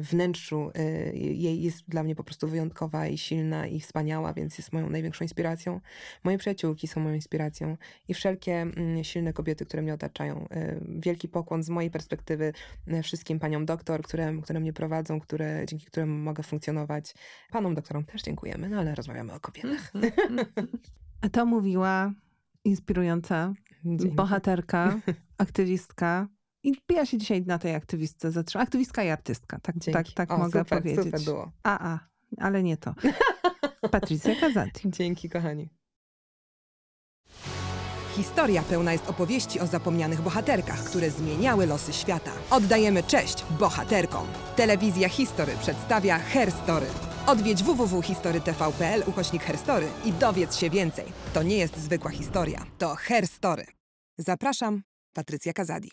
wnętrzu. 0.01 0.70
Jej 1.14 1.62
jest 1.62 1.89
dla 1.89 2.03
mnie 2.03 2.14
po 2.14 2.24
prostu 2.24 2.49
wyjątkowa 2.49 3.07
i 3.07 3.18
silna 3.18 3.66
i 3.66 3.81
wspaniała, 3.81 4.33
więc 4.33 4.59
jest 4.59 4.72
moją 4.72 4.91
największą 4.91 5.24
inspiracją. 5.24 5.81
Moje 6.25 6.39
przyjaciółki 6.39 6.89
są 6.89 7.01
moją 7.01 7.14
inspiracją 7.14 7.77
i 8.09 8.14
wszelkie 8.14 8.53
mm, 8.61 9.05
silne 9.05 9.33
kobiety, 9.33 9.66
które 9.66 9.83
mnie 9.83 9.95
otaczają. 9.95 10.47
Y, 10.57 10.81
Wielki 10.99 11.29
pokłon 11.29 11.62
z 11.62 11.69
mojej 11.69 11.91
perspektywy 11.91 12.53
y, 12.89 13.03
wszystkim 13.03 13.39
paniom 13.39 13.66
doktor, 13.66 14.03
które, 14.03 14.33
które 14.43 14.61
mnie 14.61 14.73
prowadzą, 14.73 15.21
które, 15.21 15.66
dzięki 15.66 15.87
którym 15.87 16.23
mogę 16.23 16.43
funkcjonować. 16.43 17.14
Panom 17.51 17.75
doktorom 17.75 18.05
też 18.05 18.23
dziękujemy, 18.23 18.69
no 18.69 18.79
ale 18.79 18.95
rozmawiamy 18.95 19.33
o 19.33 19.41
kobietach. 19.41 19.93
A 21.21 21.29
to 21.29 21.47
mówiła 21.47 22.12
inspirująca 22.64 23.53
Dzięki. 23.85 24.09
bohaterka, 24.09 25.01
aktywistka. 25.39 26.29
I 26.62 26.73
ja 26.89 27.07
się 27.07 27.19
dzisiaj 27.19 27.43
na 27.47 27.59
tej 27.59 27.75
aktywistce 27.75 28.31
zatrzymam. 28.31 28.62
Aktywistka 28.62 29.05
i 29.05 29.09
artystka, 29.09 29.61
tak, 29.61 29.79
Dzięki. 29.79 29.93
tak, 29.93 30.12
tak 30.14 30.33
o, 30.33 30.39
mogę 30.39 30.61
super, 30.61 30.79
powiedzieć. 30.79 31.05
Super 31.05 31.21
było. 31.21 31.53
A, 31.62 31.93
a, 31.93 31.99
ale 32.39 32.62
nie 32.62 32.77
to. 32.77 32.95
Patrycja 33.91 34.41
Kazati. 34.41 34.91
Dzięki, 34.91 35.29
kochani. 35.29 35.69
Historia 38.19 38.62
pełna 38.62 38.93
jest 38.93 39.09
opowieści 39.09 39.61
o 39.61 39.66
zapomnianych 39.66 40.21
bohaterkach, 40.21 40.85
które 40.85 41.11
zmieniały 41.11 41.66
losy 41.66 41.93
świata. 41.93 42.31
Oddajemy 42.51 43.03
cześć 43.03 43.45
bohaterkom. 43.59 44.27
Telewizja 44.57 45.09
History 45.09 45.53
przedstawia 45.62 46.19
Herstory. 46.19 46.87
Odwiedź 47.27 47.62
www.historytv.pl 47.62 49.03
ukośnik 49.07 49.43
Herstory 49.43 49.87
i 50.05 50.12
dowiedz 50.12 50.57
się 50.57 50.71
więcej. 50.71 51.05
To 51.35 51.43
nie 51.43 51.57
jest 51.57 51.77
zwykła 51.77 52.11
historia, 52.11 52.66
to 52.79 52.95
Herstory. 52.95 53.64
Zapraszam, 54.19 54.83
Patrycja 55.12 55.53
Kazadi. 55.53 55.91